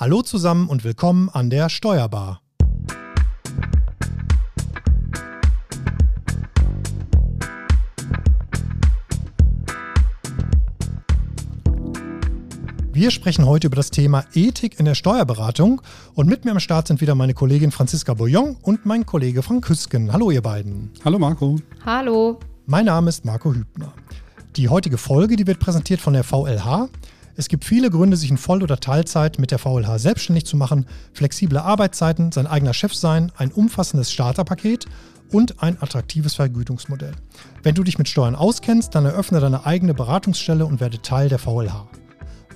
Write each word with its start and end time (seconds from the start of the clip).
Hallo 0.00 0.22
zusammen 0.22 0.68
und 0.68 0.84
willkommen 0.84 1.28
an 1.28 1.50
der 1.50 1.68
Steuerbar. 1.68 2.40
Wir 12.92 13.10
sprechen 13.10 13.44
heute 13.44 13.66
über 13.66 13.74
das 13.74 13.90
Thema 13.90 14.24
Ethik 14.34 14.78
in 14.78 14.84
der 14.84 14.94
Steuerberatung 14.94 15.82
und 16.14 16.28
mit 16.28 16.44
mir 16.44 16.52
am 16.52 16.60
Start 16.60 16.86
sind 16.86 17.00
wieder 17.00 17.16
meine 17.16 17.34
Kollegin 17.34 17.72
Franziska 17.72 18.14
Bouillon 18.14 18.56
und 18.62 18.86
mein 18.86 19.04
Kollege 19.04 19.42
Frank 19.42 19.64
Küsken. 19.64 20.12
Hallo 20.12 20.30
ihr 20.30 20.42
beiden. 20.42 20.92
Hallo 21.04 21.18
Marco. 21.18 21.56
Hallo. 21.84 22.38
Mein 22.66 22.84
Name 22.84 23.08
ist 23.08 23.24
Marco 23.24 23.52
Hübner. 23.52 23.92
Die 24.54 24.68
heutige 24.68 24.96
Folge, 24.96 25.34
die 25.34 25.48
wird 25.48 25.58
präsentiert 25.58 26.00
von 26.00 26.12
der 26.12 26.22
VLH. 26.22 26.88
Es 27.38 27.46
gibt 27.46 27.64
viele 27.64 27.88
Gründe, 27.88 28.16
sich 28.16 28.32
in 28.32 28.36
Voll- 28.36 28.64
oder 28.64 28.80
Teilzeit 28.80 29.38
mit 29.38 29.52
der 29.52 29.60
VLH 29.60 30.00
selbstständig 30.00 30.44
zu 30.44 30.56
machen. 30.56 30.86
Flexible 31.12 31.58
Arbeitszeiten, 31.58 32.32
sein 32.32 32.48
eigener 32.48 32.74
Chef 32.74 32.92
sein, 32.92 33.30
ein 33.36 33.52
umfassendes 33.52 34.10
Starterpaket 34.10 34.86
und 35.30 35.62
ein 35.62 35.80
attraktives 35.80 36.34
Vergütungsmodell. 36.34 37.12
Wenn 37.62 37.76
du 37.76 37.84
dich 37.84 37.96
mit 37.96 38.08
Steuern 38.08 38.34
auskennst, 38.34 38.92
dann 38.92 39.04
eröffne 39.04 39.38
deine 39.38 39.66
eigene 39.66 39.94
Beratungsstelle 39.94 40.66
und 40.66 40.80
werde 40.80 41.00
Teil 41.00 41.28
der 41.28 41.38
VLH. 41.38 41.86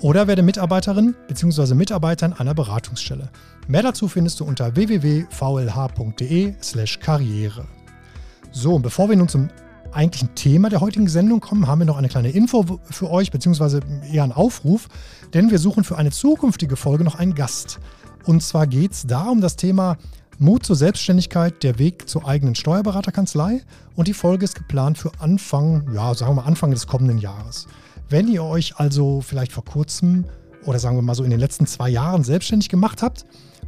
Oder 0.00 0.26
werde 0.26 0.42
Mitarbeiterin 0.42 1.14
bzw. 1.28 1.74
Mitarbeiter 1.74 2.26
in 2.26 2.32
einer 2.32 2.54
Beratungsstelle. 2.54 3.30
Mehr 3.68 3.84
dazu 3.84 4.08
findest 4.08 4.40
du 4.40 4.44
unter 4.44 4.74
www.vlh.de/karriere. 4.74 7.66
So, 8.50 8.74
und 8.74 8.82
bevor 8.82 9.08
wir 9.08 9.16
nun 9.16 9.28
zum 9.28 9.48
eigentlichen 9.94 10.34
Thema 10.34 10.68
der 10.68 10.80
heutigen 10.80 11.08
Sendung 11.08 11.40
kommen, 11.40 11.66
haben 11.66 11.80
wir 11.80 11.86
noch 11.86 11.96
eine 11.96 12.08
kleine 12.08 12.30
Info 12.30 12.80
für 12.90 13.10
euch, 13.10 13.30
beziehungsweise 13.30 13.80
eher 14.10 14.22
einen 14.22 14.32
Aufruf, 14.32 14.88
denn 15.34 15.50
wir 15.50 15.58
suchen 15.58 15.84
für 15.84 15.98
eine 15.98 16.10
zukünftige 16.10 16.76
Folge 16.76 17.04
noch 17.04 17.16
einen 17.16 17.34
Gast. 17.34 17.78
Und 18.24 18.42
zwar 18.42 18.66
geht 18.66 18.92
es 18.92 19.06
da 19.06 19.24
um 19.24 19.40
das 19.40 19.56
Thema 19.56 19.96
Mut 20.38 20.64
zur 20.64 20.76
Selbstständigkeit, 20.76 21.62
der 21.62 21.78
Weg 21.78 22.08
zur 22.08 22.26
eigenen 22.26 22.54
Steuerberaterkanzlei. 22.54 23.62
Und 23.96 24.08
die 24.08 24.14
Folge 24.14 24.44
ist 24.44 24.54
geplant 24.54 24.98
für 24.98 25.12
Anfang, 25.18 25.92
ja, 25.94 26.14
sagen 26.14 26.32
wir 26.32 26.42
mal 26.42 26.48
Anfang 26.48 26.70
des 26.70 26.86
kommenden 26.86 27.18
Jahres. 27.18 27.66
Wenn 28.08 28.28
ihr 28.28 28.42
euch 28.42 28.76
also 28.76 29.20
vielleicht 29.20 29.52
vor 29.52 29.64
kurzem 29.64 30.24
oder 30.64 30.78
sagen 30.78 30.96
wir 30.96 31.02
mal 31.02 31.14
so 31.14 31.24
in 31.24 31.30
den 31.30 31.40
letzten 31.40 31.66
zwei 31.66 31.90
Jahren 31.90 32.24
selbstständig 32.24 32.68
gemacht 32.68 33.02
habt 33.02 33.24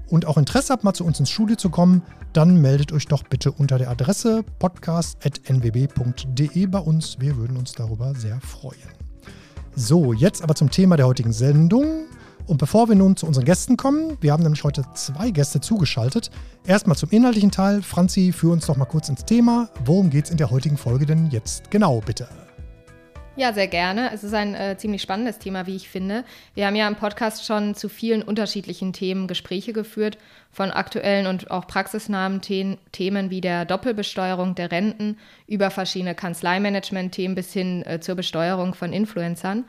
und 0.09 0.27
auch 0.27 0.37
Interesse 0.37 0.73
habt, 0.73 0.85
mal 0.85 0.95
zu 0.95 1.05
uns 1.05 1.21
ins 1.21 1.31
Studio 1.31 1.57
zu 1.57 1.71
kommen, 1.71 2.03
dann 2.33 2.61
meldet 2.61 2.93
euch 2.93 3.07
doch 3.07 3.23
bitte 3.23 3.53
unter 3.53 3.79
der 3.79 3.91
Adresse 3.91 4.45
podcast.nwb.de 4.59 6.67
bei 6.67 6.79
uns. 6.79 7.17
Wir 7.21 7.37
würden 7.37 7.57
uns 7.57 7.73
darüber 7.73 8.15
sehr 8.15 8.41
freuen. 8.41 8.79
So, 9.77 10.13
jetzt 10.13 10.43
aber 10.43 10.55
zum 10.55 10.71
Thema 10.71 10.97
der 10.97 11.07
heutigen 11.07 11.33
Sendung. 11.33 12.07
Und 12.47 12.59
bevor 12.59 12.89
wir 12.89 12.95
nun 12.95 13.17
zu 13.17 13.27
unseren 13.27 13.45
Gästen 13.45 13.77
kommen, 13.77 14.19
wir 14.21 14.33
haben 14.33 14.43
nämlich 14.43 14.65
heute 14.65 14.85
zwei 14.95 15.31
Gäste 15.31 15.61
zugeschaltet. 15.61 16.31
Erstmal 16.67 16.97
zum 16.97 17.11
inhaltlichen 17.11 17.51
Teil. 17.51 17.83
Franzi, 17.83 18.33
führ 18.33 18.53
uns 18.53 18.67
doch 18.67 18.77
mal 18.77 18.85
kurz 18.85 19.09
ins 19.09 19.25
Thema. 19.25 19.71
Worum 19.85 20.11
geht 20.11 20.27
es 20.27 20.31
in 20.31 20.37
der 20.37 20.51
heutigen 20.51 20.77
Folge 20.77 21.07
denn 21.07 21.31
jetzt 21.31 21.71
genau, 21.71 22.03
bitte? 22.05 22.29
Ja, 23.37 23.53
sehr 23.53 23.67
gerne. 23.67 24.13
Es 24.13 24.23
ist 24.23 24.33
ein 24.33 24.55
äh, 24.55 24.77
ziemlich 24.77 25.03
spannendes 25.03 25.41
Thema, 25.41 25.67
wie 25.67 25.75
ich 25.75 25.89
finde. 25.89 26.23
Wir 26.55 26.69
haben 26.69 26.77
ja 26.77 26.87
im 26.87 26.95
Podcast 26.95 27.45
schon 27.45 27.75
zu 27.75 27.89
vielen 27.89 28.23
unterschiedlichen 28.23 28.93
Themen 28.93 29.27
Gespräche 29.27 29.73
geführt, 29.73 30.19
von 30.53 30.71
aktuellen 30.71 31.27
und 31.27 31.51
auch 31.51 31.67
praxisnahen 31.67 32.41
The 32.41 32.79
Themen 32.93 33.31
wie 33.31 33.41
der 33.41 33.65
Doppelbesteuerung 33.65 34.55
der 34.55 34.71
Renten 34.71 35.19
über 35.49 35.73
verschiedene 35.73 36.15
Kanzleimanagement-Themen 36.15 37.35
bis 37.35 37.53
hin 37.53 37.85
äh, 37.85 37.99
zur 37.99 38.15
Besteuerung 38.15 38.75
von 38.75 38.93
Influencern. 38.93 39.65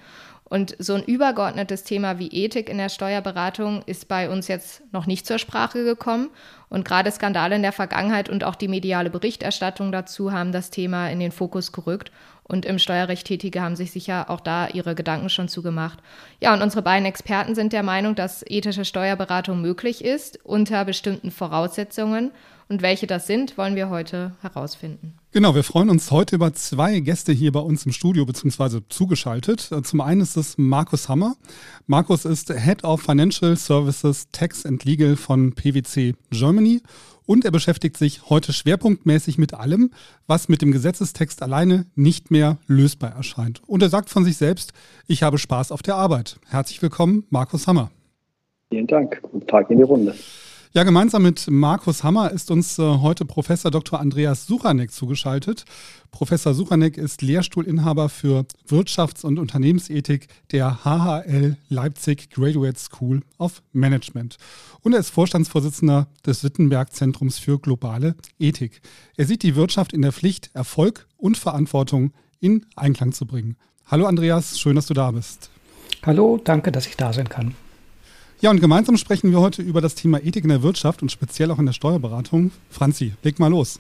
Und 0.48 0.76
so 0.78 0.94
ein 0.94 1.04
übergeordnetes 1.04 1.84
Thema 1.84 2.20
wie 2.20 2.28
Ethik 2.28 2.70
in 2.70 2.78
der 2.78 2.90
Steuerberatung 2.90 3.82
ist 3.88 4.08
bei 4.08 4.30
uns 4.30 4.48
jetzt 4.48 4.84
noch 4.94 5.08
nicht 5.08 5.26
zur 5.26 5.40
Sprache 5.40 5.84
gekommen. 5.84 6.30
Und 6.70 6.86
gerade 6.86 7.12
Skandale 7.12 7.56
in 7.56 7.64
der 7.64 7.72
Vergangenheit 7.72 8.30
und 8.30 8.44
auch 8.44 8.54
die 8.54 8.68
mediale 8.68 9.10
Berichterstattung 9.10 9.92
dazu 9.92 10.32
haben 10.32 10.52
das 10.52 10.70
Thema 10.70 11.10
in 11.10 11.20
den 11.20 11.32
Fokus 11.32 11.72
gerückt. 11.72 12.12
Und 12.48 12.66
im 12.66 12.78
Steuerrecht 12.78 13.26
Tätige 13.26 13.62
haben 13.62 13.76
sich 13.76 13.92
sicher 13.92 14.30
auch 14.30 14.40
da 14.40 14.68
ihre 14.68 14.94
Gedanken 14.94 15.30
schon 15.30 15.48
zugemacht. 15.48 16.00
Ja, 16.40 16.54
und 16.54 16.62
unsere 16.62 16.84
beiden 16.84 17.06
Experten 17.06 17.56
sind 17.56 17.74
der 17.74 17.82
Meinung, 17.82 18.14
dass 18.14 18.44
ethische 18.48 18.86
Steuerberatung 18.86 19.62
möglich 19.62 20.06
ist 20.06 20.40
unter 20.44 20.86
bestimmten 20.86 21.32
Voraussetzungen. 21.32 22.32
Und 22.68 22.82
welche 22.82 23.06
das 23.06 23.28
sind, 23.28 23.58
wollen 23.58 23.76
wir 23.76 23.90
heute 23.90 24.32
herausfinden. 24.42 25.14
Genau, 25.32 25.54
wir 25.54 25.64
freuen 25.64 25.90
uns 25.90 26.10
heute 26.10 26.36
über 26.36 26.54
zwei 26.54 27.00
Gäste 27.00 27.32
hier 27.32 27.52
bei 27.52 27.60
uns 27.60 27.86
im 27.86 27.92
Studio 27.92 28.26
bzw. 28.26 28.82
zugeschaltet. 28.90 29.70
Zum 29.84 30.02
einen 30.02 30.22
ist 30.22 30.36
es 30.36 30.58
Markus 30.58 31.08
Hammer. 31.08 31.36
Markus 31.86 32.26
ist 32.26 32.52
Head 32.52 32.84
of 32.84 33.02
Financial 33.02 33.56
Services 33.56 34.30
Tax 34.32 34.66
and 34.66 34.84
Legal 34.84 35.16
von 35.16 35.54
PwC 35.54 36.16
Germany 36.32 36.82
und 37.26 37.46
er 37.46 37.52
beschäftigt 37.52 37.98
sich 37.98 38.30
heute 38.30 38.54
schwerpunktmäßig 38.54 39.38
mit 39.38 39.54
allem, 39.54 39.92
was 40.28 40.50
mit 40.50 40.62
dem 40.62 40.72
Gesetzestext 40.72 41.42
alleine 41.42 41.86
nicht 41.96 42.32
mehr 42.32 42.58
lösbar 42.68 43.16
erscheint. 43.16 43.62
Und 43.68 43.82
er 43.82 43.90
sagt 43.90 44.10
von 44.10 44.24
sich 44.24 44.38
selbst, 44.38 44.74
ich 45.08 45.24
habe 45.24 45.38
Spaß 45.38 45.72
auf 45.72 45.82
der 45.82 45.96
Arbeit. 45.96 46.38
Herzlich 46.48 46.82
willkommen, 46.82 47.26
Markus 47.30 47.68
Hammer. 47.68 47.92
Vielen 48.70 48.88
Dank. 48.88 49.22
Guten 49.22 49.48
Tag 49.48 49.70
in 49.70 49.78
die 49.78 49.84
Runde. 49.84 50.16
Ja, 50.76 50.84
gemeinsam 50.84 51.24
mit 51.24 51.50
Markus 51.50 52.04
Hammer 52.04 52.32
ist 52.32 52.52
uns 52.52 52.78
äh, 52.78 52.82
heute 52.82 53.24
Professor 53.24 53.72
Dr. 53.72 53.98
Andreas 53.98 54.46
Suchanek 54.46 54.92
zugeschaltet. 54.92 55.64
Professor 56.12 56.54
Suchanek 56.54 56.98
ist 56.98 57.22
Lehrstuhlinhaber 57.22 58.10
für 58.10 58.46
Wirtschafts- 58.68 59.24
und 59.24 59.40
Unternehmensethik 59.40 60.28
der 60.52 60.84
HHL 60.84 61.56
Leipzig 61.70 62.30
Graduate 62.30 62.78
School 62.78 63.22
of 63.38 63.64
Management. 63.72 64.36
Und 64.82 64.92
er 64.92 65.00
ist 65.00 65.12
Vorstandsvorsitzender 65.12 66.08
des 66.26 66.44
Wittenberg 66.44 66.92
Zentrums 66.92 67.40
für 67.40 67.58
globale 67.58 68.16
Ethik. 68.38 68.82
Er 69.16 69.28
sieht 69.28 69.44
die 69.44 69.56
Wirtschaft 69.56 69.94
in 69.94 70.02
der 70.02 70.12
Pflicht, 70.12 70.50
Erfolg 70.54 71.08
und 71.16 71.38
Verantwortung 71.38 72.12
in 72.42 72.66
Einklang 72.76 73.14
zu 73.14 73.26
bringen. 73.26 73.56
Hallo 73.86 74.08
Andreas, 74.08 74.60
schön, 74.60 74.76
dass 74.76 74.88
du 74.88 74.94
da 74.94 75.12
bist. 75.12 75.50
Hallo, 76.06 76.38
danke, 76.44 76.74
dass 76.74 76.86
ich 76.86 76.98
da 76.98 77.14
sein 77.14 77.30
kann. 77.30 77.56
Ja, 78.42 78.50
und 78.52 78.60
gemeinsam 78.60 78.98
sprechen 78.98 79.32
wir 79.32 79.40
heute 79.40 79.62
über 79.62 79.82
das 79.82 79.96
Thema 79.96 80.22
Ethik 80.24 80.44
in 80.44 80.50
der 80.50 80.62
Wirtschaft 80.62 81.02
und 81.02 81.12
speziell 81.12 81.52
auch 81.52 81.60
in 81.60 81.66
der 81.66 81.74
Steuerberatung. 81.74 82.52
Franzi, 82.70 83.14
leg 83.24 83.40
mal 83.40 83.50
los. 83.50 83.80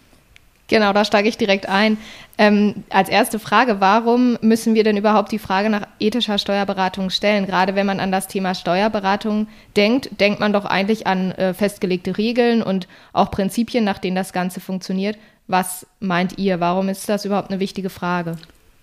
Genau, 0.67 0.93
da 0.93 1.05
steige 1.05 1.29
ich 1.29 1.37
direkt 1.37 1.69
ein. 1.69 1.97
Ähm, 2.39 2.83
als 2.89 3.07
erste 3.07 3.37
Frage, 3.37 3.81
warum 3.81 4.37
müssen 4.41 4.73
wir 4.73 4.83
denn 4.83 4.97
überhaupt 4.97 5.31
die 5.31 5.37
Frage 5.37 5.69
nach 5.69 5.87
ethischer 5.99 6.39
Steuerberatung 6.39 7.11
stellen? 7.11 7.45
Gerade 7.45 7.75
wenn 7.75 7.85
man 7.85 7.99
an 7.99 8.11
das 8.11 8.27
Thema 8.27 8.55
Steuerberatung 8.55 9.47
denkt, 9.77 10.19
denkt 10.19 10.39
man 10.39 10.53
doch 10.53 10.65
eigentlich 10.65 11.05
an 11.05 11.31
äh, 11.33 11.53
festgelegte 11.53 12.17
Regeln 12.17 12.63
und 12.63 12.87
auch 13.13 13.29
Prinzipien, 13.29 13.83
nach 13.83 13.99
denen 13.99 14.15
das 14.15 14.33
Ganze 14.33 14.59
funktioniert. 14.59 15.17
Was 15.47 15.85
meint 15.99 16.39
ihr? 16.39 16.59
Warum 16.59 16.89
ist 16.89 17.07
das 17.07 17.25
überhaupt 17.25 17.51
eine 17.51 17.59
wichtige 17.59 17.91
Frage? 17.91 18.37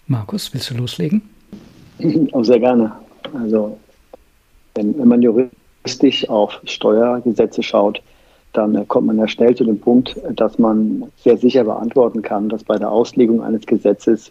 Markus, 0.06 0.54
willst 0.54 0.70
du 0.70 0.74
loslegen? 0.74 1.22
Oh, 2.30 2.44
sehr 2.44 2.60
gerne. 2.60 2.92
Also, 3.34 3.76
wenn, 4.74 4.96
wenn 4.96 5.08
man 5.08 5.20
Jurist 5.20 5.50
juristisch 5.84 6.28
auf 6.28 6.60
Steuergesetze 6.64 7.62
schaut, 7.62 8.02
dann 8.52 8.86
kommt 8.88 9.06
man 9.06 9.18
ja 9.18 9.26
schnell 9.28 9.54
zu 9.56 9.64
dem 9.64 9.80
Punkt, 9.80 10.16
dass 10.34 10.58
man 10.58 11.10
sehr 11.16 11.38
sicher 11.38 11.64
beantworten 11.64 12.22
kann, 12.22 12.48
dass 12.48 12.64
bei 12.64 12.76
der 12.76 12.90
Auslegung 12.90 13.42
eines 13.42 13.66
Gesetzes 13.66 14.30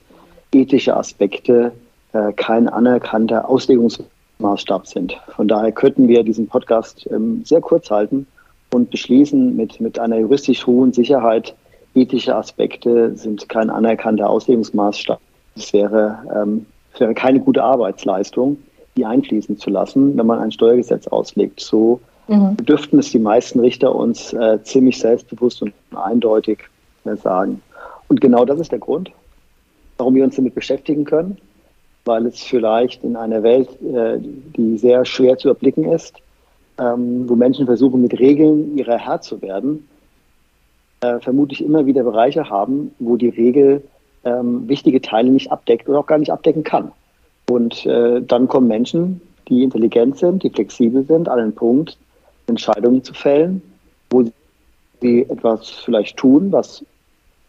ethische 0.54 0.96
Aspekte 0.96 1.72
äh, 2.14 2.32
kein 2.34 2.70
anerkannter 2.70 3.50
Auslegungsmaßstab 3.50 4.86
sind. 4.86 5.18
Von 5.36 5.48
daher 5.48 5.72
könnten 5.72 6.08
wir 6.08 6.24
diesen 6.24 6.48
Podcast 6.48 7.08
ähm, 7.12 7.42
sehr 7.46 7.62
kurz 7.62 7.90
halten 7.90 8.28
und 8.74 8.92
beschließen 8.92 9.56
mit, 9.56 9.82
mit 9.82 9.98
einer 9.98 10.20
juristisch 10.20 10.66
hohen 10.68 10.94
Sicherheit, 10.94 11.56
ethische 11.96 12.36
Aspekte 12.36 13.16
sind 13.16 13.50
kein 13.50 13.70
anerkannter 13.70 14.30
Auslegungsmaßstab. 14.30 15.20
Das 15.56 15.74
wäre, 15.74 16.20
ähm, 16.34 16.66
das 16.92 17.02
wäre 17.02 17.14
keine 17.14 17.40
gute 17.40 17.64
Arbeitsleistung 17.64 18.58
die 18.98 19.06
einfließen 19.06 19.58
zu 19.58 19.70
lassen, 19.70 20.18
wenn 20.18 20.26
man 20.26 20.40
ein 20.40 20.52
Steuergesetz 20.52 21.08
auslegt. 21.08 21.60
So 21.60 22.02
mhm. 22.28 22.58
dürften 22.58 23.00
es 23.00 23.12
die 23.12 23.20
meisten 23.20 23.60
Richter 23.60 23.96
uns 23.96 24.34
äh, 24.34 24.62
ziemlich 24.64 25.00
selbstbewusst 25.00 25.62
und 25.62 25.74
eindeutig 25.96 26.60
äh, 27.06 27.16
sagen. 27.16 27.62
Und 28.08 28.22
genau 28.22 28.46
das 28.46 28.60
ist 28.60 28.72
der 28.72 28.80
Grund, 28.80 29.12
warum 29.98 30.16
wir 30.16 30.24
uns 30.24 30.36
damit 30.36 30.56
beschäftigen 30.56 31.06
können, 31.06 31.38
weil 32.06 32.26
es 32.26 32.42
vielleicht 32.42 33.04
in 33.04 33.16
einer 33.16 33.44
Welt, 33.44 33.70
äh, 33.82 34.20
die 34.20 34.78
sehr 34.78 35.06
schwer 35.06 35.38
zu 35.38 35.50
erblicken 35.50 35.86
ist, 35.86 36.16
ähm, 36.78 37.30
wo 37.30 37.36
Menschen 37.36 37.66
versuchen, 37.66 38.02
mit 38.02 38.20
Regeln 38.20 38.78
ihrer 38.78 38.98
Herr 38.98 39.22
zu 39.22 39.42
werden, 39.42 39.88
äh, 41.02 41.20
vermutlich 41.20 41.64
immer 41.64 41.86
wieder 41.86 42.04
Bereiche 42.04 42.50
haben, 42.50 42.94
wo 43.00 43.18
die 43.18 43.30
Regel 43.30 43.84
ähm, 44.24 44.68
wichtige 44.68 45.02
Teile 45.02 45.30
nicht 45.30 45.52
abdeckt 45.52 45.88
oder 45.88 46.00
auch 46.00 46.06
gar 46.06 46.18
nicht 46.18 46.32
abdecken 46.32 46.64
kann. 46.64 46.92
Und 47.52 47.86
äh, 47.86 48.22
dann 48.22 48.48
kommen 48.48 48.70
Menschen, 48.70 49.20
die 49.50 49.64
intelligent 49.64 50.18
sind, 50.18 50.42
die 50.42 50.50
flexibel 50.50 51.06
sind, 51.06 51.28
an 51.28 51.38
den 51.40 51.54
Punkt, 51.54 51.98
Entscheidungen 52.48 53.04
zu 53.04 53.14
fällen, 53.14 53.62
wo 54.10 54.24
sie 55.02 55.24
etwas 55.24 55.70
vielleicht 55.70 56.16
tun, 56.16 56.54
was 56.54 56.86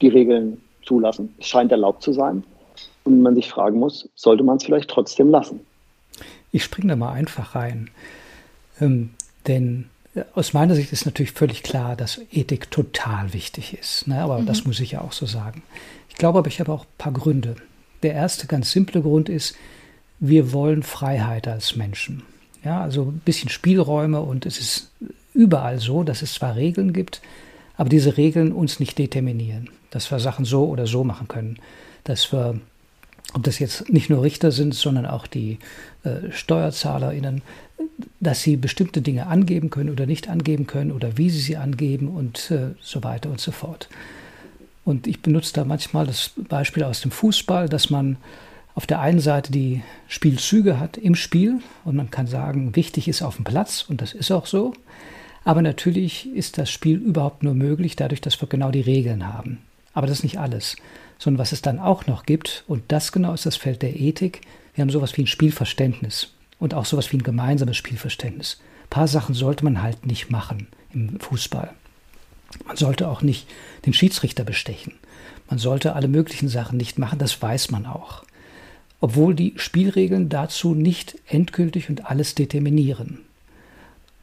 die 0.00 0.08
Regeln 0.08 0.60
zulassen. 0.84 1.32
Es 1.38 1.46
scheint 1.46 1.70
erlaubt 1.70 2.02
zu 2.02 2.12
sein. 2.12 2.42
Und 3.04 3.22
man 3.22 3.36
sich 3.36 3.48
fragen 3.48 3.78
muss, 3.78 4.08
sollte 4.16 4.42
man 4.42 4.56
es 4.56 4.64
vielleicht 4.64 4.90
trotzdem 4.90 5.30
lassen? 5.30 5.60
Ich 6.50 6.64
springe 6.64 6.88
da 6.88 6.96
mal 6.96 7.12
einfach 7.12 7.54
rein. 7.54 7.88
Ähm, 8.80 9.10
Denn 9.46 9.88
äh, 10.16 10.24
aus 10.34 10.52
meiner 10.52 10.74
Sicht 10.74 10.92
ist 10.92 11.06
natürlich 11.06 11.30
völlig 11.30 11.62
klar, 11.62 11.94
dass 11.94 12.20
Ethik 12.32 12.72
total 12.72 13.32
wichtig 13.32 13.78
ist. 13.78 14.08
Ne? 14.08 14.20
Aber 14.20 14.40
mhm. 14.40 14.46
das 14.46 14.64
muss 14.64 14.80
ich 14.80 14.92
ja 14.92 15.00
auch 15.00 15.12
so 15.12 15.26
sagen. 15.26 15.62
Ich 16.08 16.16
glaube 16.16 16.40
aber, 16.40 16.48
ich 16.48 16.58
habe 16.58 16.72
auch 16.72 16.86
ein 16.86 16.98
paar 16.98 17.12
Gründe. 17.12 17.54
Der 18.02 18.14
erste 18.14 18.48
ganz 18.48 18.72
simple 18.72 19.00
Grund 19.00 19.28
ist, 19.28 19.54
wir 20.24 20.52
wollen 20.52 20.84
Freiheit 20.84 21.48
als 21.48 21.74
Menschen. 21.74 22.22
Ja, 22.64 22.80
also 22.80 23.06
ein 23.06 23.20
bisschen 23.24 23.48
Spielräume 23.48 24.20
und 24.20 24.46
es 24.46 24.60
ist 24.60 24.92
überall 25.34 25.80
so, 25.80 26.04
dass 26.04 26.22
es 26.22 26.34
zwar 26.34 26.54
Regeln 26.54 26.92
gibt, 26.92 27.20
aber 27.76 27.88
diese 27.88 28.16
Regeln 28.16 28.52
uns 28.52 28.78
nicht 28.78 28.98
determinieren, 28.98 29.68
dass 29.90 30.12
wir 30.12 30.20
Sachen 30.20 30.44
so 30.44 30.66
oder 30.66 30.86
so 30.86 31.02
machen 31.02 31.26
können, 31.26 31.58
dass 32.04 32.32
wir, 32.32 32.60
ob 33.34 33.42
das 33.42 33.58
jetzt 33.58 33.92
nicht 33.92 34.10
nur 34.10 34.22
Richter 34.22 34.52
sind, 34.52 34.76
sondern 34.76 35.06
auch 35.06 35.26
die 35.26 35.58
äh, 36.04 36.30
SteuerzahlerInnen, 36.30 37.42
dass 38.20 38.42
sie 38.42 38.56
bestimmte 38.56 39.02
Dinge 39.02 39.26
angeben 39.26 39.70
können 39.70 39.90
oder 39.90 40.06
nicht 40.06 40.28
angeben 40.28 40.68
können 40.68 40.92
oder 40.92 41.18
wie 41.18 41.30
sie 41.30 41.40
sie 41.40 41.56
angeben 41.56 42.06
und 42.06 42.48
äh, 42.52 42.76
so 42.80 43.02
weiter 43.02 43.28
und 43.28 43.40
so 43.40 43.50
fort. 43.50 43.88
Und 44.84 45.08
ich 45.08 45.20
benutze 45.20 45.52
da 45.54 45.64
manchmal 45.64 46.06
das 46.06 46.30
Beispiel 46.36 46.84
aus 46.84 47.00
dem 47.00 47.10
Fußball, 47.10 47.68
dass 47.68 47.90
man 47.90 48.18
auf 48.74 48.86
der 48.86 49.00
einen 49.00 49.20
Seite 49.20 49.52
die 49.52 49.82
Spielzüge 50.08 50.80
hat 50.80 50.96
im 50.96 51.14
Spiel 51.14 51.60
und 51.84 51.96
man 51.96 52.10
kann 52.10 52.26
sagen, 52.26 52.74
wichtig 52.74 53.08
ist 53.08 53.22
auf 53.22 53.36
dem 53.36 53.44
Platz 53.44 53.84
und 53.88 54.00
das 54.00 54.14
ist 54.14 54.30
auch 54.30 54.46
so. 54.46 54.72
Aber 55.44 55.60
natürlich 55.60 56.32
ist 56.34 56.56
das 56.56 56.70
Spiel 56.70 56.96
überhaupt 56.98 57.42
nur 57.42 57.54
möglich 57.54 57.96
dadurch, 57.96 58.20
dass 58.20 58.40
wir 58.40 58.48
genau 58.48 58.70
die 58.70 58.80
Regeln 58.80 59.26
haben. 59.26 59.58
Aber 59.92 60.06
das 60.06 60.18
ist 60.18 60.22
nicht 60.22 60.38
alles, 60.38 60.76
sondern 61.18 61.40
was 61.40 61.52
es 61.52 61.60
dann 61.60 61.78
auch 61.78 62.06
noch 62.06 62.24
gibt, 62.24 62.64
und 62.66 62.84
das 62.88 63.12
genau 63.12 63.34
ist 63.34 63.44
das 63.44 63.56
Feld 63.56 63.82
der 63.82 63.98
Ethik, 63.98 64.40
wir 64.74 64.82
haben 64.82 64.90
sowas 64.90 65.16
wie 65.16 65.22
ein 65.22 65.26
Spielverständnis 65.26 66.32
und 66.58 66.72
auch 66.72 66.86
sowas 66.86 67.12
wie 67.12 67.18
ein 67.18 67.24
gemeinsames 67.24 67.76
Spielverständnis. 67.76 68.58
Ein 68.84 68.90
paar 68.90 69.08
Sachen 69.08 69.34
sollte 69.34 69.64
man 69.64 69.82
halt 69.82 70.06
nicht 70.06 70.30
machen 70.30 70.68
im 70.94 71.20
Fußball. 71.20 71.70
Man 72.66 72.76
sollte 72.76 73.08
auch 73.08 73.20
nicht 73.20 73.46
den 73.84 73.92
Schiedsrichter 73.92 74.44
bestechen. 74.44 74.94
Man 75.50 75.58
sollte 75.58 75.94
alle 75.94 76.08
möglichen 76.08 76.48
Sachen 76.48 76.78
nicht 76.78 76.98
machen, 76.98 77.18
das 77.18 77.42
weiß 77.42 77.70
man 77.70 77.84
auch 77.84 78.24
obwohl 79.02 79.34
die 79.34 79.52
Spielregeln 79.56 80.28
dazu 80.28 80.74
nicht 80.74 81.18
endgültig 81.26 81.90
und 81.90 82.06
alles 82.06 82.36
determinieren. 82.36 83.18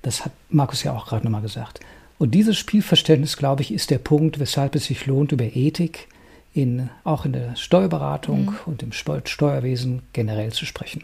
Das 0.01 0.23
hat 0.23 0.31
Markus 0.49 0.83
ja 0.83 0.93
auch 0.93 1.07
gerade 1.07 1.25
nochmal 1.25 1.41
gesagt. 1.41 1.81
Und 2.17 2.31
dieses 2.31 2.57
Spielverständnis, 2.57 3.35
glaube 3.35 3.61
ich, 3.61 3.73
ist 3.73 3.91
der 3.91 3.97
Punkt, 3.97 4.39
weshalb 4.39 4.75
es 4.75 4.85
sich 4.85 5.05
lohnt, 5.05 5.33
über 5.33 5.43
Ethik 5.43 6.07
in, 6.53 6.89
auch 7.03 7.25
in 7.25 7.33
der 7.33 7.57
Steuerberatung 7.57 8.45
mhm. 8.45 8.57
und 8.65 8.81
im 8.81 8.93
Steuerwesen 8.93 10.01
generell 10.13 10.53
zu 10.53 10.65
sprechen. 10.65 11.03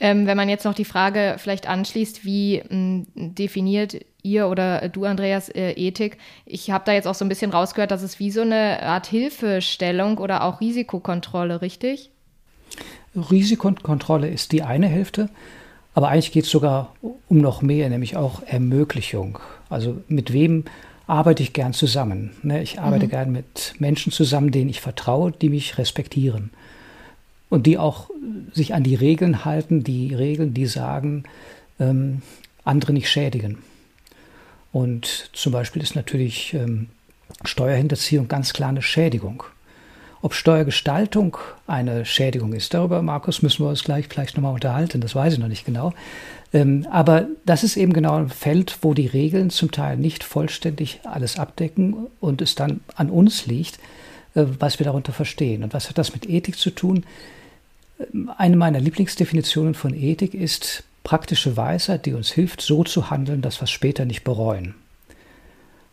Ähm, 0.00 0.26
wenn 0.26 0.38
man 0.38 0.48
jetzt 0.48 0.64
noch 0.64 0.74
die 0.74 0.86
Frage 0.86 1.36
vielleicht 1.36 1.68
anschließt, 1.68 2.24
wie 2.24 2.60
m, 2.60 3.06
definiert 3.14 4.00
ihr 4.22 4.48
oder 4.48 4.88
du, 4.88 5.04
Andreas, 5.04 5.50
äh, 5.50 5.72
Ethik? 5.72 6.16
Ich 6.46 6.70
habe 6.70 6.84
da 6.86 6.92
jetzt 6.92 7.06
auch 7.06 7.14
so 7.14 7.26
ein 7.26 7.28
bisschen 7.28 7.50
rausgehört, 7.50 7.90
dass 7.90 8.00
es 8.00 8.18
wie 8.18 8.30
so 8.30 8.40
eine 8.40 8.82
Art 8.82 9.06
Hilfestellung 9.06 10.16
oder 10.16 10.44
auch 10.44 10.62
Risikokontrolle, 10.62 11.60
richtig? 11.60 12.10
Risikokontrolle 13.14 14.28
ist 14.28 14.52
die 14.52 14.62
eine 14.62 14.86
Hälfte, 14.86 15.28
aber 15.94 16.08
eigentlich 16.08 16.32
geht 16.32 16.44
es 16.44 16.50
sogar 16.50 16.94
um 17.28 17.38
noch 17.38 17.62
mehr, 17.62 17.88
nämlich 17.88 18.16
auch 18.16 18.42
Ermöglichung. 18.42 19.38
Also 19.68 20.02
mit 20.08 20.32
wem 20.32 20.64
arbeite 21.06 21.42
ich 21.42 21.52
gern 21.52 21.72
zusammen? 21.72 22.30
Ne? 22.42 22.62
Ich 22.62 22.80
arbeite 22.80 23.06
mhm. 23.06 23.10
gern 23.10 23.32
mit 23.32 23.74
Menschen 23.78 24.12
zusammen, 24.12 24.52
denen 24.52 24.70
ich 24.70 24.80
vertraue, 24.80 25.32
die 25.32 25.48
mich 25.48 25.78
respektieren 25.78 26.50
und 27.48 27.66
die 27.66 27.78
auch 27.78 28.10
sich 28.52 28.74
an 28.74 28.84
die 28.84 28.94
Regeln 28.94 29.44
halten, 29.44 29.82
die 29.82 30.14
Regeln, 30.14 30.54
die 30.54 30.66
sagen, 30.66 31.24
ähm, 31.80 32.22
andere 32.64 32.92
nicht 32.92 33.10
schädigen. 33.10 33.58
Und 34.72 35.30
zum 35.32 35.52
Beispiel 35.52 35.82
ist 35.82 35.96
natürlich 35.96 36.54
ähm, 36.54 36.88
Steuerhinterziehung 37.44 38.28
ganz 38.28 38.52
klar 38.52 38.68
eine 38.68 38.82
Schädigung. 38.82 39.42
Ob 40.22 40.34
Steuergestaltung 40.34 41.38
eine 41.66 42.04
Schädigung 42.04 42.52
ist, 42.52 42.74
darüber, 42.74 43.00
Markus, 43.00 43.40
müssen 43.40 43.64
wir 43.64 43.70
uns 43.70 43.84
gleich 43.84 44.06
vielleicht 44.08 44.36
nochmal 44.36 44.52
unterhalten, 44.52 45.00
das 45.00 45.14
weiß 45.14 45.34
ich 45.34 45.38
noch 45.38 45.48
nicht 45.48 45.64
genau. 45.64 45.94
Ähm, 46.52 46.86
aber 46.90 47.26
das 47.46 47.64
ist 47.64 47.76
eben 47.76 47.92
genau 47.92 48.16
ein 48.16 48.28
Feld, 48.28 48.78
wo 48.82 48.92
die 48.92 49.06
Regeln 49.06 49.50
zum 49.50 49.70
Teil 49.70 49.96
nicht 49.96 50.24
vollständig 50.24 51.00
alles 51.04 51.38
abdecken 51.38 52.08
und 52.20 52.42
es 52.42 52.54
dann 52.54 52.80
an 52.96 53.08
uns 53.08 53.46
liegt, 53.46 53.76
äh, 54.34 54.44
was 54.58 54.78
wir 54.78 54.84
darunter 54.84 55.12
verstehen. 55.12 55.62
Und 55.62 55.72
was 55.72 55.88
hat 55.88 55.96
das 55.96 56.12
mit 56.12 56.28
Ethik 56.28 56.58
zu 56.58 56.70
tun? 56.70 57.04
Ähm, 58.12 58.30
eine 58.36 58.56
meiner 58.56 58.80
Lieblingsdefinitionen 58.80 59.74
von 59.74 59.94
Ethik 59.94 60.34
ist 60.34 60.84
praktische 61.02 61.56
Weisheit, 61.56 62.04
die 62.04 62.12
uns 62.12 62.30
hilft, 62.30 62.60
so 62.60 62.84
zu 62.84 63.10
handeln, 63.10 63.40
dass 63.40 63.60
wir 63.60 63.64
es 63.64 63.70
später 63.70 64.04
nicht 64.04 64.24
bereuen. 64.24 64.74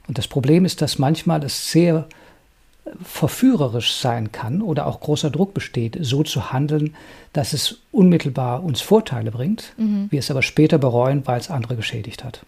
Und 0.07 0.17
das 0.17 0.27
Problem 0.27 0.65
ist, 0.65 0.81
dass 0.81 0.99
manchmal 0.99 1.43
es 1.43 1.71
sehr 1.71 2.07
verführerisch 3.01 3.93
sein 3.93 4.31
kann 4.31 4.61
oder 4.61 4.87
auch 4.87 4.99
großer 4.99 5.29
Druck 5.29 5.53
besteht, 5.53 5.97
so 6.01 6.23
zu 6.23 6.51
handeln, 6.51 6.95
dass 7.33 7.53
es 7.53 7.79
unmittelbar 7.91 8.63
uns 8.63 8.81
Vorteile 8.81 9.31
bringt, 9.31 9.73
mhm. 9.77 10.07
wir 10.09 10.19
es 10.19 10.31
aber 10.31 10.41
später 10.41 10.77
bereuen, 10.77 11.23
weil 11.25 11.39
es 11.39 11.49
andere 11.49 11.75
geschädigt 11.75 12.23
hat. 12.23 12.41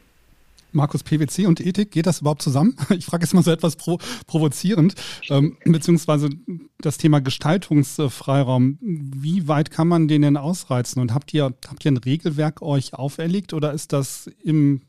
Markus, 0.71 1.03
PwC 1.03 1.47
und 1.47 1.59
Ethik, 1.65 1.91
geht 1.91 2.05
das 2.05 2.21
überhaupt 2.21 2.41
zusammen? 2.41 2.75
Ich 2.89 3.05
frage 3.05 3.23
jetzt 3.23 3.33
mal 3.33 3.43
so 3.43 3.51
etwas 3.51 3.75
pro, 3.75 3.97
provozierend, 4.27 4.95
ähm, 5.29 5.57
beziehungsweise 5.65 6.29
das 6.79 6.97
Thema 6.97 7.21
Gestaltungsfreiraum. 7.21 8.77
Wie 8.81 9.47
weit 9.47 9.71
kann 9.71 9.87
man 9.87 10.07
den 10.07 10.21
denn 10.21 10.37
ausreizen? 10.37 11.01
Und 11.01 11.13
habt 11.13 11.33
ihr, 11.33 11.53
habt 11.67 11.85
ihr 11.85 11.91
ein 11.91 11.97
Regelwerk 11.97 12.61
euch 12.61 12.93
auferlegt 12.93 13.53
oder 13.53 13.73
ist 13.73 13.93
das 13.93 14.29
im, 14.43 14.81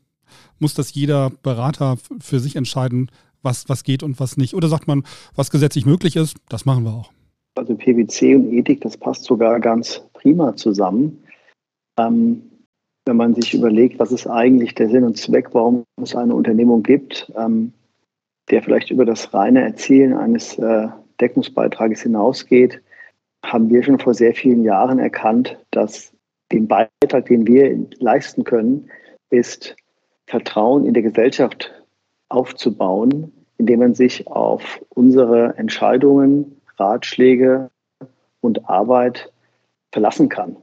muss 0.59 0.73
das 0.73 0.93
jeder 0.93 1.31
Berater 1.41 1.97
für 2.19 2.39
sich 2.39 2.55
entscheiden, 2.55 3.09
was, 3.43 3.67
was 3.69 3.83
geht 3.83 4.03
und 4.03 4.19
was 4.19 4.37
nicht? 4.37 4.53
Oder 4.53 4.67
sagt 4.67 4.87
man, 4.87 5.03
was 5.35 5.51
gesetzlich 5.51 5.85
möglich 5.85 6.15
ist, 6.15 6.37
das 6.49 6.65
machen 6.65 6.83
wir 6.83 6.91
auch? 6.91 7.11
Also 7.55 7.75
PwC 7.75 8.35
und 8.35 8.53
Ethik, 8.53 8.81
das 8.81 8.97
passt 8.97 9.25
sogar 9.25 9.59
ganz 9.59 10.01
prima 10.13 10.55
zusammen. 10.55 11.23
Ähm, 11.97 12.43
wenn 13.05 13.17
man 13.17 13.33
sich 13.33 13.53
überlegt, 13.53 13.99
was 13.99 14.11
ist 14.11 14.27
eigentlich 14.27 14.75
der 14.75 14.89
Sinn 14.89 15.03
und 15.03 15.17
Zweck, 15.17 15.49
warum 15.53 15.83
es 16.01 16.15
eine 16.15 16.35
Unternehmung 16.35 16.83
gibt, 16.83 17.31
ähm, 17.35 17.73
der 18.49 18.61
vielleicht 18.61 18.91
über 18.91 19.05
das 19.05 19.33
reine 19.33 19.61
Erzielen 19.63 20.13
eines 20.13 20.57
äh, 20.57 20.87
Deckungsbeitrages 21.19 22.01
hinausgeht, 22.03 22.81
haben 23.43 23.69
wir 23.69 23.83
schon 23.83 23.99
vor 23.99 24.13
sehr 24.13 24.35
vielen 24.35 24.63
Jahren 24.63 24.99
erkannt, 24.99 25.57
dass 25.71 26.13
den 26.51 26.67
Beitrag, 26.67 27.25
den 27.25 27.47
wir 27.47 27.87
leisten 27.99 28.43
können, 28.43 28.89
ist 29.29 29.75
Vertrauen 30.27 30.85
in 30.85 30.93
der 30.93 31.03
Gesellschaft 31.03 31.71
aufzubauen, 32.31 33.31
indem 33.57 33.79
man 33.79 33.93
sich 33.93 34.27
auf 34.27 34.81
unsere 34.89 35.55
Entscheidungen, 35.57 36.61
Ratschläge 36.77 37.69
und 38.41 38.67
Arbeit 38.69 39.31
verlassen 39.91 40.29
kann. 40.29 40.57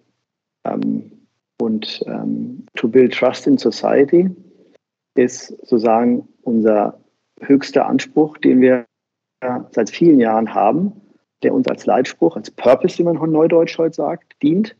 Ähm, 0.64 1.12
und 1.60 2.02
ähm, 2.06 2.66
to 2.74 2.88
build 2.88 3.14
trust 3.14 3.46
in 3.46 3.58
society 3.58 4.30
ist 5.14 5.48
sozusagen 5.48 6.28
unser 6.42 7.00
höchster 7.40 7.86
Anspruch, 7.86 8.38
den 8.38 8.60
wir 8.60 8.86
seit 9.70 9.90
vielen 9.90 10.18
Jahren 10.18 10.54
haben, 10.54 10.92
der 11.42 11.54
uns 11.54 11.68
als 11.68 11.86
Leitspruch, 11.86 12.36
als 12.36 12.50
Purpose, 12.50 12.98
wie 12.98 13.04
man 13.04 13.16
neudeutsch 13.30 13.78
heute 13.78 13.94
sagt, 13.94 14.34
dient 14.42 14.76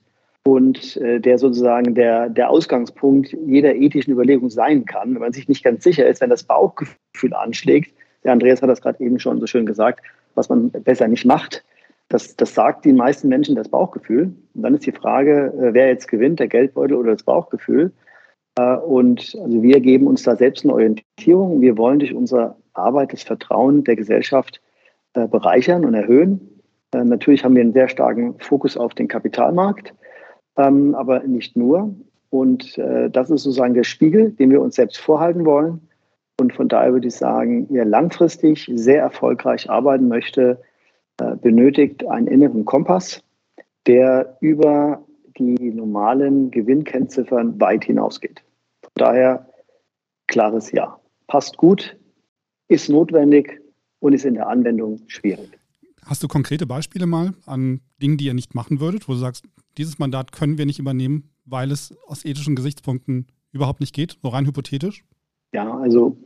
und 0.49 0.97
äh, 0.97 1.21
der 1.21 1.37
sozusagen 1.37 1.95
der, 1.95 2.31
der 2.31 2.49
Ausgangspunkt 2.49 3.37
jeder 3.47 3.75
ethischen 3.75 4.15
Überlegung 4.15 4.49
sein 4.49 4.87
kann, 4.87 5.15
wenn 5.15 5.21
man 5.21 5.35
sich 5.35 5.47
nicht 5.47 5.63
ganz 5.63 5.85
sicher 5.85 6.07
ist, 6.07 6.23
wenn 6.23 6.31
das 6.31 6.43
Bauchgefühl 6.43 7.35
anschlägt. 7.35 7.95
Der 8.25 8.33
Andreas 8.33 8.63
hat 8.63 8.71
das 8.71 8.81
gerade 8.81 9.05
eben 9.05 9.19
schon 9.19 9.41
so 9.41 9.47
schön 9.47 9.67
gesagt, 9.67 10.01
was 10.35 10.49
man 10.49 10.71
besser 10.71 11.07
nicht 11.07 11.27
macht. 11.27 11.65
Das, 12.09 12.35
das 12.35 12.55
sagt 12.55 12.87
den 12.87 12.97
meisten 12.97 13.29
Menschen 13.29 13.57
das 13.57 13.69
Bauchgefühl. 13.69 14.33
Und 14.55 14.63
dann 14.63 14.75
ist 14.75 14.87
die 14.87 14.93
Frage, 14.93 15.53
äh, 15.61 15.75
wer 15.75 15.89
jetzt 15.89 16.09
gewinnt, 16.09 16.41
der 16.41 16.49
Geldbeutel 16.49 16.97
oder 16.97 17.13
das 17.13 17.25
Bauchgefühl. 17.25 17.93
Äh, 18.59 18.77
und 18.77 19.37
also 19.45 19.63
wir 19.63 19.81
geben 19.81 20.07
uns 20.07 20.23
da 20.23 20.35
selbst 20.35 20.65
eine 20.65 20.73
Orientierung. 20.73 21.61
Wir 21.61 21.77
wollen 21.77 21.99
durch 21.99 22.15
unsere 22.15 22.57
Arbeit 22.73 23.13
das 23.13 23.23
Vertrauen 23.23 23.85
der 23.85 23.97
Gesellschaft 23.97 24.63
äh, 25.13 25.29
bereichern 25.29 25.85
und 25.85 25.93
erhöhen. 25.93 26.41
Natürlich 26.95 27.45
haben 27.45 27.55
wir 27.55 27.61
einen 27.61 27.75
sehr 27.75 27.89
starken 27.89 28.39
Fokus 28.39 28.79
auf 28.79 28.95
den 28.95 29.09
Kapitalmarkt 29.09 29.93
ähm, 30.59 30.95
aber 30.95 31.21
nicht 31.21 31.57
nur. 31.57 31.95
Und 32.31 32.77
äh, 32.77 33.09
das 33.09 33.31
ist 33.31 33.45
sozusagen 33.45 33.75
der 33.75 33.85
Spiegel, 33.85 34.33
den 34.33 34.51
wir 34.51 34.61
uns 34.61 34.75
selbst 34.75 34.99
vorhalten 34.99 35.47
wollen. 35.47 35.81
Und 36.39 36.53
von 36.53 36.69
daher 36.69 36.93
würde 36.93 37.09
ich 37.09 37.17
sagen, 37.17 37.67
wer 37.71 37.85
langfristig 37.85 38.71
sehr 38.75 39.01
erfolgreich 39.01 39.71
arbeiten 39.71 40.09
möchte, 40.09 40.61
äh, 41.21 41.37
benötigt 41.37 42.07
einen 42.07 42.27
inneren 42.27 42.65
Kompass, 42.65 43.23
der 43.87 44.37
über 44.41 45.03
die 45.39 45.71
normalen 45.71 46.51
Gewinnkennziffern 46.51 47.61
weit 47.61 47.85
hinausgeht. 47.85 48.43
Von 48.83 48.93
daher 48.95 49.49
klares 50.27 50.71
Ja. 50.73 50.99
Passt 51.27 51.57
gut, 51.57 51.97
ist 52.69 52.89
notwendig 52.89 53.61
und 54.01 54.13
ist 54.13 54.25
in 54.25 54.35
der 54.35 54.49
Anwendung 54.49 55.01
schwierig. 55.07 55.58
Hast 56.09 56.23
du 56.23 56.29
konkrete 56.29 56.67
Beispiele 56.67 57.05
mal 57.05 57.35
an 57.45 57.83
Dingen, 58.01 58.17
die 58.17 58.25
ihr 58.25 58.33
nicht 58.33 58.55
machen 58.55 58.81
würdet, 58.81 59.09
wo 59.09 59.13
du 59.13 59.19
sagst, 59.19 59.45
dieses 59.77 59.99
Mandat 59.99 60.33
können 60.33 60.57
wir 60.57 60.65
nicht 60.65 60.79
übernehmen, 60.79 61.29
weil 61.45 61.71
es 61.71 61.95
aus 62.07 62.25
ethischen 62.25 62.57
Gesichtspunkten 62.57 63.27
überhaupt 63.53 63.81
nicht 63.81 63.95
geht, 63.95 64.17
nur 64.23 64.33
rein 64.33 64.47
hypothetisch? 64.47 65.05
Ja, 65.53 65.71
also 65.79 66.17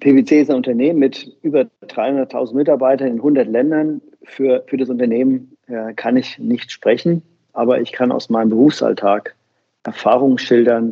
PwC 0.00 0.40
ist 0.40 0.50
ein 0.50 0.56
Unternehmen 0.56 0.98
mit 0.98 1.36
über 1.42 1.70
300.000 1.82 2.54
Mitarbeitern 2.56 3.06
in 3.06 3.16
100 3.18 3.46
Ländern. 3.46 4.00
Für, 4.24 4.64
für 4.66 4.76
das 4.76 4.88
Unternehmen 4.88 5.56
äh, 5.68 5.94
kann 5.94 6.16
ich 6.16 6.40
nicht 6.40 6.72
sprechen, 6.72 7.22
aber 7.52 7.80
ich 7.80 7.92
kann 7.92 8.10
aus 8.10 8.28
meinem 8.30 8.48
Berufsalltag 8.48 9.36
Erfahrungen 9.84 10.38
schildern, 10.38 10.90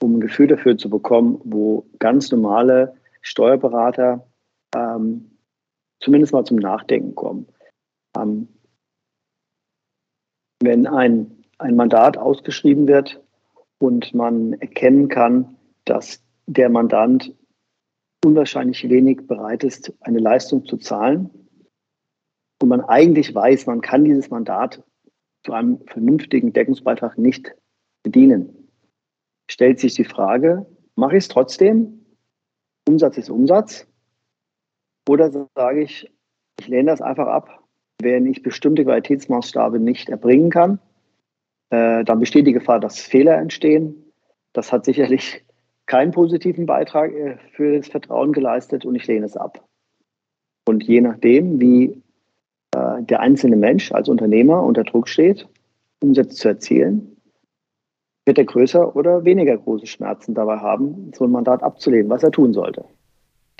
um 0.00 0.18
ein 0.18 0.20
Gefühl 0.20 0.46
dafür 0.46 0.78
zu 0.78 0.88
bekommen, 0.88 1.40
wo 1.42 1.84
ganz 1.98 2.30
normale 2.30 2.94
Steuerberater 3.20 4.24
ähm, 4.76 5.32
zumindest 6.00 6.32
mal 6.32 6.44
zum 6.44 6.58
Nachdenken 6.58 7.14
kommen. 7.14 7.46
Ähm, 8.16 8.48
wenn 10.60 10.86
ein, 10.86 11.44
ein 11.58 11.76
Mandat 11.76 12.16
ausgeschrieben 12.16 12.88
wird 12.88 13.22
und 13.78 14.14
man 14.14 14.54
erkennen 14.54 15.08
kann, 15.08 15.56
dass 15.84 16.22
der 16.46 16.68
Mandant 16.68 17.34
unwahrscheinlich 18.24 18.88
wenig 18.88 19.26
bereit 19.26 19.62
ist, 19.62 19.92
eine 20.00 20.18
Leistung 20.18 20.64
zu 20.64 20.76
zahlen 20.76 21.30
und 22.60 22.68
man 22.68 22.80
eigentlich 22.80 23.34
weiß, 23.34 23.66
man 23.66 23.80
kann 23.80 24.04
dieses 24.04 24.30
Mandat 24.30 24.82
zu 25.44 25.52
einem 25.52 25.80
vernünftigen 25.86 26.52
Deckungsbeitrag 26.52 27.16
nicht 27.16 27.54
bedienen, 28.02 28.70
stellt 29.50 29.78
sich 29.78 29.94
die 29.94 30.04
Frage, 30.04 30.66
mache 30.96 31.16
ich 31.16 31.24
es 31.24 31.28
trotzdem? 31.28 32.04
Umsatz 32.88 33.18
ist 33.18 33.30
Umsatz. 33.30 33.86
Oder 35.08 35.30
sage 35.54 35.82
ich, 35.82 36.10
ich 36.60 36.68
lehne 36.68 36.90
das 36.90 37.00
einfach 37.00 37.26
ab, 37.26 37.64
wenn 38.00 38.26
ich 38.26 38.42
bestimmte 38.42 38.84
Qualitätsmaßstabe 38.84 39.80
nicht 39.80 40.08
erbringen 40.08 40.50
kann, 40.50 40.78
äh, 41.70 42.04
dann 42.04 42.20
besteht 42.20 42.46
die 42.46 42.52
Gefahr, 42.52 42.78
dass 42.78 43.00
Fehler 43.00 43.38
entstehen. 43.38 44.12
Das 44.52 44.72
hat 44.72 44.84
sicherlich 44.84 45.44
keinen 45.86 46.12
positiven 46.12 46.66
Beitrag 46.66 47.12
äh, 47.12 47.38
für 47.52 47.78
das 47.78 47.88
Vertrauen 47.88 48.32
geleistet 48.32 48.84
und 48.84 48.94
ich 48.94 49.06
lehne 49.06 49.26
es 49.26 49.36
ab. 49.36 49.64
Und 50.66 50.84
je 50.84 51.00
nachdem, 51.00 51.60
wie 51.60 52.02
äh, 52.76 53.02
der 53.02 53.20
einzelne 53.20 53.56
Mensch 53.56 53.90
als 53.92 54.08
Unternehmer 54.08 54.62
unter 54.62 54.84
Druck 54.84 55.08
steht, 55.08 55.48
Umsätze 56.00 56.36
zu 56.36 56.48
erzielen, 56.48 57.16
wird 58.26 58.38
er 58.38 58.44
größer 58.44 58.94
oder 58.94 59.24
weniger 59.24 59.56
große 59.56 59.86
Schmerzen 59.86 60.34
dabei 60.34 60.58
haben, 60.58 61.12
so 61.14 61.24
ein 61.24 61.30
Mandat 61.30 61.62
abzulehnen, 61.62 62.10
was 62.10 62.22
er 62.22 62.30
tun 62.30 62.52
sollte. 62.52 62.84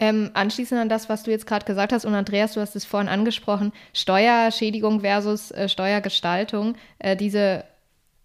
Ähm, 0.01 0.31
anschließend 0.35 0.81
an 0.81 0.89
das, 0.89 1.09
was 1.09 1.25
du 1.25 1.33
jetzt 1.33 1.47
gerade 1.47 1.67
gesagt 1.67 1.93
hast, 1.93 2.05
und 2.05 2.15
Andreas, 2.15 2.53
du 2.53 2.61
hast 2.61 2.77
es 2.77 2.85
vorhin 2.85 3.09
angesprochen, 3.09 3.73
Steuerschädigung 3.93 5.01
versus 5.01 5.51
äh, 5.51 5.69
Steuergestaltung, 5.69 6.77
äh, 7.01 7.17
diese 7.17 7.65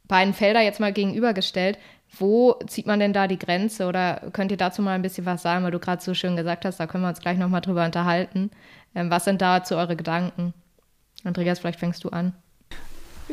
beiden 0.07 0.35
Felder 0.35 0.61
jetzt 0.61 0.79
mal 0.79 0.93
gegenübergestellt. 0.93 1.79
Wo 2.19 2.59
zieht 2.67 2.85
man 2.85 2.99
denn 2.99 3.11
da 3.11 3.27
die 3.27 3.39
Grenze? 3.39 3.87
Oder 3.87 4.21
könnt 4.33 4.51
ihr 4.51 4.57
dazu 4.57 4.83
mal 4.83 4.93
ein 4.93 5.01
bisschen 5.01 5.25
was 5.25 5.41
sagen, 5.41 5.63
weil 5.63 5.71
du 5.71 5.79
gerade 5.79 6.03
so 6.03 6.13
schön 6.13 6.35
gesagt 6.35 6.63
hast, 6.63 6.79
da 6.79 6.85
können 6.85 7.03
wir 7.03 7.09
uns 7.09 7.21
gleich 7.21 7.39
nochmal 7.39 7.61
drüber 7.61 7.85
unterhalten. 7.85 8.51
Ähm, 8.93 9.09
was 9.09 9.25
sind 9.25 9.41
dazu 9.41 9.75
eure 9.75 9.95
Gedanken? 9.95 10.53
Andreas, 11.23 11.59
vielleicht 11.59 11.79
fängst 11.79 12.03
du 12.03 12.09
an. 12.09 12.33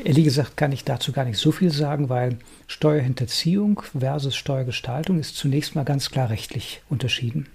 Ehrlich 0.03 0.25
gesagt 0.25 0.57
kann 0.57 0.73
ich 0.73 0.85
dazu 0.85 1.13
gar 1.13 1.27
nicht 1.27 1.37
so 1.37 1.53
viel 1.53 1.71
sagen, 1.71 2.09
weil 2.09 2.39
Steuerhinterziehung 2.69 3.83
versus 3.99 4.35
Steuergestaltung 4.35 5.19
ist 5.19 5.37
zunächst 5.37 5.75
mal 5.75 5.85
ganz 5.85 6.11
klar 6.11 6.31
rechtlich 6.31 6.81
unterschieden. 6.89 7.49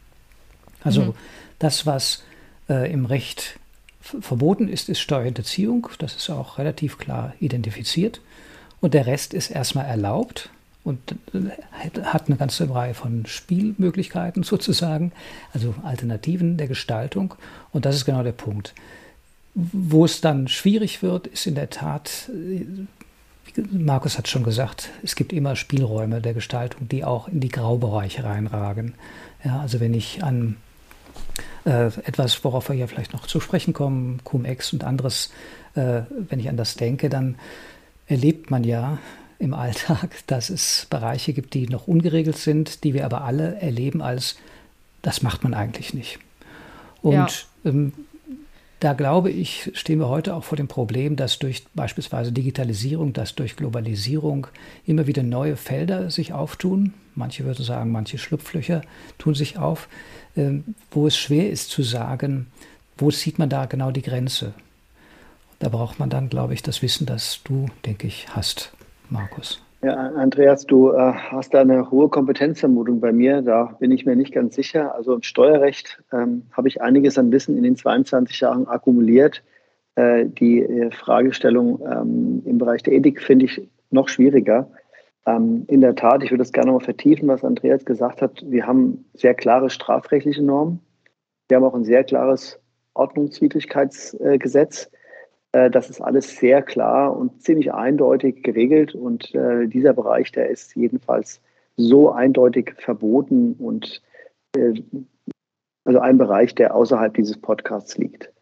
Also 0.85 1.01
mhm. 1.01 1.13
das, 1.59 1.85
was 1.85 2.23
äh, 2.69 2.89
im 2.91 3.05
Recht 3.05 3.59
verboten 3.99 4.69
ist, 4.69 4.87
ist 4.87 4.99
Steuerhinterziehung. 4.99 5.89
Das 5.99 6.15
ist 6.15 6.29
auch 6.29 6.57
relativ 6.57 6.97
klar 6.97 7.33
identifiziert. 7.39 8.21
Und 8.79 8.93
der 8.93 9.07
Rest 9.07 9.33
ist 9.33 9.49
erstmal 9.49 9.85
erlaubt 9.85 10.49
und 10.83 10.99
äh, 11.33 12.01
hat 12.03 12.27
eine 12.27 12.37
ganze 12.37 12.69
Reihe 12.69 12.93
von 12.93 13.25
Spielmöglichkeiten 13.25 14.43
sozusagen, 14.43 15.11
also 15.53 15.75
Alternativen 15.83 16.57
der 16.57 16.67
Gestaltung. 16.67 17.33
Und 17.73 17.85
das 17.85 17.95
ist 17.95 18.05
genau 18.05 18.23
der 18.23 18.31
Punkt. 18.31 18.73
Wo 19.55 20.05
es 20.05 20.21
dann 20.21 20.47
schwierig 20.47 21.01
wird, 21.01 21.27
ist 21.27 21.47
in 21.47 21.55
der 21.55 21.69
Tat, 21.69 22.29
äh, 22.29 22.65
Markus 23.71 24.17
hat 24.17 24.27
schon 24.27 24.43
gesagt, 24.43 24.89
es 25.01 25.15
gibt 25.15 25.31
immer 25.31 25.55
Spielräume 25.55 26.21
der 26.21 26.33
Gestaltung, 26.33 26.89
die 26.89 27.05
auch 27.05 27.29
in 27.29 27.39
die 27.39 27.49
Graubereiche 27.49 28.23
reinragen. 28.25 28.95
Ja, 29.43 29.61
also 29.61 29.79
wenn 29.79 29.93
ich 29.93 30.23
an 30.23 30.57
etwas, 31.65 32.43
worauf 32.43 32.69
wir 32.69 32.75
ja 32.75 32.87
vielleicht 32.87 33.13
noch 33.13 33.25
zu 33.25 33.39
sprechen 33.39 33.73
kommen, 33.73 34.21
Cum-Ex 34.23 34.73
und 34.73 34.83
anderes, 34.83 35.31
äh, 35.75 36.01
wenn 36.29 36.39
ich 36.39 36.49
an 36.49 36.57
das 36.57 36.75
denke, 36.75 37.09
dann 37.09 37.35
erlebt 38.07 38.51
man 38.51 38.63
ja 38.63 38.99
im 39.39 39.53
Alltag, 39.53 40.15
dass 40.27 40.49
es 40.49 40.87
Bereiche 40.89 41.33
gibt, 41.33 41.53
die 41.53 41.67
noch 41.67 41.87
ungeregelt 41.87 42.37
sind, 42.37 42.83
die 42.83 42.93
wir 42.93 43.05
aber 43.05 43.23
alle 43.23 43.59
erleben 43.61 44.01
als, 44.01 44.35
das 45.01 45.21
macht 45.21 45.43
man 45.43 45.53
eigentlich 45.53 45.93
nicht. 45.93 46.19
Und 47.01 47.13
ja. 47.13 47.27
ähm, 47.65 47.93
da 48.85 48.93
glaube 48.93 49.31
ich, 49.31 49.71
stehen 49.73 49.97
wir 49.97 50.09
heute 50.09 50.35
auch 50.35 50.43
vor 50.43 50.57
dem 50.57 50.67
Problem, 50.67 51.15
dass 51.15 51.39
durch 51.39 51.65
beispielsweise 51.73 52.31
Digitalisierung, 52.31 53.13
dass 53.13 53.33
durch 53.33 53.55
Globalisierung 53.55 54.45
immer 54.85 55.07
wieder 55.07 55.23
neue 55.23 55.55
Felder 55.55 56.11
sich 56.11 56.33
auftun. 56.33 56.93
Manche 57.15 57.45
würden 57.45 57.65
sagen, 57.65 57.91
manche 57.91 58.19
Schlupflöcher 58.19 58.81
tun 59.17 59.33
sich 59.33 59.57
auf, 59.57 59.89
ähm, 60.37 60.75
wo 60.91 61.07
es 61.07 61.17
schwer 61.17 61.49
ist 61.49 61.71
zu 61.71 61.81
sagen, 61.81 62.45
wo 62.95 63.09
zieht 63.09 63.39
man 63.39 63.49
da 63.49 63.65
genau 63.65 63.89
die 63.89 64.03
Grenze. 64.03 64.53
Da 65.57 65.69
braucht 65.69 65.97
man 65.97 66.11
dann, 66.11 66.29
glaube 66.29 66.53
ich, 66.53 66.61
das 66.61 66.83
Wissen, 66.83 67.07
das 67.07 67.39
du, 67.43 67.65
denke 67.87 68.05
ich, 68.05 68.27
hast, 68.35 68.71
Markus. 69.09 69.64
Ja, 69.83 69.93
Andreas, 69.93 70.65
du 70.65 70.91
äh, 70.91 71.13
hast 71.13 71.53
da 71.53 71.61
eine 71.61 71.91
hohe 71.91 72.09
Kompetenzvermutung 72.09 72.99
bei 72.99 73.11
mir. 73.11 73.41
Da 73.41 73.75
bin 73.79 73.91
ich 73.91 74.05
mir 74.05 74.15
nicht 74.15 74.33
ganz 74.33 74.55
sicher. 74.55 74.95
Also 74.95 75.13
im 75.13 75.21
Steuerrecht 75.21 76.01
ähm, 76.11 76.43
habe 76.51 76.67
ich 76.67 76.81
einiges 76.81 77.17
an 77.17 77.31
Wissen 77.31 77.57
in 77.57 77.63
den 77.63 77.75
22 77.75 78.39
Jahren 78.39 78.67
akkumuliert. 78.67 79.43
Äh, 79.95 80.25
die 80.25 80.63
äh, 80.63 80.91
Fragestellung 80.91 81.81
ähm, 81.85 82.41
im 82.45 82.57
Bereich 82.57 82.83
der 82.83 82.93
Ethik 82.93 83.21
finde 83.21 83.45
ich 83.45 83.69
noch 83.91 84.09
schwieriger. 84.09 84.69
Ähm, 85.25 85.65
in 85.67 85.81
der 85.81 85.95
Tat, 85.95 86.23
ich 86.23 86.31
würde 86.31 86.43
das 86.43 86.51
gerne 86.51 86.71
noch 86.71 86.81
vertiefen, 86.83 87.27
was 87.27 87.43
Andreas 87.43 87.85
gesagt 87.85 88.21
hat. 88.21 88.43
Wir 88.47 88.65
haben 88.67 89.05
sehr 89.13 89.33
klare 89.33 89.69
strafrechtliche 89.69 90.43
Normen. 90.43 90.79
Wir 91.47 91.57
haben 91.57 91.63
auch 91.63 91.75
ein 91.75 91.85
sehr 91.85 92.03
klares 92.03 92.59
Ordnungswidrigkeitsgesetz. 92.93 94.89
Äh, 95.55 95.71
das 95.71 95.89
ist 95.89 96.01
alles 96.01 96.35
sehr 96.35 96.61
klar 96.61 97.15
und 97.15 97.41
ziemlich 97.41 97.73
eindeutig 97.73 98.43
geregelt. 98.43 98.93
Und 98.93 99.33
äh, 99.33 99.67
dieser 99.67 99.93
Bereich, 99.93 100.31
der 100.33 100.49
ist 100.49 100.75
jedenfalls 100.75 101.41
so 101.77 102.11
eindeutig 102.11 102.73
verboten 102.77 103.53
und 103.53 104.01
äh, 104.57 104.73
also 105.85 105.99
ein 105.99 106.17
Bereich, 106.17 106.55
der 106.55 106.75
außerhalb 106.75 107.13
dieses 107.13 107.39
Podcasts 107.39 107.97
liegt. 107.97 108.33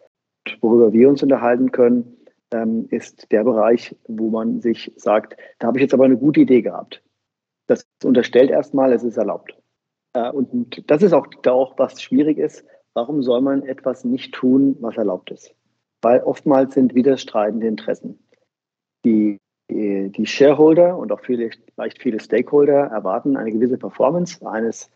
Und 0.47 0.57
worüber 0.63 0.91
wir 0.91 1.07
uns 1.09 1.21
unterhalten 1.21 1.71
können, 1.71 2.17
ähm, 2.51 2.87
ist 2.89 3.31
der 3.31 3.43
Bereich, 3.43 3.95
wo 4.07 4.29
man 4.29 4.61
sich 4.61 4.91
sagt, 4.95 5.37
da 5.59 5.67
habe 5.67 5.77
ich 5.77 5.83
jetzt 5.83 5.93
aber 5.93 6.05
eine 6.05 6.17
gute 6.17 6.39
Idee 6.41 6.63
gehabt. 6.63 7.03
Das 7.67 7.85
unterstellt 8.03 8.49
erstmal, 8.49 8.91
es 8.91 9.03
ist 9.03 9.17
erlaubt. 9.17 9.55
Äh, 10.13 10.31
und 10.31 10.89
das 10.89 11.03
ist 11.03 11.13
auch, 11.13 11.27
da 11.43 11.51
auch 11.51 11.77
was 11.77 12.01
schwierig 12.01 12.39
ist. 12.39 12.65
Warum 12.95 13.21
soll 13.21 13.41
man 13.41 13.61
etwas 13.63 14.03
nicht 14.03 14.33
tun, 14.33 14.77
was 14.79 14.97
erlaubt 14.97 15.29
ist? 15.29 15.53
Weil 16.03 16.21
oftmals 16.21 16.75
sind 16.75 16.93
widerstreitende 16.93 17.67
Interessen. 17.67 18.19
Die, 19.05 19.39
die 19.69 20.25
Shareholder 20.25 20.97
und 20.97 21.11
auch 21.11 21.21
viele, 21.21 21.49
vielleicht 21.73 22.01
viele 22.01 22.19
Stakeholder 22.19 22.87
erwarten 22.87 23.35
eine 23.37 23.51
gewisse 23.51 23.77
Performance 23.77 24.45
eines 24.45 24.89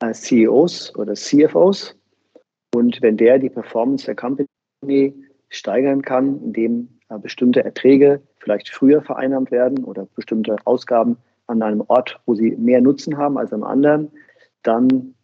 CEOs 0.00 0.96
oder 0.96 1.14
CFOs. 1.14 1.96
Und 2.74 3.02
wenn 3.02 3.16
der 3.16 3.38
die 3.38 3.50
Performance 3.50 4.06
der 4.06 4.14
Company 4.14 4.48
steigern 5.50 6.02
kann, 6.02 6.40
indem 6.42 6.88
bestimmte 7.20 7.62
Erträge 7.62 8.22
vielleicht 8.38 8.70
früher 8.70 9.02
vereinnahmt 9.02 9.50
werden 9.50 9.84
oder 9.84 10.08
bestimmte 10.14 10.56
Ausgaben 10.64 11.18
an 11.46 11.60
einem 11.60 11.82
Ort, 11.88 12.18
wo 12.24 12.34
sie 12.34 12.52
mehr 12.52 12.80
Nutzen 12.80 13.18
haben 13.18 13.36
als 13.36 13.52
am 13.52 13.62
anderen, 13.62 14.10
dann 14.62 15.14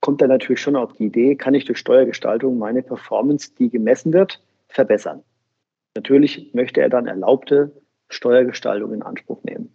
kommt 0.00 0.22
er 0.22 0.28
natürlich 0.28 0.60
schon 0.60 0.76
auf 0.76 0.92
die 0.94 1.06
Idee, 1.06 1.34
kann 1.34 1.54
ich 1.54 1.64
durch 1.64 1.78
Steuergestaltung 1.78 2.58
meine 2.58 2.82
Performance, 2.82 3.50
die 3.58 3.68
gemessen 3.68 4.12
wird, 4.12 4.40
verbessern. 4.76 5.24
Natürlich 5.96 6.50
möchte 6.54 6.80
er 6.80 6.88
dann 6.88 7.06
erlaubte 7.06 7.82
Steuergestaltung 8.08 8.92
in 8.92 9.02
Anspruch 9.02 9.42
nehmen. 9.42 9.74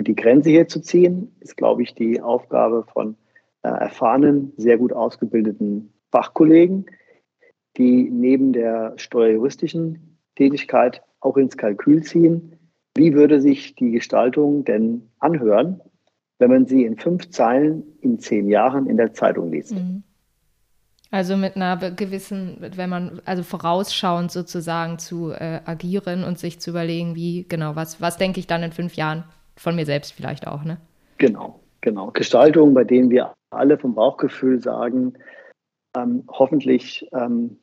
Die 0.00 0.16
Grenze 0.16 0.50
hier 0.50 0.68
zu 0.68 0.80
ziehen, 0.80 1.34
ist, 1.40 1.56
glaube 1.56 1.82
ich, 1.82 1.94
die 1.94 2.20
Aufgabe 2.20 2.84
von 2.92 3.16
äh, 3.62 3.68
erfahrenen, 3.68 4.52
sehr 4.56 4.76
gut 4.76 4.92
ausgebildeten 4.92 5.94
Fachkollegen, 6.10 6.86
die 7.78 8.10
neben 8.10 8.52
der 8.52 8.94
steuerjuristischen 8.96 10.18
Tätigkeit 10.34 11.02
auch 11.20 11.36
ins 11.36 11.56
Kalkül 11.56 12.02
ziehen, 12.02 12.58
wie 12.96 13.14
würde 13.14 13.40
sich 13.40 13.76
die 13.76 13.92
Gestaltung 13.92 14.64
denn 14.64 15.10
anhören, 15.20 15.80
wenn 16.38 16.50
man 16.50 16.66
sie 16.66 16.84
in 16.84 16.98
fünf 16.98 17.30
Zeilen 17.30 17.84
in 18.00 18.18
zehn 18.18 18.48
Jahren 18.48 18.86
in 18.86 18.96
der 18.96 19.14
Zeitung 19.14 19.50
liest. 19.50 19.74
Mhm. 19.74 20.02
Also 21.14 21.36
mit 21.36 21.54
einer 21.54 21.76
gewissen, 21.92 22.56
wenn 22.60 22.90
man, 22.90 23.20
also 23.24 23.42
vorausschauend 23.42 24.32
sozusagen 24.32 24.98
zu 24.98 25.30
äh, 25.30 25.60
agieren 25.64 26.24
und 26.24 26.38
sich 26.38 26.60
zu 26.60 26.70
überlegen, 26.70 27.14
wie, 27.14 27.46
genau, 27.48 27.76
was, 27.76 28.00
was 28.00 28.16
denke 28.16 28.40
ich 28.40 28.46
dann 28.46 28.62
in 28.62 28.72
fünf 28.72 28.94
Jahren 28.94 29.24
von 29.56 29.76
mir 29.76 29.86
selbst 29.86 30.12
vielleicht 30.12 30.46
auch, 30.46 30.64
ne? 30.64 30.78
Genau, 31.18 31.60
Genau, 31.84 32.10
Gestaltungen, 32.12 32.72
bei 32.72 32.84
denen 32.84 33.10
wir 33.10 33.34
alle 33.50 33.76
vom 33.76 33.94
Bauchgefühl 33.94 34.58
sagen, 34.58 35.12
ähm, 35.94 36.24
hoffentlich 36.28 37.06
ähm, 37.12 37.58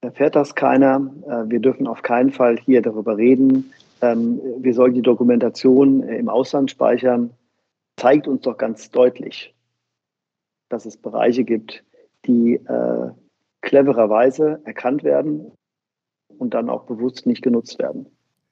erfährt 0.00 0.34
das 0.34 0.56
keiner. 0.56 1.14
Äh, 1.28 1.50
wir 1.50 1.60
dürfen 1.60 1.86
auf 1.86 2.02
keinen 2.02 2.32
Fall 2.32 2.58
hier 2.58 2.82
darüber 2.82 3.16
reden. 3.16 3.72
Ähm, 4.02 4.40
wir 4.58 4.74
sollen 4.74 4.94
die 4.94 5.02
Dokumentation 5.02 6.02
äh, 6.02 6.16
im 6.16 6.28
Ausland 6.28 6.72
speichern. 6.72 7.30
Zeigt 7.96 8.26
uns 8.26 8.40
doch 8.40 8.58
ganz 8.58 8.90
deutlich, 8.90 9.54
dass 10.68 10.84
es 10.84 10.96
Bereiche 10.96 11.44
gibt, 11.44 11.84
die 12.26 12.54
äh, 12.54 13.10
clevererweise 13.62 14.60
erkannt 14.64 15.02
werden 15.04 15.52
und 16.28 16.54
dann 16.54 16.68
auch 16.68 16.84
bewusst 16.84 17.26
nicht 17.26 17.42
genutzt 17.42 17.78
werden. 17.78 18.06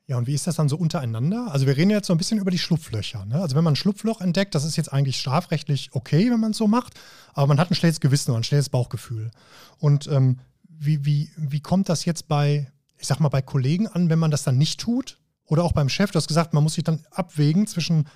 Ja, 0.07 0.19
und 0.19 0.27
wie 0.27 0.35
ist 0.35 0.47
das 0.47 0.57
dann 0.57 0.69
so 0.69 0.77
untereinander? 0.77 1.49
Also 1.53 1.67
wir 1.67 1.77
reden 1.77 1.91
jetzt 1.91 2.09
so 2.09 2.13
ein 2.13 2.19
bisschen 2.19 2.39
über 2.39 2.51
die 2.51 2.59
Schlupflöcher. 2.59 3.25
Ne? 3.25 3.41
Also 3.41 3.57
wenn 3.57 3.65
man 3.65 3.75
ein 3.75 3.77
Schlupfloch 3.77 4.21
entdeckt, 4.21 4.55
das 4.55 4.65
ist 4.65 4.77
jetzt 4.77 4.93
eigentlich 4.93 5.17
strafrechtlich 5.17 5.91
okay, 5.93 6.31
wenn 6.31 6.41
man 6.41 6.51
es 6.51 6.59
so 6.59 6.67
macht, 6.67 6.95
aber 7.35 7.47
man 7.47 7.59
hat 7.59 7.71
ein 7.71 7.75
schlechtes 7.75 8.01
Gewissen 8.01 8.31
oder 8.31 8.41
ein 8.41 8.45
schlechtes 8.45 8.69
Bauchgefühl. 8.69 9.31
Und 9.79 10.09
ähm, 10.09 10.39
wie, 10.69 11.05
wie, 11.05 11.31
wie 11.37 11.61
kommt 11.61 11.89
das 11.89 12.05
jetzt 12.05 12.27
bei, 12.27 12.71
ich 12.99 13.07
sag 13.07 13.21
mal, 13.21 13.29
bei 13.29 13.43
Kollegen 13.43 13.87
an, 13.87 14.11
wenn 14.11 14.19
man 14.19 14.33
das 14.33 14.43
dann 14.43 14.59
nicht 14.59 14.81
tut? 14.81 15.19
Oder 15.47 15.65
auch 15.65 15.73
beim 15.73 15.89
Chef, 15.89 16.11
du 16.11 16.17
hast 16.17 16.29
gesagt, 16.29 16.53
man 16.53 16.63
muss 16.63 16.75
sich 16.75 16.85
dann 16.85 17.05
abwägen 17.11 17.67
zwischen, 17.67 18.09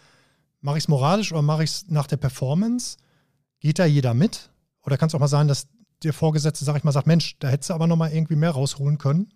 mache 0.60 0.78
ich 0.78 0.84
es 0.84 0.88
moralisch 0.88 1.32
oder 1.32 1.42
mache 1.42 1.62
ich 1.64 1.70
es 1.70 1.88
nach 1.88 2.08
der 2.08 2.16
Performance? 2.16 2.96
Geht 3.60 3.78
da 3.78 3.84
jeder 3.84 4.14
mit? 4.14 4.50
Oder 4.86 4.96
kann 4.96 5.08
es 5.08 5.14
auch 5.14 5.20
mal 5.20 5.26
sein, 5.26 5.48
dass 5.48 5.66
der 6.04 6.12
Vorgesetzte, 6.12 6.64
sag 6.64 6.76
ich 6.76 6.84
mal, 6.84 6.92
sagt, 6.92 7.06
Mensch, 7.06 7.38
da 7.40 7.48
hättest 7.48 7.70
du 7.70 7.74
aber 7.74 7.86
noch 7.86 7.96
mal 7.96 8.12
irgendwie 8.12 8.36
mehr 8.36 8.52
rausholen 8.52 8.98
können? 8.98 9.32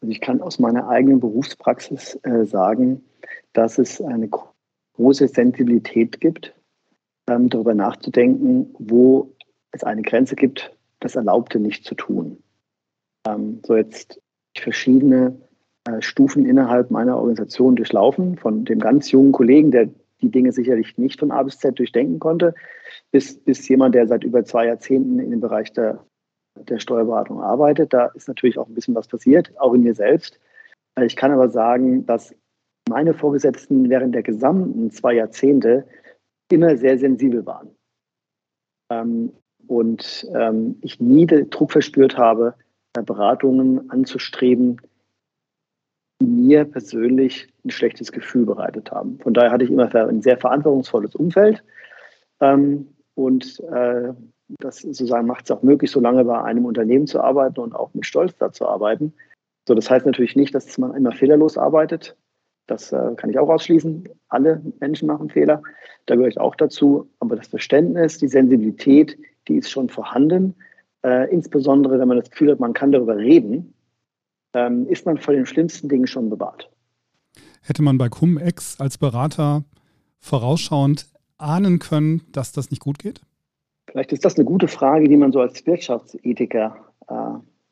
Also 0.00 0.10
ich 0.10 0.20
kann 0.20 0.40
aus 0.40 0.58
meiner 0.58 0.88
eigenen 0.88 1.20
Berufspraxis 1.20 2.18
äh, 2.22 2.44
sagen, 2.44 3.02
dass 3.52 3.78
es 3.78 4.00
eine 4.00 4.28
große 4.96 5.28
Sensibilität 5.28 6.20
gibt, 6.20 6.54
ähm, 7.28 7.48
darüber 7.48 7.74
nachzudenken, 7.74 8.74
wo 8.78 9.34
es 9.72 9.84
eine 9.84 10.02
Grenze 10.02 10.36
gibt, 10.36 10.76
das 11.00 11.14
Erlaubte 11.16 11.60
nicht 11.60 11.84
zu 11.84 11.94
tun. 11.94 12.42
Ähm, 13.26 13.60
so 13.64 13.76
jetzt 13.76 14.20
verschiedene 14.56 15.38
äh, 15.84 16.00
Stufen 16.00 16.46
innerhalb 16.46 16.90
meiner 16.90 17.16
Organisation 17.16 17.76
durchlaufen, 17.76 18.36
von 18.36 18.64
dem 18.64 18.78
ganz 18.78 19.10
jungen 19.10 19.32
Kollegen, 19.32 19.70
der 19.70 19.88
die 20.22 20.30
Dinge 20.30 20.52
sicherlich 20.52 20.96
nicht 20.98 21.20
von 21.20 21.30
A 21.30 21.42
bis 21.42 21.58
Z 21.58 21.78
durchdenken 21.78 22.18
konnte, 22.18 22.54
bis, 23.10 23.38
bis 23.38 23.68
jemand, 23.68 23.94
der 23.94 24.06
seit 24.06 24.24
über 24.24 24.44
zwei 24.44 24.66
Jahrzehnten 24.66 25.18
in 25.18 25.30
dem 25.30 25.40
Bereich 25.40 25.72
der, 25.72 26.04
der 26.56 26.78
Steuerberatung 26.78 27.42
arbeitet. 27.42 27.92
Da 27.92 28.06
ist 28.14 28.28
natürlich 28.28 28.58
auch 28.58 28.68
ein 28.68 28.74
bisschen 28.74 28.94
was 28.94 29.08
passiert, 29.08 29.52
auch 29.58 29.74
in 29.74 29.82
mir 29.82 29.94
selbst. 29.94 30.40
Ich 31.00 31.16
kann 31.16 31.30
aber 31.30 31.50
sagen, 31.50 32.06
dass 32.06 32.34
meine 32.88 33.14
Vorgesetzten 33.14 33.90
während 33.90 34.14
der 34.14 34.22
gesamten 34.22 34.90
zwei 34.90 35.14
Jahrzehnte 35.14 35.86
immer 36.50 36.76
sehr 36.76 36.98
sensibel 36.98 37.44
waren. 37.44 37.70
Ähm, 38.90 39.32
und 39.66 40.26
ähm, 40.32 40.78
ich 40.80 41.00
nie 41.00 41.26
den 41.26 41.50
Druck 41.50 41.72
verspürt 41.72 42.16
habe, 42.16 42.54
Beratungen 43.04 43.90
anzustreben, 43.90 44.80
mir 46.20 46.64
persönlich 46.64 47.48
ein 47.64 47.70
schlechtes 47.70 48.12
Gefühl 48.12 48.46
bereitet 48.46 48.90
haben. 48.90 49.18
Von 49.20 49.34
daher 49.34 49.50
hatte 49.50 49.64
ich 49.64 49.70
immer 49.70 49.94
ein 49.94 50.22
sehr 50.22 50.38
verantwortungsvolles 50.38 51.14
Umfeld. 51.14 51.62
Ähm, 52.40 52.88
und 53.14 53.60
äh, 53.60 54.12
das 54.60 54.78
sozusagen 54.78 55.26
macht 55.26 55.44
es 55.44 55.50
auch 55.50 55.62
möglich, 55.62 55.90
so 55.90 56.00
lange 56.00 56.24
bei 56.24 56.40
einem 56.42 56.64
Unternehmen 56.64 57.06
zu 57.06 57.20
arbeiten 57.20 57.60
und 57.60 57.74
auch 57.74 57.92
mit 57.94 58.06
Stolz 58.06 58.36
da 58.38 58.52
zu 58.52 58.66
arbeiten. 58.66 59.12
So, 59.66 59.74
das 59.74 59.90
heißt 59.90 60.06
natürlich 60.06 60.36
nicht, 60.36 60.54
dass 60.54 60.78
man 60.78 60.94
immer 60.94 61.12
fehlerlos 61.12 61.58
arbeitet. 61.58 62.16
Das 62.66 62.92
äh, 62.92 63.14
kann 63.16 63.30
ich 63.30 63.38
auch 63.38 63.48
ausschließen. 63.48 64.08
Alle 64.28 64.62
Menschen 64.80 65.08
machen 65.08 65.30
Fehler. 65.30 65.62
Da 66.06 66.14
gehöre 66.14 66.28
ich 66.28 66.38
auch 66.38 66.54
dazu. 66.54 67.08
Aber 67.20 67.36
das 67.36 67.48
Verständnis, 67.48 68.18
die 68.18 68.28
Sensibilität, 68.28 69.18
die 69.48 69.56
ist 69.56 69.70
schon 69.70 69.88
vorhanden. 69.88 70.54
Äh, 71.04 71.30
insbesondere, 71.32 71.98
wenn 71.98 72.08
man 72.08 72.18
das 72.18 72.30
Gefühl 72.30 72.50
hat, 72.52 72.60
man 72.60 72.72
kann 72.72 72.92
darüber 72.92 73.16
reden, 73.16 73.74
ähm, 74.54 74.86
ist 74.88 75.06
man 75.06 75.18
vor 75.18 75.34
den 75.34 75.46
schlimmsten 75.46 75.88
Dingen 75.88 76.06
schon 76.06 76.30
bewahrt. 76.30 76.70
Hätte 77.62 77.82
man 77.82 77.98
bei 77.98 78.08
Cum-Ex 78.08 78.80
als 78.80 78.98
Berater 78.98 79.64
vorausschauend 80.20 81.06
ahnen 81.38 81.78
können, 81.78 82.22
dass 82.32 82.52
das 82.52 82.70
nicht 82.70 82.80
gut 82.80 82.98
geht? 82.98 83.20
Vielleicht 83.88 84.12
ist 84.12 84.24
das 84.24 84.36
eine 84.36 84.44
gute 84.44 84.68
Frage, 84.68 85.08
die 85.08 85.16
man 85.16 85.32
so 85.32 85.40
als 85.40 85.66
Wirtschaftsethiker 85.66 86.76
äh, 87.08 87.14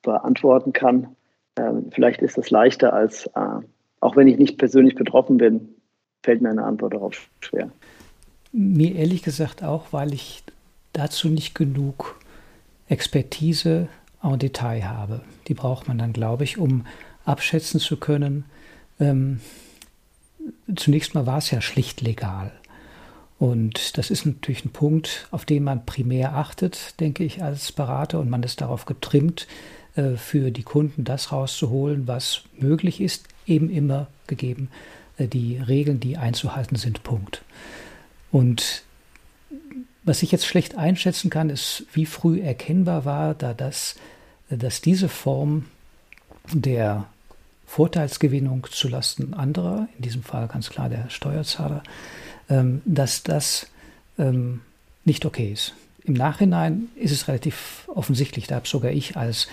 beantworten 0.03 0.73
kann. 0.73 1.17
Ähm, 1.57 1.91
vielleicht 1.93 2.23
ist 2.23 2.39
das 2.39 2.51
leichter 2.51 2.93
als, 2.93 3.27
äh, 3.35 3.61
auch 4.01 4.17
wenn 4.17 4.29
ich 4.29 4.39
nicht 4.39 4.59
persönlich 4.59 4.95
betroffen 4.95 5.37
bin, 5.37 5.69
fällt 6.23 6.43
mir 6.43 6.51
eine 6.51 6.65
Antwort 6.65 6.95
darauf 6.95 7.29
schwer. 7.41 7.71
Mir 8.53 8.95
ehrlich 8.95 9.23
gesagt 9.23 9.63
auch, 9.63 9.93
weil 9.93 10.13
ich 10.15 10.43
dazu 10.93 11.29
nicht 11.29 11.55
genug 11.55 12.21
Expertise 12.89 13.89
en 14.33 14.39
Detail 14.39 14.85
habe. 14.85 15.21
Die 15.49 15.55
braucht 15.55 15.89
man 15.89 15.99
dann, 15.99 16.13
glaube 16.13 16.45
ich, 16.45 16.59
um 16.59 16.87
abschätzen 17.25 17.81
zu 17.81 17.97
können. 17.97 18.45
Ähm, 18.99 19.41
zunächst 20.75 21.15
mal 21.15 21.27
war 21.27 21.39
es 21.39 21.51
ja 21.51 21.61
schlicht 21.61 22.01
legal. 22.01 22.53
Und 23.39 23.99
das 23.99 24.11
ist 24.11 24.27
natürlich 24.27 24.65
ein 24.65 24.73
Punkt, 24.73 25.27
auf 25.31 25.45
den 25.45 25.65
man 25.65 25.85
primär 25.85 26.35
achtet, 26.35 26.99
denke 27.01 27.25
ich, 27.25 27.43
als 27.43 27.73
Berater. 27.73 28.21
Und 28.21 28.31
man 28.31 28.43
ist 28.43 28.61
darauf 28.61 28.87
getrimmt, 28.87 29.47
äh, 29.97 30.17
für 30.17 30.51
die 30.51 30.63
Kunden 30.63 31.05
das 31.05 31.33
rauszuholen, 31.33 32.07
was 32.07 32.43
möglich 32.59 33.01
ist, 33.01 33.29
eben 33.47 33.71
immer 33.71 34.07
gegeben 34.27 34.69
äh, 35.19 35.27
die 35.27 35.59
Regeln, 35.59 36.01
die 36.01 36.17
einzuhalten 36.17 36.77
sind. 36.77 37.03
Punkt. 37.03 37.43
Und 38.31 38.83
was 40.05 40.23
ich 40.23 40.33
jetzt 40.33 40.47
schlecht 40.47 40.77
einschätzen 40.77 41.31
kann, 41.31 41.51
ist, 41.51 41.85
wie 41.93 42.07
früh 42.07 42.41
erkennbar 42.41 43.05
war, 43.05 43.35
da 43.35 43.55
das, 43.55 43.97
dass 44.51 44.81
diese 44.81 45.09
Form 45.09 45.67
der 46.53 47.07
Vorteilsgewinnung 47.67 48.67
zulasten 48.71 49.35
anderer, 49.35 49.89
in 49.97 50.03
diesem 50.03 50.23
Fall 50.23 50.47
ganz 50.47 50.71
klar 50.71 50.89
der 50.89 51.09
Steuerzahler, 51.09 51.83
ähm, 52.49 52.83
dass 52.85 53.23
das 53.23 53.67
ähm, 54.19 54.61
nicht 55.05 55.25
okay 55.25 55.53
ist. 55.53 55.75
Im 56.05 56.15
Nachhinein 56.15 56.89
ist 56.97 57.11
es 57.11 57.29
relativ 57.29 57.89
offensichtlich, 57.89 58.47
da 58.47 58.57
habe 58.57 58.69
sogar 58.69 58.91
ich 58.91 59.17
als, 59.17 59.49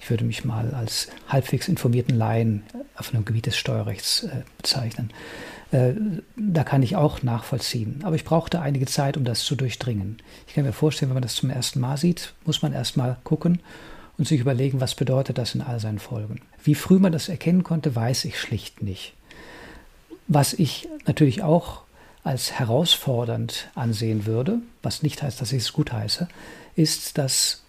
ich 0.00 0.10
würde 0.10 0.24
mich 0.24 0.44
mal 0.44 0.74
als 0.74 1.08
halbwegs 1.28 1.66
informierten 1.66 2.16
Laien 2.16 2.62
auf 2.94 3.14
einem 3.14 3.24
Gebiet 3.24 3.46
des 3.46 3.56
Steuerrechts 3.56 4.24
äh, 4.24 4.42
bezeichnen. 4.58 5.10
Äh, 5.74 5.94
da 6.36 6.62
kann 6.62 6.84
ich 6.84 6.94
auch 6.94 7.24
nachvollziehen. 7.24 8.00
Aber 8.04 8.14
ich 8.14 8.24
brauchte 8.24 8.60
einige 8.60 8.86
Zeit, 8.86 9.16
um 9.16 9.24
das 9.24 9.44
zu 9.44 9.56
durchdringen. 9.56 10.18
Ich 10.46 10.54
kann 10.54 10.64
mir 10.64 10.72
vorstellen, 10.72 11.10
wenn 11.10 11.16
man 11.16 11.22
das 11.22 11.34
zum 11.34 11.50
ersten 11.50 11.80
Mal 11.80 11.96
sieht, 11.96 12.32
muss 12.44 12.62
man 12.62 12.72
erst 12.72 12.96
mal 12.96 13.16
gucken 13.24 13.60
und 14.16 14.28
sich 14.28 14.40
überlegen, 14.40 14.80
was 14.80 14.94
bedeutet 14.94 15.36
das 15.36 15.56
in 15.56 15.62
all 15.62 15.80
seinen 15.80 15.98
Folgen. 15.98 16.40
Wie 16.62 16.76
früh 16.76 17.00
man 17.00 17.10
das 17.10 17.28
erkennen 17.28 17.64
konnte, 17.64 17.96
weiß 17.96 18.24
ich 18.26 18.38
schlicht 18.38 18.82
nicht. 18.82 19.14
Was 20.28 20.52
ich 20.52 20.88
natürlich 21.06 21.42
auch 21.42 21.82
als 22.22 22.52
herausfordernd 22.52 23.68
ansehen 23.74 24.26
würde, 24.26 24.60
was 24.80 25.02
nicht 25.02 25.24
heißt, 25.24 25.40
dass 25.40 25.52
ich 25.52 25.64
es 25.64 25.72
gut 25.72 25.92
heiße, 25.92 26.28
ist, 26.76 27.18
dass 27.18 27.63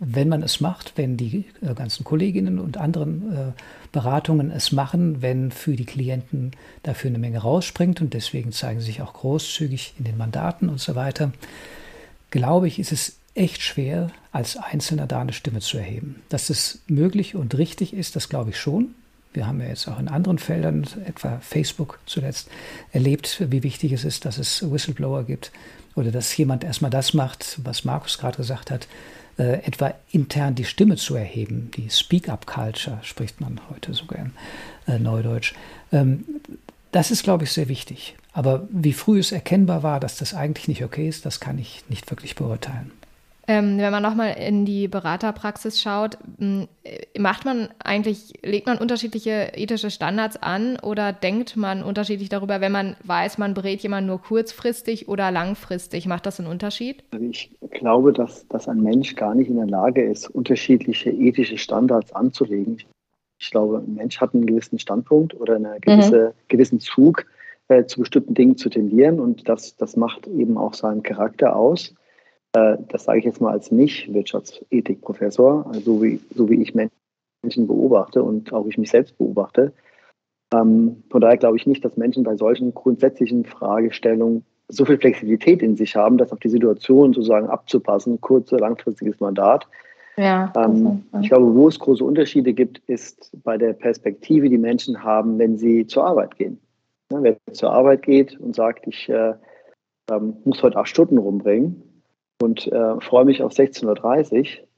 wenn 0.00 0.30
man 0.30 0.42
es 0.42 0.60
macht, 0.60 0.94
wenn 0.96 1.18
die 1.18 1.44
äh, 1.60 1.74
ganzen 1.74 2.04
Kolleginnen 2.04 2.58
und 2.58 2.78
anderen 2.78 3.32
äh, 3.32 3.52
Beratungen 3.92 4.50
es 4.50 4.72
machen, 4.72 5.20
wenn 5.20 5.50
für 5.50 5.76
die 5.76 5.84
Klienten 5.84 6.52
dafür 6.82 7.10
eine 7.10 7.18
Menge 7.18 7.38
rausspringt 7.38 8.00
und 8.00 8.14
deswegen 8.14 8.50
zeigen 8.50 8.80
sie 8.80 8.86
sich 8.86 9.02
auch 9.02 9.12
großzügig 9.12 9.94
in 9.98 10.04
den 10.04 10.16
Mandaten 10.16 10.70
und 10.70 10.80
so 10.80 10.94
weiter, 10.94 11.32
glaube 12.30 12.66
ich, 12.66 12.78
ist 12.78 12.92
es 12.92 13.16
echt 13.34 13.60
schwer, 13.60 14.10
als 14.32 14.56
Einzelner 14.56 15.06
da 15.06 15.20
eine 15.20 15.34
Stimme 15.34 15.60
zu 15.60 15.76
erheben. 15.76 16.22
Dass 16.30 16.48
es 16.48 16.80
möglich 16.86 17.34
und 17.34 17.56
richtig 17.58 17.92
ist, 17.92 18.16
das 18.16 18.30
glaube 18.30 18.50
ich 18.50 18.58
schon. 18.58 18.94
Wir 19.34 19.46
haben 19.46 19.60
ja 19.60 19.68
jetzt 19.68 19.86
auch 19.86 20.00
in 20.00 20.08
anderen 20.08 20.38
Feldern, 20.38 20.86
etwa 21.04 21.38
Facebook 21.40 22.00
zuletzt, 22.06 22.48
erlebt, 22.92 23.44
wie 23.50 23.62
wichtig 23.62 23.92
es 23.92 24.04
ist, 24.04 24.24
dass 24.24 24.38
es 24.38 24.68
Whistleblower 24.68 25.24
gibt 25.24 25.52
oder 25.94 26.10
dass 26.10 26.36
jemand 26.36 26.64
erstmal 26.64 26.90
das 26.90 27.12
macht, 27.12 27.60
was 27.62 27.84
Markus 27.84 28.18
gerade 28.18 28.38
gesagt 28.38 28.70
hat, 28.70 28.88
äh, 29.40 29.64
etwa 29.64 29.94
intern 30.12 30.54
die 30.54 30.66
Stimme 30.66 30.96
zu 30.96 31.14
erheben. 31.14 31.70
Die 31.74 31.88
Speak-up-Culture 31.88 32.98
spricht 33.02 33.40
man 33.40 33.58
heute 33.70 33.94
sogar 33.94 34.18
im 34.18 34.32
äh, 34.86 34.98
Neudeutsch. 34.98 35.54
Ähm, 35.92 36.24
das 36.92 37.10
ist, 37.10 37.22
glaube 37.22 37.44
ich, 37.44 37.52
sehr 37.52 37.68
wichtig. 37.68 38.16
Aber 38.34 38.68
wie 38.70 38.92
früh 38.92 39.18
es 39.18 39.32
erkennbar 39.32 39.82
war, 39.82 39.98
dass 39.98 40.16
das 40.16 40.34
eigentlich 40.34 40.68
nicht 40.68 40.84
okay 40.84 41.08
ist, 41.08 41.24
das 41.24 41.40
kann 41.40 41.58
ich 41.58 41.82
nicht 41.88 42.10
wirklich 42.10 42.34
beurteilen. 42.34 42.92
Ähm, 43.50 43.78
wenn 43.78 43.90
man 43.90 44.00
nochmal 44.00 44.36
in 44.38 44.64
die 44.64 44.86
Beraterpraxis 44.86 45.80
schaut, 45.80 46.16
macht 47.18 47.44
man 47.44 47.68
eigentlich, 47.82 48.32
legt 48.44 48.68
man 48.68 48.78
unterschiedliche 48.78 49.50
ethische 49.56 49.90
Standards 49.90 50.40
an 50.40 50.78
oder 50.80 51.12
denkt 51.12 51.56
man 51.56 51.82
unterschiedlich 51.82 52.28
darüber, 52.28 52.60
wenn 52.60 52.70
man 52.70 52.94
weiß, 53.02 53.38
man 53.38 53.54
berät 53.54 53.80
jemanden 53.80 54.06
nur 54.06 54.22
kurzfristig 54.22 55.08
oder 55.08 55.32
langfristig? 55.32 56.06
Macht 56.06 56.26
das 56.26 56.38
einen 56.38 56.48
Unterschied? 56.48 57.02
Also 57.10 57.26
ich 57.26 57.50
glaube, 57.72 58.12
dass, 58.12 58.46
dass 58.46 58.68
ein 58.68 58.84
Mensch 58.84 59.16
gar 59.16 59.34
nicht 59.34 59.50
in 59.50 59.56
der 59.56 59.66
Lage 59.66 60.04
ist, 60.04 60.28
unterschiedliche 60.28 61.10
ethische 61.10 61.58
Standards 61.58 62.12
anzulegen. 62.12 62.78
Ich 63.40 63.50
glaube, 63.50 63.78
ein 63.78 63.94
Mensch 63.96 64.20
hat 64.20 64.32
einen 64.32 64.46
gewissen 64.46 64.78
Standpunkt 64.78 65.34
oder 65.34 65.56
einen 65.56 65.80
gewisse, 65.80 66.28
mhm. 66.28 66.42
gewissen 66.46 66.78
Zug, 66.78 67.26
äh, 67.66 67.84
zu 67.84 67.98
bestimmten 67.98 68.34
Dingen 68.34 68.56
zu 68.56 68.68
tendieren 68.68 69.18
und 69.18 69.48
das, 69.48 69.74
das 69.74 69.96
macht 69.96 70.28
eben 70.28 70.56
auch 70.56 70.74
seinen 70.74 71.02
Charakter 71.02 71.56
aus. 71.56 71.96
Äh, 72.52 72.78
das 72.88 73.04
sage 73.04 73.20
ich 73.20 73.24
jetzt 73.24 73.40
mal 73.40 73.52
als 73.52 73.70
Nicht-Wirtschaftsethikprofessor, 73.70 75.66
also 75.66 75.80
so 75.80 76.02
wie, 76.02 76.20
so 76.34 76.48
wie 76.48 76.60
ich 76.62 76.74
Menschen 76.74 77.66
beobachte 77.66 78.22
und 78.22 78.52
auch 78.52 78.66
ich 78.66 78.78
mich 78.78 78.90
selbst 78.90 79.16
beobachte. 79.18 79.72
Ähm, 80.52 81.02
von 81.10 81.20
daher 81.20 81.36
glaube 81.36 81.56
ich 81.56 81.66
nicht, 81.66 81.84
dass 81.84 81.96
Menschen 81.96 82.24
bei 82.24 82.36
solchen 82.36 82.74
grundsätzlichen 82.74 83.44
Fragestellungen 83.44 84.44
so 84.68 84.84
viel 84.84 84.98
Flexibilität 84.98 85.62
in 85.62 85.76
sich 85.76 85.96
haben, 85.96 86.18
das 86.18 86.32
auf 86.32 86.40
die 86.40 86.48
Situation 86.48 87.12
sozusagen 87.12 87.48
abzupassen, 87.48 88.20
kurze, 88.20 88.56
langfristiges 88.56 89.20
Mandat. 89.20 89.66
Ja, 90.16 90.52
ähm, 90.56 91.04
ich 91.20 91.28
glaube, 91.28 91.54
wo 91.54 91.68
es 91.68 91.78
große 91.78 92.04
Unterschiede 92.04 92.52
gibt, 92.52 92.78
ist 92.88 93.30
bei 93.44 93.56
der 93.56 93.72
Perspektive, 93.72 94.48
die 94.48 94.58
Menschen 94.58 95.02
haben, 95.02 95.38
wenn 95.38 95.56
sie 95.56 95.86
zur 95.86 96.04
Arbeit 96.04 96.36
gehen. 96.36 96.58
Ja, 97.12 97.22
wer 97.22 97.36
zur 97.52 97.72
Arbeit 97.72 98.02
geht 98.02 98.38
und 98.38 98.54
sagt, 98.54 98.86
ich 98.86 99.08
äh, 99.08 99.34
ähm, 100.10 100.36
muss 100.44 100.62
heute 100.62 100.76
acht 100.76 100.88
Stunden 100.88 101.18
rumbringen 101.18 101.89
und 102.40 102.66
äh, 102.68 103.00
freue 103.00 103.24
mich 103.24 103.42
auf 103.42 103.52
16.30 103.52 104.60
Uhr 104.60 104.68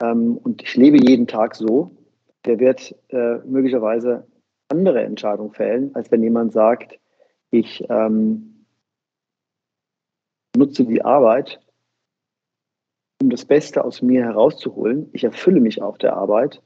ähm, 0.00 0.36
und 0.38 0.62
ich 0.62 0.76
lebe 0.76 0.98
jeden 0.98 1.26
Tag 1.26 1.54
so, 1.54 1.90
der 2.44 2.58
wird 2.58 2.94
äh, 3.08 3.38
möglicherweise 3.44 4.26
andere 4.68 5.02
Entscheidungen 5.02 5.52
fällen, 5.52 5.94
als 5.94 6.10
wenn 6.10 6.22
jemand 6.22 6.52
sagt, 6.52 6.98
ich 7.50 7.84
ähm, 7.88 8.64
nutze 10.56 10.84
die 10.84 11.02
Arbeit, 11.02 11.60
um 13.22 13.30
das 13.30 13.44
Beste 13.44 13.84
aus 13.84 14.02
mir 14.02 14.24
herauszuholen. 14.24 15.08
Ich 15.12 15.24
erfülle 15.24 15.60
mich 15.60 15.82
auf 15.82 15.98
der 15.98 16.14
Arbeit. 16.16 16.62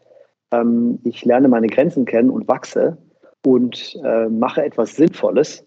Ähm, 0.51 0.99
ich 1.05 1.25
lerne 1.25 1.49
meine 1.49 1.69
Grenzen 1.69 2.05
kennen 2.05 2.31
und 2.31 2.49
wachse 2.49 2.99
und 3.45 3.99
äh, 4.05 4.29
mache 4.29 4.65
etwas 4.65 4.97
Sinnvolles 4.97 5.67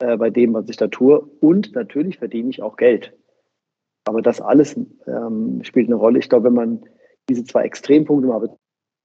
äh, 0.00 0.16
bei 0.16 0.30
dem, 0.30 0.54
was 0.54 0.68
ich 0.68 0.76
da 0.76 0.88
tue. 0.88 1.20
Und 1.40 1.74
natürlich 1.74 2.18
verdiene 2.18 2.50
ich 2.50 2.62
auch 2.62 2.76
Geld. 2.76 3.14
Aber 4.04 4.22
das 4.22 4.40
alles 4.40 4.76
ähm, 5.06 5.60
spielt 5.62 5.86
eine 5.86 5.96
Rolle. 5.96 6.18
Ich 6.18 6.28
glaube, 6.28 6.46
wenn 6.46 6.54
man 6.54 6.84
diese 7.28 7.44
zwei 7.44 7.62
Extrempunkte 7.62 8.28
mal 8.28 8.56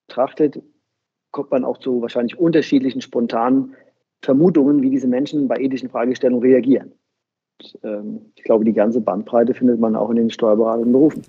betrachtet, 0.07 0.61
kommt 1.31 1.51
man 1.51 1.63
auch 1.63 1.77
zu 1.77 2.01
wahrscheinlich 2.01 2.37
unterschiedlichen 2.37 3.01
spontanen 3.01 3.75
Vermutungen, 4.21 4.81
wie 4.81 4.89
diese 4.89 5.07
Menschen 5.07 5.47
bei 5.47 5.57
ethischen 5.57 5.89
Fragestellungen 5.89 6.43
reagieren. 6.43 6.93
Und, 7.59 7.79
ähm, 7.83 8.31
ich 8.35 8.43
glaube, 8.43 8.65
die 8.65 8.73
ganze 8.73 9.01
Bandbreite 9.01 9.53
findet 9.53 9.79
man 9.79 9.95
auch 9.95 10.09
in 10.09 10.15
den 10.15 10.29
steuerberatenden 10.29 10.91
Berufen. 10.91 11.23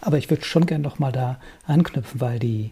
Aber 0.00 0.18
ich 0.18 0.28
würde 0.30 0.44
schon 0.44 0.66
gerne 0.66 0.82
noch 0.82 0.98
mal 0.98 1.12
da 1.12 1.40
anknüpfen, 1.66 2.20
weil 2.20 2.38
die 2.38 2.70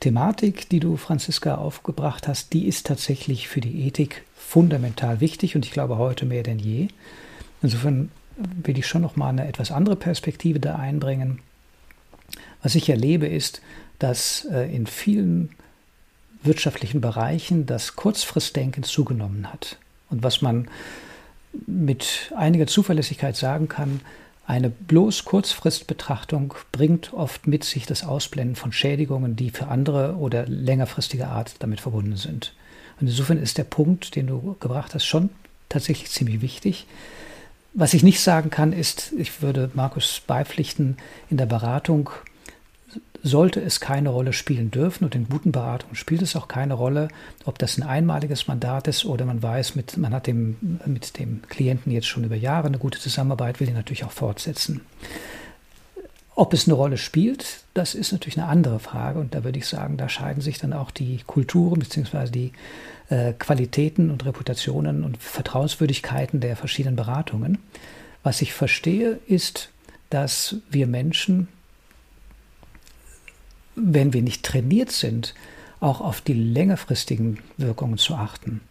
Thematik, 0.00 0.68
die 0.68 0.80
du, 0.80 0.96
Franziska, 0.96 1.56
aufgebracht 1.56 2.28
hast, 2.28 2.52
die 2.52 2.66
ist 2.66 2.86
tatsächlich 2.86 3.48
für 3.48 3.60
die 3.60 3.86
Ethik 3.86 4.24
fundamental 4.34 5.20
wichtig 5.20 5.56
und 5.56 5.64
ich 5.64 5.72
glaube 5.72 5.98
heute 5.98 6.26
mehr 6.26 6.42
denn 6.42 6.58
je. 6.58 6.88
Insofern 7.62 8.10
will 8.36 8.78
ich 8.78 8.86
schon 8.86 9.02
noch 9.02 9.16
mal 9.16 9.28
eine 9.28 9.46
etwas 9.46 9.70
andere 9.70 9.96
Perspektive 9.96 10.60
da 10.60 10.76
einbringen. 10.76 11.40
Was 12.62 12.74
ich 12.74 12.88
erlebe, 12.88 13.26
ist, 13.26 13.60
dass 13.98 14.46
äh, 14.50 14.74
in 14.74 14.86
vielen 14.86 15.50
wirtschaftlichen 16.42 17.00
Bereichen 17.00 17.66
das 17.66 17.96
Kurzfristdenken 17.96 18.82
zugenommen 18.82 19.52
hat. 19.52 19.78
Und 20.10 20.22
was 20.22 20.42
man 20.42 20.68
mit 21.66 22.32
einiger 22.36 22.66
Zuverlässigkeit 22.66 23.36
sagen 23.36 23.68
kann, 23.68 24.00
eine 24.46 24.70
bloß 24.70 25.24
Kurzfristbetrachtung 25.24 26.54
bringt 26.70 27.12
oft 27.12 27.48
mit 27.48 27.64
sich 27.64 27.84
das 27.84 28.04
Ausblenden 28.04 28.54
von 28.54 28.70
Schädigungen, 28.70 29.34
die 29.34 29.50
für 29.50 29.66
andere 29.66 30.16
oder 30.16 30.46
längerfristige 30.46 31.26
Art 31.26 31.56
damit 31.58 31.80
verbunden 31.80 32.16
sind. 32.16 32.52
Und 33.00 33.08
insofern 33.08 33.38
ist 33.38 33.58
der 33.58 33.64
Punkt, 33.64 34.14
den 34.14 34.28
du 34.28 34.56
gebracht 34.60 34.94
hast, 34.94 35.04
schon 35.04 35.30
tatsächlich 35.68 36.10
ziemlich 36.10 36.42
wichtig. 36.42 36.86
Was 37.78 37.92
ich 37.92 38.02
nicht 38.02 38.22
sagen 38.22 38.48
kann, 38.48 38.72
ist, 38.72 39.12
ich 39.18 39.42
würde 39.42 39.70
Markus 39.74 40.22
beipflichten, 40.26 40.96
in 41.28 41.36
der 41.36 41.44
Beratung 41.44 42.08
sollte 43.22 43.60
es 43.60 43.80
keine 43.80 44.08
Rolle 44.08 44.32
spielen 44.32 44.70
dürfen 44.70 45.04
und 45.04 45.14
in 45.14 45.28
guten 45.28 45.52
Beratungen 45.52 45.94
spielt 45.94 46.22
es 46.22 46.36
auch 46.36 46.48
keine 46.48 46.72
Rolle, 46.72 47.08
ob 47.44 47.58
das 47.58 47.76
ein 47.76 47.82
einmaliges 47.82 48.48
Mandat 48.48 48.88
ist 48.88 49.04
oder 49.04 49.26
man 49.26 49.42
weiß, 49.42 49.74
mit, 49.74 49.98
man 49.98 50.14
hat 50.14 50.26
dem, 50.26 50.80
mit 50.86 51.18
dem 51.18 51.42
Klienten 51.50 51.92
jetzt 51.92 52.06
schon 52.06 52.24
über 52.24 52.34
Jahre 52.34 52.68
eine 52.68 52.78
gute 52.78 52.98
Zusammenarbeit, 52.98 53.60
will 53.60 53.68
ihn 53.68 53.74
natürlich 53.74 54.04
auch 54.04 54.12
fortsetzen. 54.12 54.80
Ob 56.36 56.52
es 56.52 56.68
eine 56.68 56.74
Rolle 56.74 56.98
spielt, 56.98 57.64
das 57.74 57.94
ist 57.94 58.12
natürlich 58.12 58.38
eine 58.38 58.46
andere 58.46 58.78
Frage 58.78 59.18
und 59.18 59.34
da 59.34 59.42
würde 59.42 59.58
ich 59.58 59.66
sagen, 59.66 59.96
da 59.96 60.08
scheiden 60.08 60.42
sich 60.42 60.58
dann 60.58 60.72
auch 60.72 60.92
die 60.92 61.20
Kulturen 61.26 61.80
bzw. 61.80 62.30
die 62.30 62.52
äh, 63.08 63.32
Qualitäten 63.32 64.10
und 64.10 64.24
Reputationen 64.24 65.02
und 65.02 65.16
Vertrauenswürdigkeiten 65.16 66.40
der 66.40 66.54
verschiedenen 66.56 66.94
Beratungen. 66.94 67.58
Was 68.22 68.42
ich 68.42 68.52
verstehe, 68.52 69.18
ist, 69.26 69.70
dass 70.10 70.56
wir 70.70 70.86
Menschen 70.86 71.48
wenn 73.76 74.12
wir 74.12 74.22
nicht 74.22 74.42
trainiert 74.42 74.90
sind, 74.90 75.34
auch 75.78 76.00
auf 76.00 76.22
die 76.22 76.32
längerfristigen 76.32 77.38
Wirkungen 77.58 77.98
zu 77.98 78.14
achten. 78.14 78.62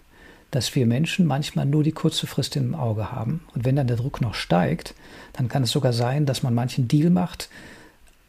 Dass 0.55 0.73
wir 0.73 0.87
Menschen 0.87 1.25
manchmal 1.25 1.65
nur 1.65 1.83
die 1.83 1.91
kurze 1.91 2.27
Frist 2.27 2.55
im 2.55 2.75
Auge 2.75 3.11
haben. 3.11 3.41
Und 3.53 3.65
wenn 3.65 3.75
dann 3.75 3.87
der 3.87 3.97
Druck 3.97 4.21
noch 4.21 4.33
steigt, 4.33 4.95
dann 5.33 5.49
kann 5.49 5.63
es 5.63 5.71
sogar 5.71 5.91
sein, 5.91 6.25
dass 6.25 6.43
man 6.43 6.53
manchen 6.53 6.87
Deal 6.87 7.09
macht, 7.09 7.49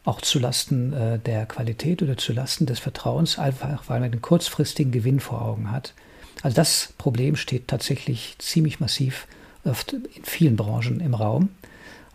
auch 0.03 0.19
zulasten 0.19 0.91
äh, 0.91 1.19
der 1.19 1.45
Qualität 1.45 2.01
oder 2.01 2.17
zulasten 2.17 2.67
des 2.67 2.79
Vertrauens, 2.79 3.39
einfach 3.39 3.85
weil 3.87 4.01
man 4.01 4.11
den 4.11 4.21
kurzfristigen 4.21 4.91
Gewinn 4.91 5.21
vor 5.21 5.41
Augen 5.41 5.71
hat. 5.71 5.93
Also 6.43 6.55
das 6.55 6.93
Problem 6.97 7.37
steht 7.37 7.69
tatsächlich 7.69 8.35
ziemlich 8.39 8.81
massiv 8.81 9.25
oft 9.63 9.93
in 9.93 10.23
vielen 10.23 10.57
Branchen 10.57 10.99
im 10.99 11.13
Raum. 11.13 11.49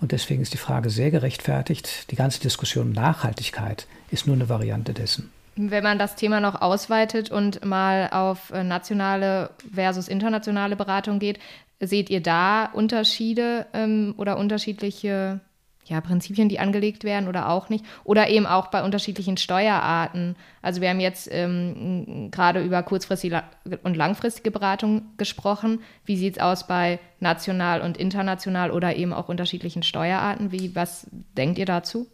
Und 0.02 0.12
deswegen 0.12 0.42
ist 0.42 0.52
die 0.52 0.58
Frage 0.58 0.90
sehr 0.90 1.10
gerechtfertigt. 1.10 2.10
Die 2.10 2.16
ganze 2.16 2.40
Diskussion 2.40 2.88
um 2.88 2.92
Nachhaltigkeit 2.92 3.86
ist 4.10 4.26
nur 4.26 4.36
eine 4.36 4.50
Variante 4.50 4.92
dessen. 4.92 5.30
Wenn 5.56 5.84
man 5.84 5.98
das 5.98 6.16
Thema 6.16 6.40
noch 6.40 6.62
ausweitet 6.62 7.30
und 7.30 7.64
mal 7.64 8.08
auf 8.10 8.50
äh, 8.50 8.64
nationale 8.64 9.50
versus 9.72 10.08
internationale 10.08 10.76
Beratung 10.76 11.18
geht, 11.18 11.38
seht 11.78 12.10
ihr 12.10 12.22
da 12.22 12.66
Unterschiede 12.66 13.66
ähm, 13.74 14.14
oder 14.16 14.38
unterschiedliche 14.38 15.40
ja, 15.84 16.00
Prinzipien, 16.00 16.48
die 16.48 16.60
angelegt 16.60 17.04
werden 17.04 17.28
oder 17.28 17.48
auch 17.48 17.68
nicht. 17.68 17.84
Oder 18.04 18.28
eben 18.28 18.46
auch 18.46 18.68
bei 18.68 18.84
unterschiedlichen 18.84 19.36
Steuerarten. 19.36 20.36
Also 20.62 20.80
wir 20.80 20.88
haben 20.88 21.00
jetzt 21.00 21.28
ähm, 21.30 22.30
gerade 22.30 22.62
über 22.62 22.82
kurzfristige 22.82 23.42
und 23.82 23.96
langfristige 23.96 24.50
Beratung 24.52 25.02
gesprochen. 25.16 25.80
Wie 26.04 26.16
sieht 26.16 26.36
es 26.36 26.42
aus 26.42 26.66
bei 26.66 27.00
national 27.20 27.80
und 27.80 27.96
international 27.96 28.70
oder 28.70 28.94
eben 28.96 29.12
auch 29.12 29.28
unterschiedlichen 29.28 29.82
Steuerarten? 29.82 30.52
Wie, 30.52 30.74
was 30.76 31.08
denkt 31.36 31.58
ihr 31.58 31.66
dazu? 31.66 32.06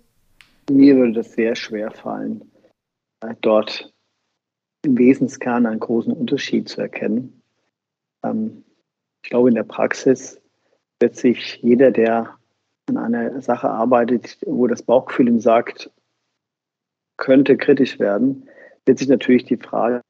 Mir 0.70 0.96
würde 0.96 1.12
das 1.12 1.33
sehr 1.33 1.55
schwer 1.55 1.90
fallen, 1.90 2.42
dort 3.40 3.92
im 4.85 4.96
Wesenskern 4.96 5.66
einen 5.66 5.81
großen 5.81 6.12
Unterschied 6.12 6.68
zu 6.68 6.81
erkennen. 6.81 7.42
Ähm, 8.22 8.64
ich 9.22 9.31
glaube, 9.31 9.48
in 9.48 9.54
der 9.54 9.64
Praxis 9.64 10.40
wird 11.00 11.16
sich 11.16 11.57
jeder, 11.57 11.90
der 11.90 12.38
an 12.88 12.96
einer 12.96 13.40
Sache 13.42 13.68
arbeitet, 13.68 14.38
wo 14.46 14.66
das 14.66 14.83
Bauchgefühl 14.83 15.28
ihm 15.28 15.40
sagt, 15.40 15.90
könnte 17.16 17.57
kritisch 17.57 17.98
werden, 17.98 18.48
wird 18.87 18.98
sich 18.98 19.09
natürlich 19.09 19.44
die 19.44 19.57
Frage 19.57 20.00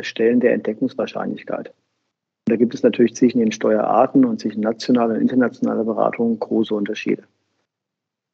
stellen 0.00 0.40
der 0.40 0.54
Entdeckungswahrscheinlichkeit. 0.54 1.68
Und 1.68 2.50
da 2.50 2.56
gibt 2.56 2.74
es 2.74 2.82
natürlich 2.82 3.14
zwischen 3.14 3.38
den 3.38 3.52
Steuerarten 3.52 4.24
und 4.24 4.40
zwischen 4.40 4.60
nationaler 4.60 5.14
und 5.14 5.20
internationaler 5.20 5.84
Beratung 5.84 6.38
große 6.38 6.74
Unterschiede. 6.74 7.24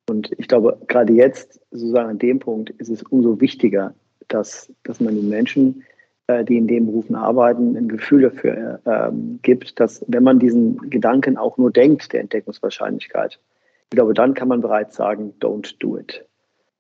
Und 0.09 0.33
ich 0.39 0.49
glaube, 0.49 0.79
gerade 0.89 1.13
jetzt, 1.13 1.61
sozusagen 1.71 2.11
an 2.11 2.19
dem 2.19 2.39
Punkt, 2.39 2.71
ist 2.71 2.89
es 2.89 3.03
umso 3.03 3.41
wichtiger, 3.41 3.95
dass, 4.29 4.73
dass 4.85 5.01
man 5.01 5.15
den 5.15 5.29
Menschen, 5.29 5.85
äh, 6.27 6.45
die 6.45 6.57
in 6.57 6.67
den 6.67 6.87
Berufen 6.87 7.15
arbeiten, 7.15 7.77
ein 7.77 7.89
Gefühl 7.89 8.23
dafür 8.23 8.81
äh, 8.85 9.11
gibt, 9.43 9.79
dass 9.81 10.05
wenn 10.09 10.23
man 10.23 10.39
diesen 10.39 10.91
Gedanken 10.91 11.37
auch 11.37 11.59
nur 11.59 11.71
denkt, 11.71 12.13
der 12.13 12.21
Entdeckungswahrscheinlichkeit, 12.21 13.39
ich 13.91 13.97
glaube, 13.97 14.15
dann 14.15 14.35
kann 14.35 14.49
man 14.49 14.61
bereits 14.61 14.97
sagen, 14.97 15.33
don't 15.41 15.75
do 15.79 15.99
it. 15.99 16.25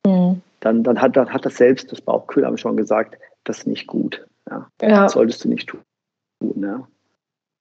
Mhm. 0.06 0.42
Dann, 0.60 0.82
dann, 0.82 1.00
hat, 1.00 1.16
dann 1.16 1.32
hat 1.32 1.46
das 1.46 1.56
selbst, 1.56 1.90
das 1.92 2.00
Bauchgefühl 2.00 2.44
haben 2.44 2.58
schon 2.58 2.76
gesagt, 2.76 3.18
das 3.44 3.58
ist 3.58 3.66
nicht 3.66 3.86
gut. 3.86 4.26
Ja. 4.50 4.68
ja. 4.82 5.02
Das 5.04 5.12
solltest 5.12 5.44
du 5.44 5.48
nicht 5.48 5.68
tun. 5.68 5.80
Ja. 6.56 6.86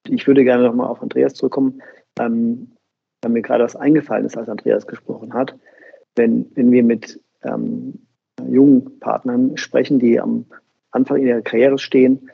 Ich 0.06 0.26
würde 0.26 0.44
gerne 0.44 0.64
nochmal 0.64 0.88
auf 0.88 1.02
Andreas 1.02 1.34
zurückkommen, 1.34 1.82
ähm, 2.18 2.72
weil 3.22 3.32
mir 3.32 3.42
gerade 3.42 3.64
was 3.64 3.76
eingefallen 3.76 4.26
ist, 4.26 4.36
als 4.36 4.48
Andreas 4.48 4.86
gesprochen 4.86 5.34
hat. 5.34 5.56
Wenn, 6.14 6.50
wenn 6.54 6.70
wir 6.70 6.82
mit 6.82 7.20
ähm, 7.42 8.06
jungen 8.48 8.98
Partnern 9.00 9.56
sprechen, 9.56 9.98
die 9.98 10.20
am 10.20 10.46
Anfang 10.90 11.18
ihrer 11.18 11.42
Karriere 11.42 11.78
stehen 11.78 12.30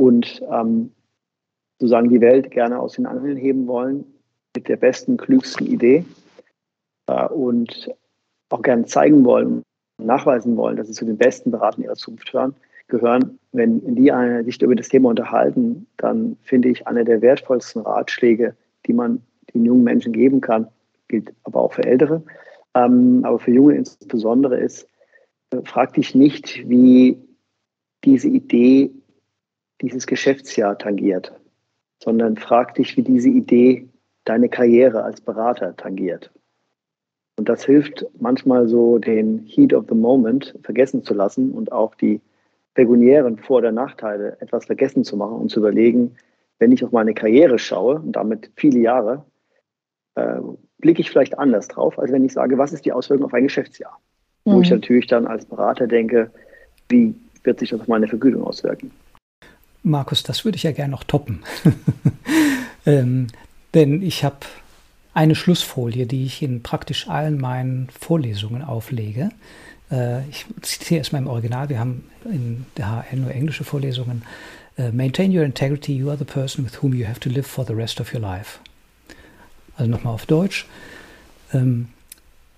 und 0.00 0.42
ähm, 0.50 0.92
sozusagen 1.78 2.08
die 2.08 2.20
Welt 2.20 2.50
gerne 2.50 2.78
aus 2.78 2.94
den 2.94 3.06
Angeln 3.06 3.36
heben 3.36 3.66
wollen, 3.66 4.04
mit 4.54 4.68
der 4.68 4.76
besten, 4.76 5.16
klügsten 5.16 5.66
Idee, 5.66 6.04
äh, 7.06 7.26
und 7.28 7.90
auch 8.50 8.62
gerne 8.62 8.84
zeigen 8.86 9.24
wollen, 9.24 9.62
nachweisen 9.98 10.56
wollen, 10.56 10.76
dass 10.76 10.88
sie 10.88 10.92
zu 10.92 11.04
den 11.04 11.18
besten 11.18 11.50
Beratern 11.50 11.84
ihrer 11.84 11.94
Zukunft 11.94 12.32
hören, 12.32 12.54
gehören, 12.88 13.38
wenn 13.52 13.80
die 13.94 14.12
sich 14.44 14.60
über 14.60 14.74
das 14.74 14.88
Thema 14.88 15.10
unterhalten, 15.10 15.86
dann 15.96 16.36
finde 16.42 16.68
ich, 16.68 16.86
einer 16.86 17.04
der 17.04 17.22
wertvollsten 17.22 17.82
Ratschläge, 17.82 18.56
die 18.86 18.92
man 18.92 19.22
den 19.52 19.64
jungen 19.64 19.84
Menschen 19.84 20.12
geben 20.12 20.40
kann, 20.40 20.68
gilt 21.08 21.32
aber 21.44 21.60
auch 21.60 21.72
für 21.72 21.84
Ältere, 21.84 22.22
ähm, 22.74 23.24
aber 23.24 23.38
für 23.38 23.50
Junge 23.50 23.74
insbesondere 23.74 24.58
ist, 24.58 24.86
äh, 25.50 25.58
frag 25.64 25.94
dich 25.94 26.14
nicht, 26.14 26.68
wie 26.68 27.18
diese 28.04 28.28
Idee 28.28 28.90
dieses 29.80 30.06
Geschäftsjahr 30.06 30.78
tangiert, 30.78 31.32
sondern 32.02 32.36
frag 32.36 32.74
dich, 32.74 32.96
wie 32.96 33.02
diese 33.02 33.28
Idee 33.28 33.88
deine 34.24 34.48
Karriere 34.48 35.02
als 35.02 35.20
Berater 35.20 35.76
tangiert. 35.76 36.30
Und 37.36 37.48
das 37.48 37.64
hilft 37.64 38.06
manchmal 38.18 38.68
so, 38.68 38.98
den 38.98 39.46
Heat 39.46 39.72
of 39.72 39.86
the 39.88 39.94
Moment 39.94 40.54
vergessen 40.62 41.02
zu 41.02 41.14
lassen 41.14 41.52
und 41.52 41.72
auch 41.72 41.94
die 41.94 42.20
pekuniären 42.74 43.38
Vor- 43.38 43.58
oder 43.58 43.72
Nachteile 43.72 44.36
etwas 44.40 44.66
vergessen 44.66 45.04
zu 45.04 45.16
machen 45.16 45.36
und 45.36 45.50
zu 45.50 45.60
überlegen, 45.60 46.16
wenn 46.58 46.72
ich 46.72 46.84
auf 46.84 46.92
meine 46.92 47.14
Karriere 47.14 47.58
schaue 47.58 47.96
und 47.96 48.12
damit 48.12 48.50
viele 48.56 48.80
Jahre, 48.80 49.24
blicke 50.78 51.00
ich 51.00 51.10
vielleicht 51.10 51.38
anders 51.38 51.68
drauf, 51.68 51.98
als 51.98 52.12
wenn 52.12 52.24
ich 52.24 52.32
sage, 52.32 52.58
was 52.58 52.72
ist 52.72 52.84
die 52.84 52.92
Auswirkung 52.92 53.26
auf 53.26 53.34
ein 53.34 53.44
Geschäftsjahr? 53.44 53.98
Mhm. 54.44 54.52
Wo 54.52 54.60
ich 54.60 54.70
natürlich 54.70 55.06
dann 55.06 55.26
als 55.26 55.44
Berater 55.44 55.86
denke, 55.86 56.30
wie 56.88 57.14
wird 57.44 57.58
sich 57.60 57.70
das 57.70 57.80
auf 57.80 57.88
meine 57.88 58.08
Vergütung 58.08 58.44
auswirken? 58.44 58.90
Markus, 59.82 60.22
das 60.22 60.44
würde 60.44 60.56
ich 60.56 60.62
ja 60.62 60.72
gerne 60.72 60.90
noch 60.90 61.04
toppen. 61.04 61.42
ähm, 62.86 63.28
denn 63.72 64.02
ich 64.02 64.24
habe 64.24 64.38
eine 65.14 65.34
Schlussfolie, 65.34 66.06
die 66.06 66.24
ich 66.24 66.42
in 66.42 66.62
praktisch 66.62 67.08
allen 67.08 67.40
meinen 67.40 67.88
Vorlesungen 67.98 68.62
auflege. 68.62 69.30
Äh, 69.90 70.28
ich 70.28 70.46
zitiere 70.60 71.00
es 71.00 71.12
mal 71.12 71.18
im 71.18 71.26
Original. 71.26 71.68
Wir 71.68 71.80
haben 71.80 72.04
in 72.24 72.66
der 72.76 73.04
HL 73.04 73.16
nur 73.16 73.30
englische 73.30 73.64
Vorlesungen. 73.64 74.22
Uh, 74.78 74.90
maintain 74.92 75.36
your 75.36 75.44
integrity. 75.44 75.92
You 75.92 76.08
are 76.08 76.16
the 76.16 76.24
person 76.24 76.64
with 76.64 76.80
whom 76.80 76.94
you 76.94 77.04
have 77.04 77.20
to 77.20 77.28
live 77.28 77.46
for 77.46 77.66
the 77.66 77.74
rest 77.74 78.00
of 78.00 78.14
your 78.14 78.20
life. 78.20 78.60
Also 79.80 79.90
nochmal 79.90 80.12
auf 80.12 80.26
Deutsch. 80.26 80.66
Ähm, 81.54 81.88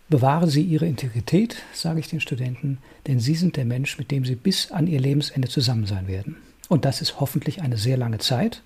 bewahre 0.09 0.49
Sie 0.49 0.63
Ihre 0.63 0.87
Integrität, 0.87 1.57
sage 1.73 2.01
ich 2.01 2.09
den 2.09 2.21
Studenten, 2.21 2.79
denn 3.07 3.21
Sie 3.21 3.37
sind 3.37 3.57
der 3.57 3.65
Mensch, 3.65 3.97
mit 3.97 4.11
dem 4.11 4.25
Sie 4.25 4.35
bis 4.35 4.73
an 4.73 4.89
Ihr 4.89 4.99
Lebensende 4.99 5.49
zusammen 5.49 5.87
sein 5.87 6.09
werden. 6.09 6.37
Und 6.69 6.85
das 6.85 7.01
ist 7.01 7.21
hoffentlich 7.21 7.63
eine 7.63 7.79
sehr 7.79 7.97
lange 7.97 8.19
Zeit. 8.19 8.63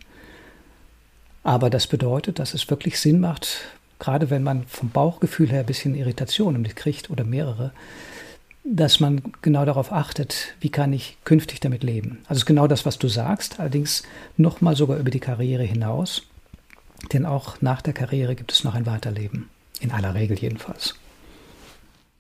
Aber 1.43 1.69
das 1.69 1.87
bedeutet, 1.87 2.39
dass 2.39 2.55
es 2.55 2.69
wirklich 2.71 2.99
Sinn 2.99 3.21
macht, 3.21 3.59
gerade 3.99 4.31
wenn 4.31 4.43
man 4.43 4.67
vom 4.67 4.89
Bauchgefühl 4.89 5.51
her 5.51 5.61
ein 5.61 5.67
bisschen 5.67 5.95
Irritationen 5.95 6.63
mitkriegt 6.63 7.11
oder 7.11 7.25
mehrere, 7.25 7.73
dass 8.65 9.01
man 9.01 9.21
genau 9.43 9.67
darauf 9.67 9.93
achtet, 9.93 10.55
wie 10.61 10.71
kann 10.71 10.95
ich 10.95 11.19
künftig 11.25 11.61
damit 11.61 11.85
leben. 11.85 12.21
Also 12.27 12.41
ist 12.41 12.47
genau 12.47 12.67
das, 12.67 12.87
was 12.87 12.99
du 12.99 13.09
sagst, 13.09 13.61
allerdings 13.61 14.03
nochmal 14.39 14.75
sogar 14.77 14.97
über 14.97 15.11
die 15.11 15.21
Karriere 15.21 15.63
hinaus. 15.63 16.23
Denn 17.13 17.27
auch 17.27 17.61
nach 17.61 17.83
der 17.83 17.93
Karriere 17.93 18.35
gibt 18.35 18.53
es 18.53 18.65
noch 18.65 18.75
ein 18.75 18.87
Weiterleben. 18.87 19.49
In 19.81 19.91
aller 19.91 20.15
Regel 20.15 20.39
jedenfalls. 20.39 20.95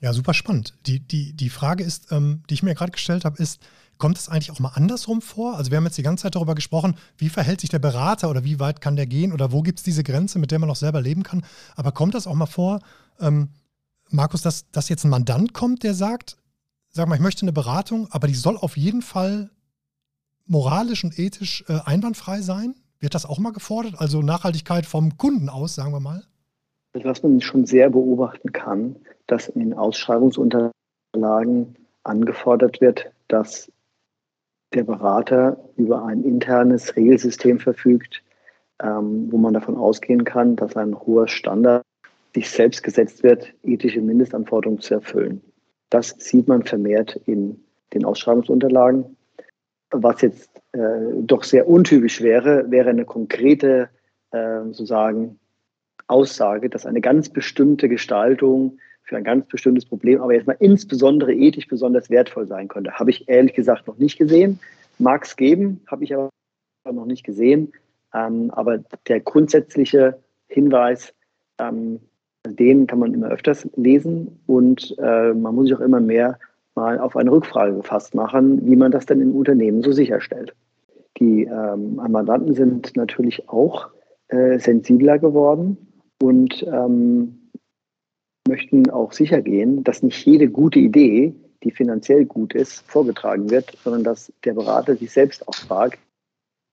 Ja, 0.01 0.13
super 0.13 0.35
spannend. 0.35 0.75
Die, 0.87 1.01
die, 1.01 1.33
die 1.33 1.51
Frage 1.51 1.83
ist, 1.83 2.13
ähm, 2.13 2.43
die 2.51 2.55
ich 2.55 2.63
mir 2.63 2.75
gerade 2.75 2.93
gestellt 2.93 3.25
habe, 3.25 3.43
ist, 3.43 3.61
kommt 3.99 4.19
es 4.19 4.29
eigentlich 4.29 4.51
auch 4.51 4.59
mal 4.59 4.73
andersrum 4.75 5.23
vor? 5.23 5.57
Also 5.57 5.71
wir 5.71 5.79
haben 5.79 5.85
jetzt 5.85 5.97
die 5.97 6.03
ganze 6.03 6.23
Zeit 6.23 6.35
darüber 6.35 6.55
gesprochen, 6.55 6.97
wie 7.17 7.31
verhält 7.31 7.61
sich 7.61 7.71
der 7.71 7.79
Berater 7.79 8.29
oder 8.29 8.45
wie 8.45 8.61
weit 8.61 8.81
kann 8.81 8.97
der 8.97 9.07
gehen 9.07 9.33
oder 9.33 9.53
wo 9.53 9.63
gibt 9.63 9.79
es 9.79 9.85
diese 9.85 10.05
Grenze, 10.05 10.39
mit 10.39 10.51
der 10.51 10.59
man 10.59 10.71
auch 10.71 10.77
selber 10.77 11.01
leben 11.01 11.23
kann. 11.23 11.45
Aber 11.77 11.93
kommt 11.93 12.15
das 12.15 12.27
auch 12.27 12.35
mal 12.35 12.47
vor, 12.47 12.81
ähm, 13.21 13.49
Markus, 14.11 14.43
dass, 14.43 14.71
dass 14.71 14.89
jetzt 14.89 15.05
ein 15.05 15.11
Mandant 15.11 15.55
kommt, 15.55 15.83
der 15.83 15.95
sagt, 15.95 16.37
sag 16.91 17.09
mal, 17.09 17.17
ich 17.17 17.21
möchte 17.21 17.43
eine 17.43 17.53
Beratung, 17.53 18.09
aber 18.11 18.29
die 18.29 18.35
soll 18.35 18.57
auf 18.57 18.77
jeden 18.77 19.03
Fall 19.03 19.51
moralisch 20.47 21.03
und 21.03 21.19
ethisch 21.19 21.65
äh, 21.69 21.81
einwandfrei 21.85 22.43
sein? 22.43 22.75
Wird 23.01 23.15
das 23.15 23.27
auch 23.27 23.39
mal 23.39 23.53
gefordert? 23.53 23.95
Also 23.99 24.23
Nachhaltigkeit 24.23 24.87
vom 24.87 25.17
Kunden 25.17 25.49
aus, 25.49 25.75
sagen 25.75 25.93
wir 25.93 26.01
mal? 26.01 26.23
Was 26.95 27.23
man 27.23 27.41
schon 27.41 27.67
sehr 27.67 27.91
beobachten 27.91 28.53
kann, 28.53 28.97
dass 29.27 29.49
in 29.49 29.75
Ausschreibungsunterlagen 29.75 31.77
angefordert 32.05 32.81
wird, 32.81 33.11
dass 33.29 33.71
der 34.73 34.85
Berater 34.85 35.59
über 35.77 36.05
ein 36.05 36.25
internes 36.25 36.97
Regelsystem 36.97 37.61
verfügt, 37.61 38.23
ähm, 38.83 39.31
wo 39.31 39.39
man 39.39 39.55
davon 39.55 39.77
ausgehen 39.77 40.25
kann, 40.25 40.57
dass 40.57 40.77
ein 40.77 40.99
hoher 40.99 41.29
Standard 41.29 41.83
sich 42.35 42.51
selbst 42.51 42.83
gesetzt 42.83 43.23
wird, 43.23 43.53
ethische 43.63 44.01
Mindestanforderungen 44.01 44.81
zu 44.81 44.95
erfüllen. 44.95 45.41
Das 45.91 46.15
sieht 46.19 46.49
man 46.49 46.65
vermehrt 46.65 47.17
in 47.27 47.63
den 47.95 48.05
Ausschreibungsunterlagen. 48.05 49.17
Was 49.91 50.21
jetzt 50.21 50.51
doch 51.23 51.45
sehr 51.45 51.69
untypisch 51.69 52.21
wäre, 52.21 52.71
wäre 52.71 52.91
eine 52.91 53.05
konkrete 53.05 53.89
äh, 54.31 54.63
sozusagen 54.65 55.39
Aussage, 56.09 56.69
dass 56.69 56.87
eine 56.87 57.01
ganz 57.01 57.29
bestimmte 57.29 57.89
Gestaltung 57.89 58.79
für 59.03 59.17
ein 59.17 59.25
ganz 59.25 59.47
bestimmtes 59.47 59.85
Problem, 59.85 60.21
aber 60.21 60.35
jetzt 60.35 60.47
mal 60.47 60.57
insbesondere 60.59 61.33
ethisch 61.33 61.69
besonders 61.69 62.11
wertvoll 62.11 62.47
sein 62.47 62.69
könnte. 62.69 62.93
Habe 62.93 63.11
ich 63.11 63.29
ehrlich 63.29 63.55
gesagt 63.55 63.87
noch 63.87 63.99
nicht 63.99 64.19
gesehen. 64.19 64.59
Mag 64.99 65.25
es 65.25 65.37
geben, 65.37 65.81
habe 65.87 66.05
ich 66.05 66.15
aber 66.15 66.31
noch 66.85 67.07
nicht 67.07 67.25
gesehen. 67.25 67.73
Ähm, 68.15 68.51
aber 68.51 68.79
der 69.09 69.21
grundsätzliche 69.21 70.19
Hinweis, 70.49 71.13
ähm, 71.59 72.01
den 72.47 72.87
kann 72.87 72.99
man 72.99 73.15
immer 73.15 73.29
öfters 73.29 73.69
lesen 73.77 74.41
und 74.47 74.95
äh, 74.99 75.33
man 75.33 75.55
muss 75.55 75.67
sich 75.67 75.75
auch 75.75 75.81
immer 75.81 76.01
mehr 76.01 76.39
mal 76.75 76.99
auf 76.99 77.17
eine 77.17 77.33
Rückfrage 77.33 77.75
gefasst 77.75 78.15
machen, 78.15 78.65
wie 78.67 78.77
man 78.77 78.93
das 78.93 79.07
denn 79.07 79.21
im 79.21 79.35
Unternehmen 79.35 79.83
so 79.83 79.93
sicherstellt. 79.93 80.55
Die 81.19 81.45
ähm, 81.45 81.97
Mandanten 81.97 82.55
sind 82.55 82.97
natürlich 82.97 83.49
auch 83.49 83.89
äh, 84.29 84.59
sensibler 84.59 85.19
geworden 85.19 85.79
und 86.23 86.63
ähm, 86.65 87.51
möchten 88.49 88.91
auch 88.91 89.13
sicher 89.13 89.41
gehen, 89.41 89.83
dass 89.85 90.03
nicht 90.03 90.25
jede 90.27 90.49
gute 90.49 90.79
Idee, 90.79 91.35
die 91.63 91.71
finanziell 91.71 92.25
gut 92.27 92.55
ist, 92.55 92.81
vorgetragen 92.89 93.51
wird, 93.51 93.77
sondern 93.83 94.05
dass 94.05 94.33
der 94.45 94.55
Berater 94.55 94.97
sich 94.97 95.11
selbst 95.11 95.47
auch 95.49 95.55
fragt, 95.55 95.99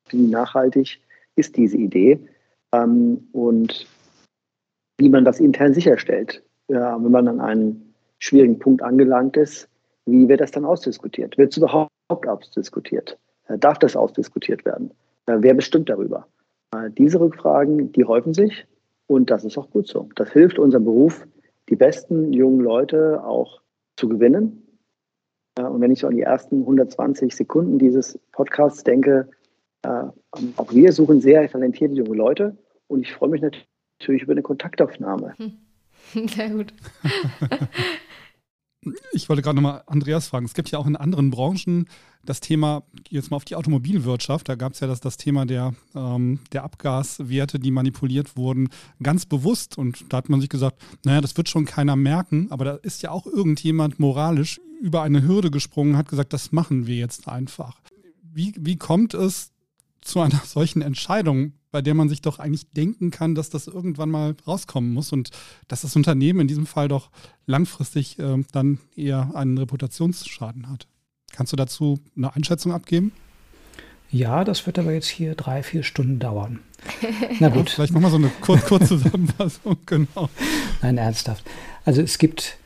wie 0.10 0.28
nachhaltig 0.28 1.00
ist 1.36 1.58
diese 1.58 1.78
Idee 1.78 2.20
ähm, 2.74 3.28
und 3.32 3.88
wie 4.98 5.10
man 5.10 5.26
das 5.26 5.40
intern 5.40 5.74
sicherstellt. 5.74 6.44
Ja, 6.68 7.02
wenn 7.02 7.12
man 7.12 7.28
an 7.28 7.42
einen 7.42 7.94
schwierigen 8.20 8.60
Punkt 8.60 8.82
angelangt 8.82 9.38
ist, 9.38 9.68
wie 10.06 10.28
wird 10.28 10.42
das 10.42 10.52
dann 10.52 10.66
ausdiskutiert? 10.66 11.38
Wird 11.38 11.52
es 11.52 11.58
überhaupt 11.58 12.28
ausdiskutiert? 12.28 13.18
Äh, 13.48 13.58
darf 13.58 13.80
das 13.80 13.96
ausdiskutiert 13.96 14.66
werden? 14.66 14.92
Äh, 15.26 15.38
wer 15.40 15.54
bestimmt 15.54 15.90
darüber? 15.90 16.28
Äh, 16.76 16.90
diese 16.92 17.20
Rückfragen, 17.20 17.92
die 17.92 18.06
häufen 18.06 18.34
sich 18.34 18.66
und 19.08 19.30
das 19.30 19.44
ist 19.44 19.58
auch 19.58 19.70
gut 19.70 19.88
so. 19.88 20.10
Das 20.16 20.32
hilft 20.32 20.60
unserem 20.60 20.86
Beruf, 20.86 21.26
die 21.70 21.76
besten 21.76 22.34
jungen 22.34 22.60
Leute 22.60 23.24
auch 23.24 23.62
zu 23.96 24.10
gewinnen. 24.10 24.60
Und 25.56 25.82
wenn 25.82 25.92
ich 25.92 26.00
so 26.00 26.08
an 26.08 26.16
die 26.16 26.24
ersten 26.24 26.62
120 26.62 27.36
Sekunden 27.36 27.78
dieses 27.78 28.20
Podcasts 28.32 28.84
denke, 28.84 29.30
auch 29.84 30.74
wir 30.74 30.92
suchen 30.92 31.22
sehr 31.22 31.48
talentierte 31.48 31.94
junge 31.94 32.16
Leute 32.16 32.58
und 32.88 33.02
ich 33.02 33.14
freue 33.14 33.30
mich 33.30 33.42
natürlich 33.42 34.24
über 34.24 34.32
eine 34.32 34.42
Kontaktaufnahme. 34.42 35.36
Sehr 36.14 36.50
gut. 36.50 36.74
Ich 39.14 39.30
wollte 39.30 39.42
gerade 39.42 39.56
nochmal 39.56 39.84
Andreas 39.88 40.28
fragen. 40.28 40.46
Es 40.46 40.54
gibt 40.54 40.72
ja 40.72 40.80
auch 40.80 40.88
in 40.88 40.96
anderen 40.96 41.30
Branchen 41.30 41.88
das 42.26 42.40
Thema, 42.40 42.84
jetzt 43.10 43.32
mal 43.32 43.38
auf 43.38 43.46
die 43.46 43.56
Automobilwirtschaft, 43.56 44.48
da 44.48 44.56
gab 44.56 44.74
es 44.74 44.80
ja 44.80 44.88
das, 44.88 45.02
das 45.02 45.18
Thema 45.18 45.46
der, 45.46 45.74
ähm, 45.94 46.40
der 46.54 46.64
Abgaswerte, 46.64 47.60
die 47.60 47.72
manipuliert 47.72 48.38
wurden, 48.38 48.70
ganz 49.02 49.26
bewusst. 49.26 49.78
Und 49.78 50.06
da 50.12 50.18
hat 50.18 50.30
man 50.30 50.40
sich 50.40 50.50
gesagt, 50.50 50.82
naja, 51.04 51.22
das 51.22 51.36
wird 51.36 51.50
schon 51.50 51.66
keiner 51.66 51.96
merken, 51.96 52.48
aber 52.50 52.66
da 52.66 52.74
ist 52.76 53.04
ja 53.04 53.12
auch 53.12 53.26
irgendjemand 53.26 54.00
moralisch 54.00 54.62
über 54.80 55.02
eine 55.02 55.24
Hürde 55.24 55.52
gesprungen, 55.52 55.98
hat 55.98 56.08
gesagt, 56.08 56.34
das 56.34 56.52
machen 56.52 56.88
wir 56.88 56.96
jetzt 56.96 57.28
einfach. 57.28 57.82
Wie, 58.22 58.54
wie 58.58 58.78
kommt 58.78 59.14
es 59.14 59.52
zu 60.02 60.22
einer 60.22 60.42
solchen 60.46 60.82
Entscheidung, 60.82 61.54
bei 61.74 61.82
der 61.82 61.96
man 61.96 62.08
sich 62.08 62.22
doch 62.22 62.38
eigentlich 62.38 62.70
denken 62.70 63.10
kann, 63.10 63.34
dass 63.34 63.50
das 63.50 63.66
irgendwann 63.66 64.12
mal 64.12 64.36
rauskommen 64.48 64.94
muss 64.94 65.12
und 65.12 65.32
dass 65.68 65.82
das 65.82 65.96
Unternehmen 65.96 66.42
in 66.42 66.48
diesem 66.48 66.68
Fall 66.68 66.88
doch 66.88 67.10
langfristig 67.48 68.20
äh, 68.20 68.44
dann 68.52 68.78
eher 68.96 69.32
einen 69.34 69.58
Reputationsschaden 69.58 70.70
hat. 70.70 70.88
Kannst 71.34 71.52
du 71.52 71.58
dazu 71.58 72.00
eine 72.16 72.36
Einschätzung 72.36 72.74
abgeben? 72.74 73.12
Ja, 74.12 74.44
das 74.44 74.68
wird 74.68 74.78
aber 74.78 74.94
jetzt 74.94 75.08
hier 75.08 75.34
drei, 75.34 75.64
vier 75.64 75.82
Stunden 75.82 76.20
dauern. 76.20 76.60
Na 77.40 77.50
gut. 77.50 77.72
Vielleicht 77.72 77.92
machen 77.92 78.04
wir 78.04 78.10
so 78.12 78.18
eine 78.18 78.30
Kur 78.40 78.60
Kurzzusammenfassung, 78.60 79.78
genau. 79.88 80.30
Nein, 80.84 81.00
ernsthaft. 81.00 81.44
Also 81.86 82.04
es 82.04 82.20
gibt, 82.20 82.58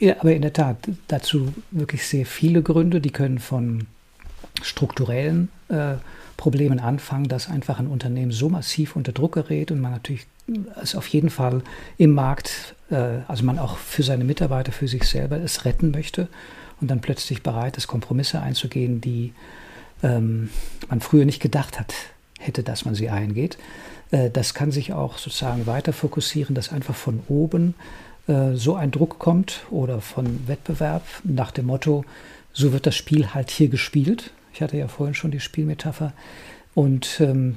ja, 0.00 0.18
aber 0.18 0.34
in 0.34 0.42
der 0.42 0.52
Tat 0.52 0.88
dazu 1.06 1.54
wirklich 1.70 2.04
sehr 2.04 2.26
viele 2.26 2.64
Gründe, 2.64 3.00
die 3.00 3.10
können 3.10 3.38
von 3.38 3.86
strukturellen 4.60 5.50
Problemen 6.38 6.80
anfangen, 6.80 7.28
dass 7.28 7.50
einfach 7.50 7.78
ein 7.78 7.88
Unternehmen 7.88 8.32
so 8.32 8.48
massiv 8.48 8.96
unter 8.96 9.12
Druck 9.12 9.32
gerät 9.32 9.70
und 9.70 9.80
man 9.80 9.92
natürlich 9.92 10.26
es 10.80 10.94
auf 10.94 11.06
jeden 11.08 11.30
Fall 11.30 11.62
im 11.96 12.14
Markt, 12.14 12.74
äh, 12.90 13.20
also 13.26 13.44
man 13.44 13.58
auch 13.58 13.76
für 13.76 14.02
seine 14.02 14.24
Mitarbeiter, 14.24 14.72
für 14.72 14.88
sich 14.88 15.04
selber 15.04 15.36
es 15.36 15.64
retten 15.64 15.90
möchte 15.90 16.28
und 16.80 16.90
dann 16.90 17.00
plötzlich 17.00 17.42
bereit 17.42 17.76
ist, 17.76 17.86
Kompromisse 17.86 18.40
einzugehen, 18.40 19.00
die 19.00 19.32
ähm, 20.02 20.50
man 20.88 21.00
früher 21.00 21.24
nicht 21.24 21.40
gedacht 21.40 21.78
hat, 21.78 21.94
hätte, 22.38 22.62
dass 22.62 22.84
man 22.84 22.94
sie 22.94 23.10
eingeht. 23.10 23.58
Äh, 24.10 24.30
das 24.30 24.54
kann 24.54 24.70
sich 24.70 24.92
auch 24.92 25.18
sozusagen 25.18 25.66
weiter 25.66 25.92
fokussieren, 25.92 26.54
dass 26.54 26.72
einfach 26.72 26.94
von 26.94 27.20
oben 27.28 27.74
äh, 28.26 28.54
so 28.54 28.74
ein 28.74 28.90
Druck 28.90 29.18
kommt 29.18 29.66
oder 29.70 30.00
von 30.00 30.46
Wettbewerb 30.46 31.04
nach 31.24 31.50
dem 31.50 31.66
Motto, 31.66 32.04
so 32.52 32.72
wird 32.72 32.86
das 32.86 32.96
Spiel 32.96 33.34
halt 33.34 33.50
hier 33.50 33.68
gespielt. 33.68 34.30
Ich 34.52 34.62
hatte 34.62 34.76
ja 34.76 34.88
vorhin 34.88 35.14
schon 35.14 35.30
die 35.30 35.40
Spielmetapher. 35.40 36.12
Und 36.74 37.20
ähm, 37.20 37.56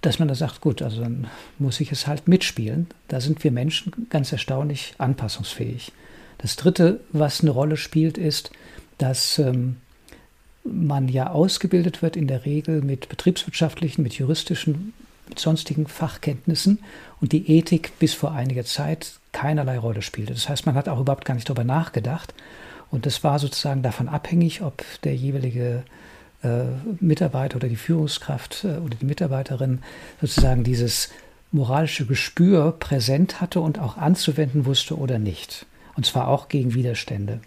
dass 0.00 0.18
man 0.18 0.28
da 0.28 0.34
sagt, 0.34 0.60
gut, 0.60 0.82
also 0.82 1.00
dann 1.00 1.26
muss 1.58 1.80
ich 1.80 1.92
es 1.92 2.06
halt 2.06 2.28
mitspielen. 2.28 2.88
Da 3.08 3.20
sind 3.20 3.44
wir 3.44 3.52
Menschen 3.52 4.06
ganz 4.10 4.32
erstaunlich 4.32 4.94
anpassungsfähig. 4.98 5.92
Das 6.38 6.56
Dritte, 6.56 7.00
was 7.12 7.40
eine 7.40 7.50
Rolle 7.50 7.76
spielt, 7.76 8.18
ist, 8.18 8.50
dass 8.98 9.38
ähm, 9.38 9.76
man 10.64 11.08
ja 11.08 11.30
ausgebildet 11.30 12.02
wird 12.02 12.16
in 12.16 12.26
der 12.26 12.44
Regel 12.44 12.82
mit 12.82 13.08
betriebswirtschaftlichen, 13.08 14.02
mit 14.02 14.14
juristischen, 14.14 14.94
mit 15.28 15.38
sonstigen 15.38 15.86
Fachkenntnissen 15.86 16.80
und 17.20 17.32
die 17.32 17.50
Ethik 17.50 17.98
bis 17.98 18.14
vor 18.14 18.32
einiger 18.32 18.64
Zeit 18.64 19.18
keinerlei 19.32 19.78
Rolle 19.78 20.02
spielte. 20.02 20.32
Das 20.32 20.48
heißt, 20.48 20.66
man 20.66 20.74
hat 20.74 20.88
auch 20.88 21.00
überhaupt 21.00 21.24
gar 21.24 21.34
nicht 21.34 21.48
darüber 21.48 21.64
nachgedacht 21.64 22.34
und 22.94 23.06
das 23.06 23.24
war 23.24 23.40
sozusagen 23.40 23.82
davon 23.82 24.08
abhängig, 24.08 24.62
ob 24.62 24.84
der 25.02 25.16
jeweilige 25.16 25.82
äh, 26.44 26.62
Mitarbeiter 27.00 27.56
oder 27.56 27.66
die 27.66 27.74
Führungskraft 27.74 28.62
äh, 28.62 28.76
oder 28.76 28.94
die 28.94 29.04
Mitarbeiterin 29.04 29.80
sozusagen 30.20 30.62
dieses 30.62 31.10
moralische 31.50 32.06
Gespür 32.06 32.70
präsent 32.78 33.40
hatte 33.40 33.60
und 33.60 33.80
auch 33.80 33.96
anzuwenden 33.96 34.64
wusste 34.64 34.96
oder 34.96 35.18
nicht. 35.18 35.66
Und 35.96 36.06
zwar 36.06 36.28
auch 36.28 36.46
gegen 36.46 36.74
Widerstände. 36.74 37.40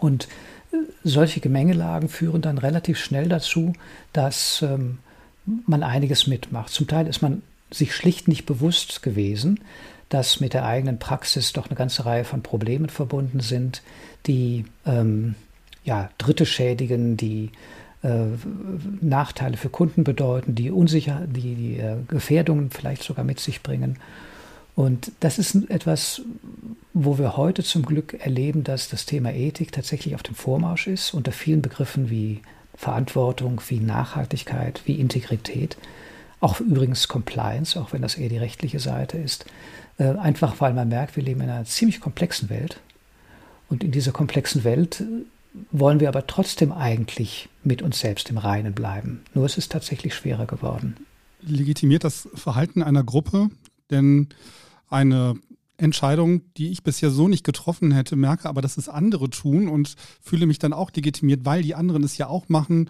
Und 0.00 0.26
äh, 0.72 0.78
solche 1.04 1.38
Gemengelagen 1.38 2.08
führen 2.08 2.42
dann 2.42 2.58
relativ 2.58 2.98
schnell 2.98 3.28
dazu, 3.28 3.72
dass 4.12 4.62
ähm, 4.62 4.98
man 5.44 5.84
einiges 5.84 6.26
mitmacht. 6.26 6.70
Zum 6.70 6.88
Teil 6.88 7.06
ist 7.06 7.22
man 7.22 7.42
sich 7.70 7.94
schlicht 7.94 8.26
nicht 8.26 8.46
bewusst 8.46 9.04
gewesen, 9.04 9.60
dass 10.08 10.40
mit 10.40 10.54
der 10.54 10.64
eigenen 10.64 10.98
Praxis 10.98 11.52
doch 11.52 11.66
eine 11.66 11.76
ganze 11.76 12.04
Reihe 12.04 12.24
von 12.24 12.42
Problemen 12.42 12.88
verbunden 12.88 13.38
sind, 13.40 13.82
die 14.26 14.64
ähm, 14.84 15.34
ja, 15.84 16.10
Dritte 16.18 16.46
schädigen, 16.46 17.16
die 17.16 17.50
äh, 18.02 18.26
Nachteile 19.00 19.56
für 19.56 19.68
Kunden 19.68 20.04
bedeuten, 20.04 20.54
die 20.54 20.70
unsicher, 20.70 21.22
die, 21.26 21.54
die 21.54 21.78
äh, 21.78 21.96
Gefährdungen 22.08 22.70
vielleicht 22.70 23.02
sogar 23.02 23.24
mit 23.24 23.40
sich 23.40 23.62
bringen. 23.62 23.98
Und 24.74 25.10
das 25.20 25.38
ist 25.38 25.70
etwas, 25.70 26.20
wo 26.92 27.18
wir 27.18 27.38
heute 27.38 27.62
zum 27.62 27.82
Glück 27.82 28.14
erleben, 28.20 28.62
dass 28.62 28.90
das 28.90 29.06
Thema 29.06 29.32
Ethik 29.32 29.72
tatsächlich 29.72 30.14
auf 30.14 30.22
dem 30.22 30.34
Vormarsch 30.34 30.86
ist, 30.86 31.14
unter 31.14 31.32
vielen 31.32 31.62
Begriffen 31.62 32.10
wie 32.10 32.42
Verantwortung, 32.76 33.62
wie 33.68 33.80
Nachhaltigkeit, 33.80 34.82
wie 34.84 35.00
Integrität, 35.00 35.78
auch 36.40 36.60
übrigens 36.60 37.08
Compliance, 37.08 37.80
auch 37.80 37.94
wenn 37.94 38.02
das 38.02 38.16
eher 38.16 38.28
die 38.28 38.36
rechtliche 38.36 38.78
Seite 38.78 39.16
ist, 39.16 39.46
äh, 39.98 40.08
einfach 40.08 40.60
weil 40.60 40.74
man 40.74 40.88
merkt, 40.88 41.16
wir 41.16 41.22
leben 41.22 41.40
in 41.40 41.48
einer 41.48 41.64
ziemlich 41.64 42.00
komplexen 42.00 42.50
Welt. 42.50 42.78
Und 43.68 43.84
in 43.84 43.90
dieser 43.90 44.12
komplexen 44.12 44.64
Welt 44.64 45.02
wollen 45.72 46.00
wir 46.00 46.08
aber 46.08 46.26
trotzdem 46.26 46.72
eigentlich 46.72 47.48
mit 47.64 47.82
uns 47.82 48.00
selbst 48.00 48.30
im 48.30 48.38
Reinen 48.38 48.74
bleiben. 48.74 49.22
Nur 49.34 49.46
es 49.46 49.56
ist 49.58 49.72
tatsächlich 49.72 50.14
schwerer 50.14 50.46
geworden. 50.46 50.96
Legitimiert 51.42 52.04
das 52.04 52.28
Verhalten 52.34 52.82
einer 52.82 53.04
Gruppe 53.04 53.50
denn 53.90 54.28
eine 54.88 55.34
Entscheidung, 55.78 56.42
die 56.56 56.70
ich 56.70 56.82
bisher 56.82 57.10
so 57.10 57.28
nicht 57.28 57.44
getroffen 57.44 57.92
hätte, 57.92 58.16
merke 58.16 58.48
aber, 58.48 58.62
dass 58.62 58.76
es 58.76 58.88
andere 58.88 59.28
tun 59.28 59.68
und 59.68 59.94
fühle 60.22 60.46
mich 60.46 60.58
dann 60.58 60.72
auch 60.72 60.90
legitimiert, 60.92 61.44
weil 61.44 61.62
die 61.62 61.74
anderen 61.74 62.02
es 62.02 62.16
ja 62.16 62.28
auch 62.28 62.48
machen, 62.48 62.88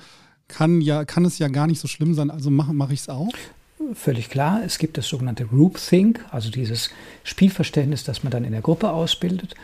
kann 0.49 0.81
ja, 0.81 1.05
kann 1.05 1.25
es 1.25 1.39
ja 1.39 1.49
gar 1.49 1.67
nicht 1.67 1.81
so 1.81 1.89
schlimm 1.89 2.15
sein, 2.15 2.31
also 2.31 2.51
mache 2.51 2.73
mach 2.73 2.91
ich 2.91 3.01
es 3.01 3.09
auch. 3.09 3.33
Völlig 3.95 4.31
klar, 4.31 4.62
es 4.65 4.79
gibt 4.79 4.97
das 4.97 5.09
sogenannte 5.09 5.47
Groupthink, 5.47 6.25
also 6.31 6.51
dieses 6.51 6.91
Spielverständnis, 7.25 8.05
das 8.05 8.23
man 8.23 8.31
dann 8.31 8.45
in 8.45 8.53
der 8.53 8.62
Gruppe 8.62 8.91
ausbildet. 8.91 9.55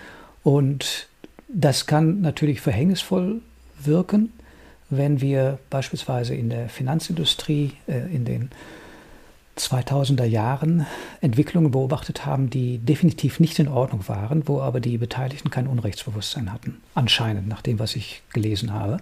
Und 0.43 1.09
das 1.49 1.87
kann 1.87 2.21
natürlich 2.21 2.61
verhängnisvoll 2.61 3.41
wirken, 3.81 4.33
wenn 4.91 5.21
wir 5.21 5.59
beispielsweise 5.71 6.35
in 6.35 6.51
der 6.51 6.69
Finanzindustrie 6.69 7.73
äh, 7.87 8.15
in 8.15 8.25
den 8.25 8.51
2000er 9.59 10.25
Jahren 10.25 10.87
Entwicklungen 11.21 11.71
beobachtet 11.71 12.25
haben, 12.25 12.49
die 12.49 12.79
definitiv 12.79 13.39
nicht 13.39 13.59
in 13.59 13.69
Ordnung 13.69 14.09
waren, 14.09 14.49
wo 14.49 14.61
aber 14.61 14.81
die 14.81 14.97
Beteiligten 14.97 15.51
kein 15.51 15.67
Unrechtsbewusstsein 15.67 16.53
hatten, 16.53 16.81
anscheinend 16.95 17.49
nach 17.49 17.61
dem, 17.61 17.79
was 17.79 17.95
ich 17.95 18.23
gelesen 18.33 18.73
habe. 18.73 18.99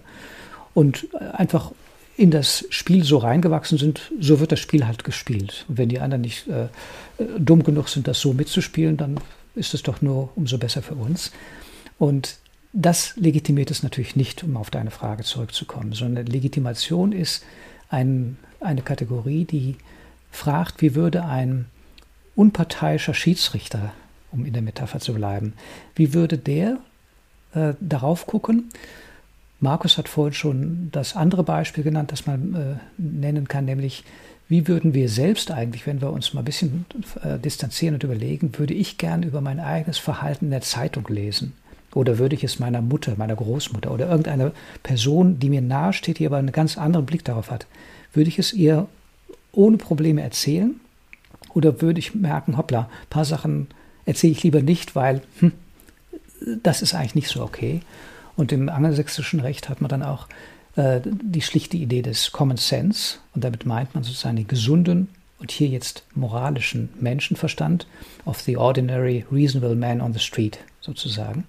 Und 0.73 1.07
einfach 1.33 1.71
in 2.17 2.31
das 2.31 2.65
Spiel 2.69 3.03
so 3.03 3.17
reingewachsen 3.17 3.77
sind, 3.77 4.11
so 4.19 4.39
wird 4.39 4.51
das 4.51 4.59
Spiel 4.59 4.85
halt 4.85 5.03
gespielt. 5.03 5.65
Und 5.69 5.77
wenn 5.77 5.89
die 5.89 5.99
anderen 5.99 6.21
nicht 6.21 6.47
äh, 6.47 6.67
dumm 7.39 7.63
genug 7.63 7.87
sind, 7.87 8.07
das 8.07 8.19
so 8.19 8.33
mitzuspielen, 8.33 8.97
dann 8.97 9.19
ist 9.55 9.73
es 9.73 9.83
doch 9.83 10.01
nur 10.01 10.29
umso 10.35 10.57
besser 10.57 10.81
für 10.81 10.95
uns. 10.95 11.31
Und 11.97 12.37
das 12.73 13.15
legitimiert 13.17 13.69
es 13.71 13.83
natürlich 13.83 14.15
nicht, 14.15 14.43
um 14.43 14.55
auf 14.57 14.69
deine 14.69 14.91
Frage 14.91 15.23
zurückzukommen, 15.23 15.93
sondern 15.93 16.25
Legitimation 16.25 17.11
ist 17.11 17.43
ein, 17.89 18.37
eine 18.59 18.81
Kategorie, 18.81 19.45
die 19.45 19.75
fragt, 20.31 20.81
wie 20.81 20.95
würde 20.95 21.25
ein 21.25 21.65
unparteiischer 22.35 23.13
Schiedsrichter, 23.13 23.93
um 24.31 24.45
in 24.45 24.53
der 24.53 24.61
Metapher 24.61 24.99
zu 24.99 25.13
bleiben, 25.13 25.53
wie 25.95 26.13
würde 26.13 26.37
der 26.37 26.79
äh, 27.53 27.73
darauf 27.81 28.25
gucken? 28.25 28.69
Markus 29.59 29.97
hat 29.97 30.07
vorhin 30.07 30.33
schon 30.33 30.89
das 30.91 31.15
andere 31.15 31.43
Beispiel 31.43 31.83
genannt, 31.83 32.11
das 32.11 32.25
man 32.25 32.55
äh, 32.55 32.75
nennen 32.97 33.47
kann, 33.47 33.65
nämlich 33.65 34.03
wie 34.51 34.67
würden 34.67 34.93
wir 34.93 35.07
selbst 35.07 35.49
eigentlich, 35.49 35.87
wenn 35.87 36.01
wir 36.01 36.11
uns 36.11 36.33
mal 36.33 36.41
ein 36.41 36.45
bisschen 36.45 36.85
äh, 37.23 37.39
distanzieren 37.39 37.93
und 37.93 38.03
überlegen, 38.03 38.51
würde 38.57 38.73
ich 38.73 38.97
gern 38.97 39.23
über 39.23 39.39
mein 39.39 39.61
eigenes 39.61 39.97
Verhalten 39.97 40.45
in 40.45 40.51
der 40.51 40.59
Zeitung 40.59 41.07
lesen? 41.07 41.53
Oder 41.93 42.17
würde 42.17 42.35
ich 42.35 42.43
es 42.43 42.59
meiner 42.59 42.81
Mutter, 42.81 43.13
meiner 43.15 43.37
Großmutter 43.37 43.89
oder 43.91 44.09
irgendeiner 44.09 44.51
Person, 44.83 45.39
die 45.39 45.49
mir 45.49 45.61
nahesteht, 45.61 46.19
die 46.19 46.25
aber 46.25 46.35
einen 46.35 46.51
ganz 46.51 46.77
anderen 46.77 47.05
Blick 47.05 47.23
darauf 47.23 47.49
hat, 47.49 47.65
würde 48.11 48.27
ich 48.27 48.39
es 48.39 48.51
ihr 48.51 48.87
ohne 49.53 49.77
Probleme 49.77 50.21
erzählen? 50.21 50.81
Oder 51.53 51.81
würde 51.81 51.99
ich 51.99 52.13
merken, 52.13 52.57
hoppla, 52.57 52.81
ein 52.81 53.09
paar 53.09 53.25
Sachen 53.25 53.67
erzähle 54.05 54.33
ich 54.33 54.43
lieber 54.43 54.61
nicht, 54.61 54.97
weil 54.97 55.21
hm, 55.39 55.53
das 56.61 56.81
ist 56.81 56.93
eigentlich 56.93 57.15
nicht 57.15 57.29
so 57.29 57.41
okay. 57.41 57.79
Und 58.35 58.51
im 58.51 58.67
angelsächsischen 58.67 59.39
Recht 59.39 59.69
hat 59.69 59.79
man 59.79 59.87
dann 59.87 60.03
auch 60.03 60.27
äh, 60.75 61.01
die 61.03 61.41
schlichte 61.41 61.77
Idee 61.77 62.01
des 62.01 62.31
Common 62.31 62.57
Sense. 62.57 63.17
Und 63.33 63.43
damit 63.43 63.65
meint 63.65 63.93
man 63.93 64.03
sozusagen 64.03 64.37
den 64.37 64.47
gesunden 64.47 65.09
und 65.39 65.51
hier 65.51 65.67
jetzt 65.67 66.03
moralischen 66.13 66.89
Menschenverstand 66.99 67.87
of 68.25 68.41
the 68.41 68.57
ordinary 68.57 69.25
reasonable 69.31 69.75
man 69.75 70.01
on 70.01 70.13
the 70.13 70.19
street 70.19 70.59
sozusagen. 70.81 71.45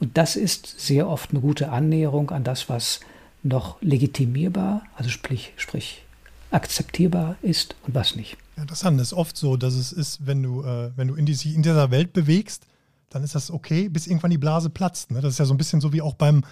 Und 0.00 0.16
das 0.16 0.36
ist 0.36 0.80
sehr 0.80 1.08
oft 1.08 1.30
eine 1.30 1.40
gute 1.40 1.70
Annäherung 1.70 2.30
an 2.30 2.44
das, 2.44 2.68
was 2.68 3.00
noch 3.42 3.80
legitimierbar, 3.82 4.82
also 4.96 5.10
sprich, 5.10 5.52
sprich 5.56 6.02
akzeptierbar 6.50 7.36
ist 7.42 7.74
und 7.86 7.94
was 7.94 8.16
nicht. 8.16 8.36
Ja, 8.56 8.62
interessant. 8.62 9.00
Es 9.00 9.08
ist 9.08 9.12
oft 9.12 9.36
so, 9.36 9.56
dass 9.56 9.74
es 9.74 9.92
ist, 9.92 10.26
wenn 10.26 10.42
du, 10.42 10.62
äh, 10.62 10.90
wenn 10.96 11.08
du 11.08 11.14
in, 11.14 11.26
die, 11.26 11.54
in 11.54 11.62
dieser 11.62 11.90
Welt 11.90 12.12
bewegst, 12.12 12.66
dann 13.10 13.22
ist 13.22 13.34
das 13.34 13.50
okay, 13.50 13.88
bis 13.88 14.06
irgendwann 14.06 14.30
die 14.30 14.38
Blase 14.38 14.70
platzt. 14.70 15.10
Ne? 15.10 15.20
Das 15.20 15.32
ist 15.34 15.38
ja 15.38 15.44
so 15.44 15.54
ein 15.54 15.58
bisschen 15.58 15.80
so 15.80 15.92
wie 15.92 16.02
auch 16.02 16.14
beim, 16.14 16.42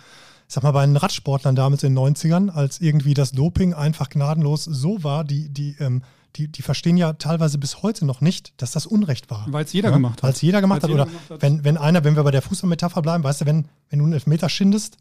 ich 0.52 0.54
sag 0.54 0.64
mal, 0.64 0.72
bei 0.72 0.84
den 0.84 0.98
Radsportlern 0.98 1.56
damals 1.56 1.82
in 1.82 1.94
den 1.94 2.14
90ern, 2.14 2.50
als 2.50 2.78
irgendwie 2.78 3.14
das 3.14 3.32
Doping 3.32 3.72
einfach 3.72 4.10
gnadenlos 4.10 4.64
so 4.64 5.02
war, 5.02 5.24
die, 5.24 5.48
die, 5.48 5.76
ähm, 5.80 6.02
die, 6.36 6.48
die 6.48 6.60
verstehen 6.60 6.98
ja 6.98 7.14
teilweise 7.14 7.56
bis 7.56 7.82
heute 7.82 8.04
noch 8.04 8.20
nicht, 8.20 8.52
dass 8.58 8.70
das 8.70 8.84
Unrecht 8.84 9.30
war. 9.30 9.46
Weil 9.48 9.64
es 9.64 9.72
jeder 9.72 9.88
ja? 9.88 9.94
gemacht 9.94 10.18
hat. 10.18 10.24
Weil 10.24 10.32
es 10.32 10.42
jeder 10.42 10.60
gemacht 10.60 10.82
Weil's 10.82 10.84
hat. 10.84 10.90
Jeder 10.90 11.02
Oder 11.04 11.10
gemacht 11.10 11.30
hat. 11.30 11.40
Wenn, 11.40 11.64
wenn 11.64 11.78
einer, 11.78 12.04
wenn 12.04 12.16
wir 12.16 12.22
bei 12.22 12.30
der 12.32 12.42
Fußballmetapher 12.42 13.00
bleiben, 13.00 13.24
weißt 13.24 13.40
du, 13.40 13.46
wenn, 13.46 13.64
wenn 13.88 14.00
du 14.00 14.04
einen 14.04 14.12
Elfmeter 14.12 14.50
schindest, 14.50 14.98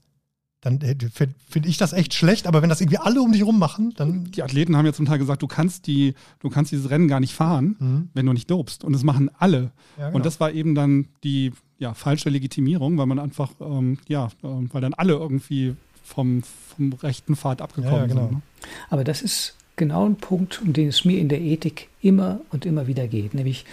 dann 0.61 0.79
äh, 0.81 0.95
finde 1.11 1.35
find 1.49 1.65
ich 1.65 1.77
das 1.77 1.91
echt 1.91 2.13
schlecht, 2.13 2.47
aber 2.47 2.61
wenn 2.61 2.69
das 2.69 2.81
irgendwie 2.81 2.99
alle 2.99 3.21
um 3.21 3.31
dich 3.31 3.43
rum 3.43 3.57
machen, 3.57 3.93
dann. 3.97 4.25
Die 4.25 4.43
Athleten 4.43 4.77
haben 4.77 4.85
ja 4.85 4.93
zum 4.93 5.07
Teil 5.07 5.17
gesagt, 5.17 5.41
du 5.41 5.47
kannst 5.47 5.87
die, 5.87 6.13
du 6.39 6.49
kannst 6.49 6.71
dieses 6.71 6.89
Rennen 6.89 7.07
gar 7.07 7.19
nicht 7.19 7.33
fahren, 7.33 7.75
mhm. 7.79 8.09
wenn 8.13 8.25
du 8.27 8.33
nicht 8.33 8.49
dobst. 8.49 8.83
Und 8.83 8.93
das 8.93 9.03
machen 9.03 9.29
alle. 9.37 9.71
Ja, 9.97 10.05
genau. 10.05 10.17
Und 10.17 10.25
das 10.25 10.39
war 10.39 10.51
eben 10.51 10.75
dann 10.75 11.07
die 11.23 11.51
ja, 11.79 11.95
falsche 11.95 12.29
Legitimierung, 12.29 12.97
weil 12.99 13.07
man 13.07 13.17
einfach, 13.17 13.51
ähm, 13.59 13.97
ja, 14.07 14.27
äh, 14.27 14.47
weil 14.71 14.81
dann 14.81 14.93
alle 14.93 15.13
irgendwie 15.13 15.75
vom, 16.03 16.43
vom 16.43 16.93
rechten 16.93 17.35
Pfad 17.35 17.61
abgekommen 17.61 17.95
ja, 17.95 18.05
genau. 18.05 18.27
sind. 18.27 18.31
Ne? 18.33 18.41
Aber 18.89 19.03
das 19.03 19.23
ist 19.23 19.55
genau 19.77 20.05
ein 20.05 20.17
Punkt, 20.17 20.61
um 20.61 20.73
den 20.73 20.89
es 20.89 21.05
mir 21.05 21.17
in 21.17 21.27
der 21.27 21.41
Ethik 21.41 21.89
immer 22.01 22.39
und 22.51 22.67
immer 22.67 22.85
wieder 22.85 23.07
geht, 23.07 23.33
nämlich 23.33 23.65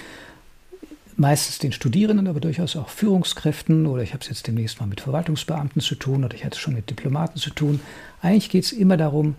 meistens 1.19 1.59
den 1.59 1.73
Studierenden, 1.73 2.29
aber 2.29 2.41
durchaus 2.41 2.77
auch 2.77 2.89
Führungskräften 2.89 3.87
oder 3.87 4.03
ich 4.03 4.13
habe 4.13 4.23
es 4.23 4.29
jetzt 4.29 4.47
demnächst 4.47 4.81
mal 4.81 4.87
mit 4.87 5.01
Verwaltungsbeamten 5.01 5.83
zu 5.83 5.95
tun 5.95 6.25
oder 6.25 6.35
ich 6.35 6.45
hatte 6.45 6.55
es 6.55 6.61
schon 6.61 6.75
mit 6.75 6.89
Diplomaten 6.89 7.39
zu 7.39 7.51
tun. 7.51 7.81
Eigentlich 8.23 8.51
geht 8.51 8.65
es 8.65 8.73
immer 8.73 8.97
darum, 8.97 9.35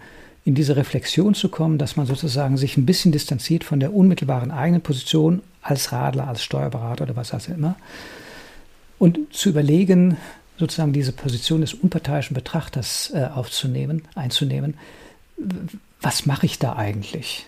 in 0.46 0.56
diese 0.56 0.76
Reflexion 0.76 1.36
zu 1.36 1.50
kommen, 1.50 1.78
dass 1.78 1.96
man 1.96 2.06
sozusagen 2.06 2.58
sich 2.58 2.78
ein 2.78 2.86
bisschen 2.86 3.12
distanziert 3.12 3.64
von 3.64 3.80
der 3.80 3.94
unmittelbaren 3.94 4.52
eigenen 4.52 4.82
Position 4.82 5.42
als 5.62 5.92
Radler, 5.92 6.28
als 6.28 6.44
Steuerberater 6.44 7.04
oder 7.04 7.16
was 7.16 7.34
auch 7.34 7.48
immer 7.48 7.76
und 9.00 9.34
zu 9.34 9.50
überlegen, 9.50 10.18
sozusagen 10.58 10.94
diese 10.94 11.14
Position 11.14 11.62
des 11.62 11.74
unparteiischen 11.74 12.36
Betrachters 12.36 13.12
äh, 13.16 13.24
aufzunehmen, 13.34 14.04
einzunehmen. 14.14 14.76
Was 16.02 16.26
mache 16.26 16.46
ich 16.46 16.60
da 16.60 16.76
eigentlich? 16.76 17.48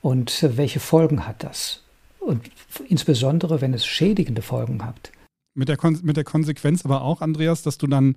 Und 0.00 0.42
äh, 0.42 0.56
welche 0.56 0.80
Folgen 0.80 1.28
hat 1.28 1.44
das? 1.44 1.82
Und 2.28 2.50
insbesondere, 2.88 3.62
wenn 3.62 3.72
es 3.72 3.86
schädigende 3.86 4.42
Folgen 4.42 4.84
hat. 4.84 5.12
Mit 5.54 5.70
der, 5.70 5.78
Kon 5.78 5.98
mit 6.02 6.18
der 6.18 6.24
Konsequenz 6.24 6.84
aber 6.84 7.00
auch, 7.00 7.22
Andreas, 7.22 7.62
dass 7.62 7.78
du 7.78 7.86
dann 7.86 8.16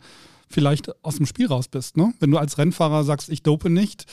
vielleicht 0.49 0.91
aus 1.01 1.15
dem 1.15 1.25
Spiel 1.25 1.47
raus 1.47 1.69
bist. 1.69 1.95
Ne? 1.95 2.13
Wenn 2.19 2.29
du 2.29 2.37
als 2.37 2.57
Rennfahrer 2.57 3.05
sagst, 3.05 3.29
ich 3.29 3.41
dope 3.41 3.69
nicht, 3.69 4.05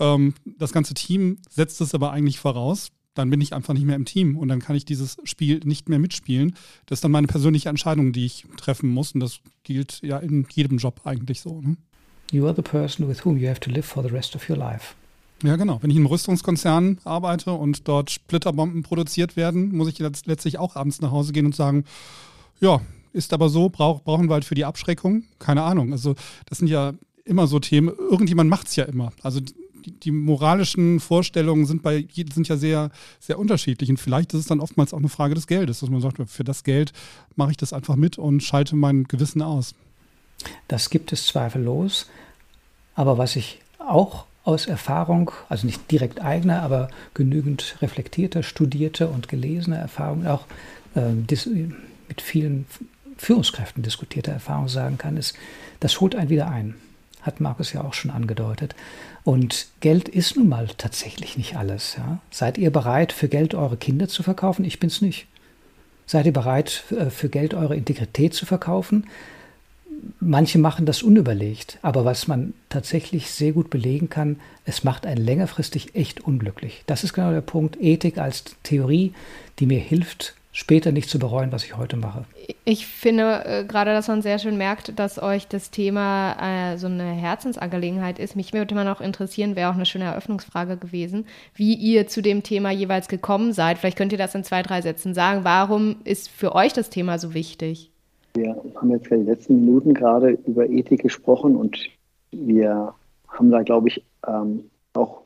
ähm, 0.00 0.34
das 0.58 0.72
ganze 0.72 0.94
Team 0.94 1.38
setzt 1.48 1.80
es 1.80 1.94
aber 1.94 2.10
eigentlich 2.10 2.40
voraus, 2.40 2.88
dann 3.14 3.30
bin 3.30 3.40
ich 3.40 3.54
einfach 3.54 3.74
nicht 3.74 3.84
mehr 3.84 3.94
im 3.94 4.06
Team 4.06 4.36
und 4.36 4.48
dann 4.48 4.58
kann 4.58 4.74
ich 4.74 4.84
dieses 4.84 5.18
Spiel 5.22 5.60
nicht 5.62 5.88
mehr 5.88 6.00
mitspielen. 6.00 6.56
Das 6.86 6.96
ist 6.96 7.04
dann 7.04 7.12
meine 7.12 7.28
persönliche 7.28 7.68
Entscheidung, 7.68 8.12
die 8.12 8.26
ich 8.26 8.44
treffen 8.56 8.90
muss 8.90 9.12
und 9.12 9.20
das 9.20 9.38
gilt 9.62 10.00
ja 10.02 10.18
in 10.18 10.48
jedem 10.50 10.78
Job 10.78 11.02
eigentlich 11.04 11.42
so. 11.42 11.60
Ne? 11.60 11.76
You 12.32 12.44
are 12.46 12.56
the 12.56 12.62
person 12.62 13.08
with 13.08 13.24
whom 13.24 13.36
you 13.36 13.48
have 13.48 13.60
to 13.60 13.70
live 13.70 13.86
for 13.86 14.02
the 14.02 14.10
rest 14.12 14.34
of 14.34 14.50
your 14.50 14.58
life. 14.58 14.96
Ja, 15.42 15.56
genau. 15.56 15.82
Wenn 15.82 15.90
ich 15.90 15.96
in 15.96 16.02
einem 16.02 16.10
Rüstungskonzern 16.10 16.98
arbeite 17.04 17.52
und 17.52 17.86
dort 17.88 18.10
Splitterbomben 18.10 18.82
produziert 18.82 19.36
werden, 19.36 19.76
muss 19.76 19.88
ich 19.88 19.98
letztlich 19.98 20.58
auch 20.58 20.76
abends 20.76 21.00
nach 21.00 21.10
Hause 21.10 21.32
gehen 21.32 21.46
und 21.46 21.54
sagen, 21.54 21.84
ja, 22.60 22.80
ist 23.12 23.32
aber 23.32 23.48
so, 23.48 23.68
brauch, 23.68 24.02
brauchen 24.02 24.28
wir 24.28 24.34
halt 24.34 24.44
für 24.44 24.54
die 24.54 24.64
Abschreckung? 24.64 25.24
Keine 25.38 25.62
Ahnung. 25.62 25.92
Also 25.92 26.14
das 26.46 26.58
sind 26.58 26.68
ja 26.68 26.94
immer 27.24 27.46
so 27.46 27.58
Themen. 27.58 27.94
Irgendjemand 27.96 28.50
macht 28.50 28.68
es 28.68 28.76
ja 28.76 28.84
immer. 28.84 29.12
Also 29.22 29.40
die, 29.40 29.92
die, 29.92 30.10
moralischen 30.10 30.98
Vorstellungen 30.98 31.66
sind 31.66 31.82
bei 31.82 32.06
sind 32.12 32.48
ja 32.48 32.56
sehr, 32.56 32.90
sehr 33.20 33.38
unterschiedlich. 33.38 33.90
Und 33.90 33.98
vielleicht 33.98 34.32
ist 34.34 34.40
es 34.40 34.46
dann 34.46 34.60
oftmals 34.60 34.94
auch 34.94 34.98
eine 34.98 35.08
Frage 35.08 35.34
des 35.34 35.46
Geldes, 35.46 35.80
dass 35.80 35.90
man 35.90 36.00
sagt, 36.00 36.18
für 36.26 36.44
das 36.44 36.64
Geld 36.64 36.92
mache 37.36 37.52
ich 37.52 37.56
das 37.56 37.72
einfach 37.72 37.96
mit 37.96 38.18
und 38.18 38.42
schalte 38.42 38.76
mein 38.76 39.04
Gewissen 39.04 39.42
aus. 39.42 39.74
Das 40.68 40.90
gibt 40.90 41.12
es 41.12 41.26
zweifellos. 41.26 42.06
Aber 42.94 43.18
was 43.18 43.36
ich 43.36 43.60
auch 43.78 44.24
aus 44.44 44.66
Erfahrung, 44.66 45.30
also 45.48 45.66
nicht 45.66 45.90
direkt 45.90 46.20
eigene, 46.22 46.60
aber 46.60 46.88
genügend 47.14 47.76
reflektierte, 47.80 48.42
studierte 48.42 49.08
und 49.08 49.28
gelesene 49.28 49.76
Erfahrung, 49.76 50.26
auch 50.26 50.44
äh, 50.94 51.12
mit 52.08 52.20
vielen 52.20 52.66
Führungskräften 53.16 53.82
diskutierte 53.82 54.30
Erfahrung 54.30 54.68
sagen 54.68 54.98
kann, 54.98 55.16
ist, 55.16 55.34
das 55.80 56.00
holt 56.00 56.14
einen 56.14 56.30
wieder 56.30 56.48
ein. 56.48 56.74
Hat 57.22 57.40
Markus 57.40 57.72
ja 57.72 57.82
auch 57.82 57.94
schon 57.94 58.10
angedeutet. 58.10 58.74
Und 59.22 59.68
Geld 59.80 60.10
ist 60.10 60.36
nun 60.36 60.48
mal 60.48 60.68
tatsächlich 60.76 61.38
nicht 61.38 61.56
alles. 61.56 61.96
Ja? 61.96 62.18
Seid 62.30 62.58
ihr 62.58 62.70
bereit, 62.70 63.12
für 63.12 63.28
Geld 63.28 63.54
eure 63.54 63.78
Kinder 63.78 64.08
zu 64.08 64.22
verkaufen? 64.22 64.64
Ich 64.64 64.78
bin's 64.78 65.00
nicht. 65.00 65.26
Seid 66.06 66.26
ihr 66.26 66.34
bereit, 66.34 66.84
äh, 66.90 67.08
für 67.08 67.30
Geld 67.30 67.54
eure 67.54 67.76
Integrität 67.76 68.34
zu 68.34 68.44
verkaufen? 68.44 69.06
Manche 70.20 70.58
machen 70.58 70.86
das 70.86 71.02
unüberlegt, 71.02 71.78
aber 71.82 72.04
was 72.04 72.28
man 72.28 72.54
tatsächlich 72.68 73.30
sehr 73.30 73.52
gut 73.52 73.70
belegen 73.70 74.08
kann, 74.08 74.36
es 74.64 74.84
macht 74.84 75.06
einen 75.06 75.24
längerfristig 75.24 75.94
echt 75.94 76.20
unglücklich. 76.20 76.82
Das 76.86 77.04
ist 77.04 77.12
genau 77.12 77.32
der 77.32 77.40
Punkt. 77.40 77.80
Ethik 77.80 78.18
als 78.18 78.44
Theorie, 78.62 79.12
die 79.58 79.66
mir 79.66 79.78
hilft, 79.80 80.34
später 80.54 80.92
nicht 80.92 81.10
zu 81.10 81.18
bereuen, 81.18 81.52
was 81.52 81.64
ich 81.64 81.76
heute 81.76 81.96
mache. 81.96 82.24
Ich 82.64 82.86
finde 82.86 83.44
äh, 83.44 83.64
gerade, 83.64 83.92
dass 83.92 84.08
man 84.08 84.22
sehr 84.22 84.38
schön 84.38 84.56
merkt, 84.56 84.98
dass 84.98 85.20
euch 85.20 85.48
das 85.48 85.70
Thema 85.70 86.72
äh, 86.72 86.78
so 86.78 86.86
eine 86.86 87.12
Herzensangelegenheit 87.12 88.18
ist. 88.18 88.36
Mich 88.36 88.52
würde 88.52 88.72
immer 88.72 88.84
noch 88.84 89.00
interessieren, 89.00 89.56
wäre 89.56 89.70
auch 89.70 89.74
eine 89.74 89.84
schöne 89.84 90.04
Eröffnungsfrage 90.04 90.76
gewesen, 90.76 91.26
wie 91.54 91.74
ihr 91.74 92.06
zu 92.06 92.22
dem 92.22 92.42
Thema 92.44 92.70
jeweils 92.70 93.08
gekommen 93.08 93.52
seid. 93.52 93.78
Vielleicht 93.78 93.98
könnt 93.98 94.12
ihr 94.12 94.18
das 94.18 94.34
in 94.34 94.44
zwei, 94.44 94.62
drei 94.62 94.80
Sätzen 94.80 95.12
sagen. 95.12 95.42
Warum 95.42 95.96
ist 96.04 96.30
für 96.30 96.54
euch 96.54 96.72
das 96.72 96.88
Thema 96.88 97.18
so 97.18 97.34
wichtig? 97.34 97.90
Wir 98.36 98.56
haben 98.74 98.90
jetzt 98.90 99.06
in 99.06 99.18
den 99.18 99.26
letzten 99.26 99.60
Minuten 99.60 99.94
gerade 99.94 100.30
über 100.46 100.68
Ethik 100.68 101.02
gesprochen 101.02 101.54
und 101.54 101.78
wir 102.32 102.94
haben 103.28 103.50
da, 103.50 103.62
glaube 103.62 103.88
ich, 103.88 104.04
ähm, 104.26 104.70
auch, 104.94 105.22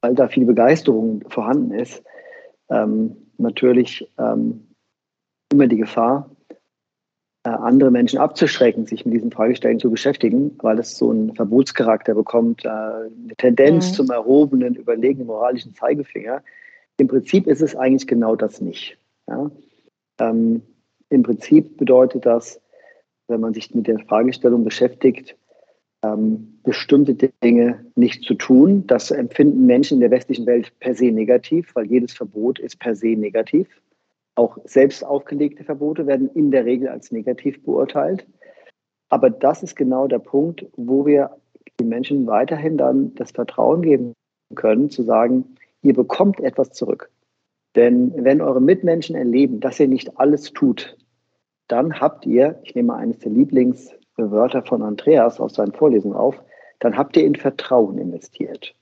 weil 0.00 0.14
da 0.14 0.28
viel 0.28 0.44
Begeisterung 0.44 1.24
vorhanden 1.28 1.72
ist, 1.72 2.02
ähm, 2.70 3.16
natürlich 3.38 4.08
ähm, 4.18 4.68
immer 5.52 5.66
die 5.66 5.78
Gefahr, 5.78 6.30
äh, 7.42 7.50
andere 7.50 7.90
Menschen 7.90 8.20
abzuschrecken, 8.20 8.86
sich 8.86 9.04
mit 9.04 9.14
diesen 9.14 9.32
Fragestellen 9.32 9.80
zu 9.80 9.90
beschäftigen, 9.90 10.56
weil 10.58 10.78
es 10.78 10.96
so 10.96 11.10
einen 11.10 11.34
Verbotscharakter 11.34 12.14
bekommt, 12.14 12.64
äh, 12.64 12.68
eine 12.68 13.34
Tendenz 13.36 13.90
mhm. 13.90 13.94
zum 13.94 14.10
erhobenen, 14.10 14.74
überlegenen 14.76 15.26
moralischen 15.26 15.74
Zeigefinger. 15.74 16.42
Im 16.98 17.08
Prinzip 17.08 17.48
ist 17.48 17.62
es 17.62 17.74
eigentlich 17.74 18.06
genau 18.06 18.36
das 18.36 18.60
nicht. 18.60 18.96
Ja? 19.26 19.50
Ähm, 20.20 20.62
Im 21.10 21.22
Prinzip 21.22 21.76
bedeutet 21.76 22.26
das, 22.26 22.60
wenn 23.28 23.40
man 23.40 23.54
sich 23.54 23.74
mit 23.74 23.86
der 23.86 23.98
Fragestellung 24.00 24.64
beschäftigt, 24.64 25.36
ähm, 26.02 26.60
bestimmte 26.62 27.14
Dinge 27.14 27.84
nicht 27.94 28.24
zu 28.24 28.34
tun. 28.34 28.86
Das 28.86 29.10
empfinden 29.10 29.66
Menschen 29.66 29.94
in 29.94 30.00
der 30.00 30.10
westlichen 30.10 30.46
Welt 30.46 30.72
per 30.80 30.94
se 30.94 31.06
negativ, 31.06 31.74
weil 31.74 31.86
jedes 31.86 32.12
Verbot 32.12 32.58
ist 32.58 32.78
per 32.78 32.94
se 32.94 33.08
negativ. 33.08 33.68
Auch 34.34 34.58
selbst 34.64 35.04
aufgelegte 35.04 35.64
Verbote 35.64 36.06
werden 36.06 36.30
in 36.34 36.50
der 36.50 36.64
Regel 36.64 36.88
als 36.88 37.10
negativ 37.10 37.62
beurteilt. 37.64 38.26
Aber 39.08 39.30
das 39.30 39.62
ist 39.62 39.74
genau 39.74 40.06
der 40.06 40.20
Punkt, 40.20 40.66
wo 40.76 41.06
wir 41.06 41.36
den 41.80 41.88
Menschen 41.88 42.26
weiterhin 42.26 42.76
dann 42.76 43.14
das 43.14 43.32
Vertrauen 43.32 43.82
geben 43.82 44.12
können, 44.54 44.90
zu 44.90 45.02
sagen, 45.02 45.56
ihr 45.82 45.94
bekommt 45.94 46.40
etwas 46.40 46.70
zurück. 46.70 47.10
Denn 47.78 48.12
wenn 48.16 48.40
eure 48.40 48.60
Mitmenschen 48.60 49.14
erleben, 49.14 49.60
dass 49.60 49.78
ihr 49.78 49.86
nicht 49.86 50.18
alles 50.18 50.52
tut, 50.52 50.96
dann 51.68 52.00
habt 52.00 52.26
ihr, 52.26 52.58
ich 52.64 52.74
nehme 52.74 52.92
eines 52.94 53.20
der 53.20 53.30
Lieblings 53.30 53.92
Wörter 54.16 54.64
von 54.64 54.82
Andreas 54.82 55.38
aus 55.38 55.54
seinen 55.54 55.70
Vorlesungen 55.70 56.16
auf, 56.16 56.42
dann 56.80 56.96
habt 56.96 57.16
ihr 57.16 57.24
in 57.24 57.36
Vertrauen 57.36 57.96
investiert. 57.98 58.74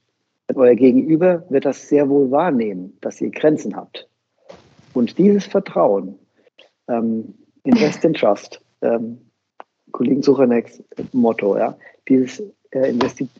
Euer 0.55 0.74
Gegenüber 0.74 1.44
wird 1.51 1.66
das 1.66 1.90
sehr 1.90 2.09
wohl 2.09 2.30
wahrnehmen, 2.30 2.97
dass 3.03 3.20
ihr 3.20 3.30
Grenzen 3.30 3.76
habt. 3.76 4.09
Und 4.94 5.18
dieses 5.18 5.44
Vertrauen, 5.44 6.18
ähm, 6.88 7.34
Invest 7.64 8.03
in 8.03 8.14
Trust, 8.14 8.62
ähm, 8.80 9.18
Kollegen 9.92 10.22
Suchaneks 10.22 10.82
Motto, 11.12 11.59
ja, 11.59 11.76
dieses 12.09 12.42
äh, 12.70 12.94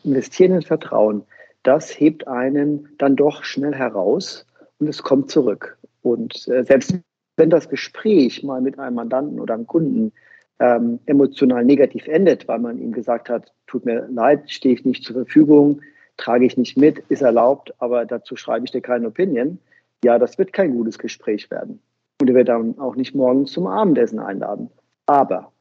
Investieren 0.05 0.57
in 0.57 0.63
Vertrauen, 0.63 1.23
das 1.63 1.99
hebt 1.99 2.29
einen 2.29 2.91
dann 2.99 3.17
doch 3.17 3.43
schnell 3.43 3.75
heraus 3.75 4.45
und 4.79 4.89
es 4.89 5.03
kommt 5.03 5.31
zurück. 5.31 5.79
Und 6.03 6.47
äh, 6.49 6.65
selbst 6.65 6.95
wenn 7.37 7.51
das 7.51 7.69
Gespräch 7.69 8.43
mal 8.43 8.61
mit 8.61 8.79
einem 8.79 8.97
Mandanten 8.97 9.41
oder 9.41 9.55
einem 9.55 9.67
Kunden 9.67 10.13
ähm, 10.59 10.99
emotional 11.07 11.65
negativ 11.65 12.07
endet, 12.09 12.49
weil 12.49 12.59
man 12.59 12.79
ihm 12.79 12.93
gesagt 12.93 13.29
hat, 13.29 13.53
tut 13.67 13.85
mir 13.85 14.09
leid, 14.11 14.51
stehe 14.51 14.75
ich 14.75 14.85
nicht 14.85 15.05
zur 15.05 15.17
Verfügung, 15.17 15.81
trage 16.17 16.47
ich 16.47 16.57
nicht 16.57 16.79
mit, 16.79 16.99
ist 17.09 17.23
erlaubt, 17.23 17.75
aber 17.79 18.07
dazu 18.07 18.37
schreibe 18.37 18.65
ich 18.65 18.73
dir 18.73 18.81
keine 18.81 19.09
Opinion. 19.09 19.59
Ja, 20.05 20.19
das 20.19 20.39
wird 20.39 20.53
kein 20.53 20.73
gutes 20.73 20.99
Gespräch 20.99 21.51
werden. 21.51 21.81
Und 22.21 22.29
er 22.29 22.35
wird 22.35 22.49
dann 22.49 22.79
auch 22.79 22.97
nicht 22.97 23.15
morgen 23.15 23.47
zum 23.47 23.67
Abendessen 23.67 24.19
einladen. 24.19 24.71
Aber 25.07 25.53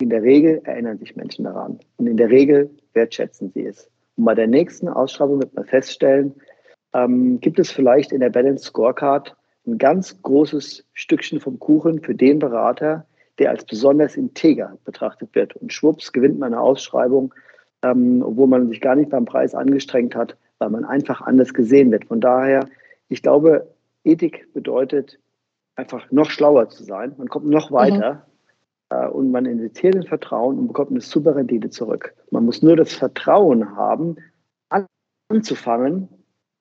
in 0.00 0.08
der 0.08 0.22
Regel 0.22 0.62
erinnern 0.64 0.98
sich 0.98 1.14
Menschen 1.16 1.44
daran. 1.44 1.78
Und 1.98 2.06
in 2.06 2.16
der 2.16 2.30
Regel 2.30 2.70
wertschätzen 2.94 3.50
sie 3.52 3.66
es. 3.66 3.90
Und 4.16 4.24
bei 4.24 4.34
der 4.34 4.46
nächsten 4.46 4.88
Ausschreibung 4.88 5.40
wird 5.40 5.54
man 5.54 5.64
feststellen, 5.64 6.34
ähm, 6.94 7.40
gibt 7.40 7.58
es 7.58 7.70
vielleicht 7.70 8.12
in 8.12 8.20
der 8.20 8.30
Balance 8.30 8.64
Scorecard 8.64 9.36
ein 9.66 9.78
ganz 9.78 10.20
großes 10.22 10.84
Stückchen 10.92 11.40
vom 11.40 11.58
Kuchen 11.58 12.00
für 12.00 12.14
den 12.14 12.38
Berater, 12.38 13.06
der 13.38 13.50
als 13.50 13.64
besonders 13.64 14.16
integer 14.16 14.76
betrachtet 14.84 15.34
wird. 15.34 15.56
Und 15.56 15.72
schwupps 15.72 16.12
gewinnt 16.12 16.38
man 16.38 16.52
eine 16.52 16.62
Ausschreibung, 16.62 17.32
ähm, 17.82 18.22
obwohl 18.24 18.48
man 18.48 18.68
sich 18.68 18.80
gar 18.80 18.96
nicht 18.96 19.10
beim 19.10 19.24
Preis 19.24 19.54
angestrengt 19.54 20.14
hat, 20.14 20.36
weil 20.58 20.70
man 20.70 20.84
einfach 20.84 21.20
anders 21.20 21.54
gesehen 21.54 21.90
wird. 21.90 22.06
Von 22.06 22.20
daher, 22.20 22.68
ich 23.08 23.22
glaube, 23.22 23.68
Ethik 24.04 24.52
bedeutet 24.52 25.18
einfach 25.76 26.10
noch 26.10 26.30
schlauer 26.30 26.68
zu 26.68 26.84
sein. 26.84 27.14
Man 27.16 27.28
kommt 27.28 27.46
noch 27.46 27.72
weiter 27.72 28.26
mhm. 28.90 28.96
äh, 28.96 29.08
und 29.08 29.30
man 29.30 29.46
investiert 29.46 29.94
in 29.94 30.02
Vertrauen 30.02 30.58
und 30.58 30.68
bekommt 30.68 30.90
eine 30.90 31.00
super 31.00 31.36
Rendite 31.36 31.70
zurück. 31.70 32.14
Man 32.30 32.44
muss 32.44 32.62
nur 32.62 32.76
das 32.76 32.92
Vertrauen 32.92 33.76
haben, 33.76 34.16
anzufangen, 35.28 36.08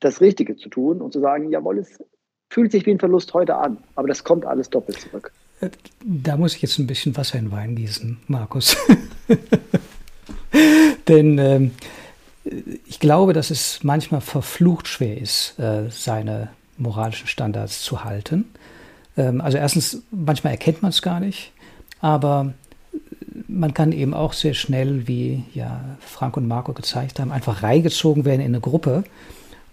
das 0.01 0.19
Richtige 0.19 0.57
zu 0.57 0.69
tun 0.69 1.01
und 1.01 1.13
zu 1.13 1.21
sagen, 1.21 1.49
jawohl, 1.49 1.79
es 1.79 2.03
fühlt 2.49 2.71
sich 2.71 2.85
wie 2.85 2.91
ein 2.91 2.99
Verlust 2.99 3.33
heute 3.33 3.55
an, 3.55 3.77
aber 3.95 4.07
das 4.07 4.23
kommt 4.23 4.45
alles 4.45 4.69
doppelt 4.69 4.99
zurück. 4.99 5.31
Da 6.03 6.37
muss 6.37 6.55
ich 6.55 6.61
jetzt 6.61 6.79
ein 6.79 6.87
bisschen 6.87 7.15
Wasser 7.15 7.39
in 7.39 7.51
Wein 7.51 7.75
gießen, 7.75 8.17
Markus. 8.27 8.75
Denn 11.07 11.37
äh, 11.37 11.69
ich 12.87 12.99
glaube, 12.99 13.33
dass 13.33 13.51
es 13.51 13.83
manchmal 13.83 14.21
verflucht 14.21 14.87
schwer 14.87 15.17
ist, 15.17 15.57
äh, 15.59 15.89
seine 15.89 16.49
moralischen 16.77 17.27
Standards 17.27 17.83
zu 17.83 18.03
halten. 18.03 18.45
Ähm, 19.15 19.39
also 19.39 19.57
erstens, 19.57 20.01
manchmal 20.09 20.53
erkennt 20.53 20.81
man 20.81 20.89
es 20.89 21.01
gar 21.01 21.19
nicht, 21.19 21.51
aber 21.99 22.53
man 23.47 23.73
kann 23.73 23.91
eben 23.91 24.13
auch 24.13 24.33
sehr 24.33 24.53
schnell, 24.53 25.07
wie 25.07 25.43
ja 25.53 25.97
Frank 25.99 26.37
und 26.37 26.47
Marco 26.47 26.73
gezeigt 26.73 27.19
haben, 27.19 27.31
einfach 27.31 27.63
reingezogen 27.63 28.25
werden 28.25 28.41
in 28.41 28.47
eine 28.47 28.61
Gruppe, 28.61 29.03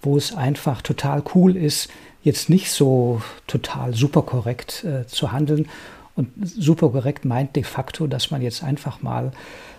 wo 0.02 0.16
es 0.16 0.34
einfach 0.34 0.82
total 0.82 1.22
cool 1.34 1.56
ist, 1.56 1.88
jetzt 2.22 2.50
nicht 2.50 2.70
so 2.70 3.22
total 3.46 3.94
super 3.94 4.22
korrekt 4.22 4.84
äh, 4.84 5.06
zu 5.06 5.32
handeln. 5.32 5.68
Und 6.14 6.30
super 6.42 6.90
korrekt 6.90 7.24
meint 7.24 7.54
de 7.54 7.62
facto, 7.62 8.06
dass 8.06 8.30
man 8.30 8.42
jetzt 8.42 8.62
einfach 8.64 9.02
mal 9.02 9.26
ein 9.26 9.32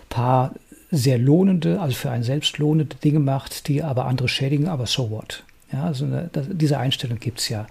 paar 0.08 0.52
sehr 0.90 1.18
lohnende, 1.18 1.80
also 1.80 1.94
für 1.94 2.10
einen 2.10 2.24
selbst 2.24 2.58
lohnende 2.58 2.96
Dinge 2.96 3.20
macht, 3.20 3.68
die 3.68 3.82
aber 3.82 4.06
andere 4.06 4.28
schädigen, 4.28 4.68
aber 4.68 4.86
so 4.86 5.10
what. 5.10 5.44
Ja, 5.72 5.84
also 5.84 6.04
eine, 6.04 6.28
das, 6.32 6.46
diese 6.50 6.78
Einstellung 6.78 7.20
gibt 7.20 7.38
es 7.38 7.48
ja. 7.48 7.66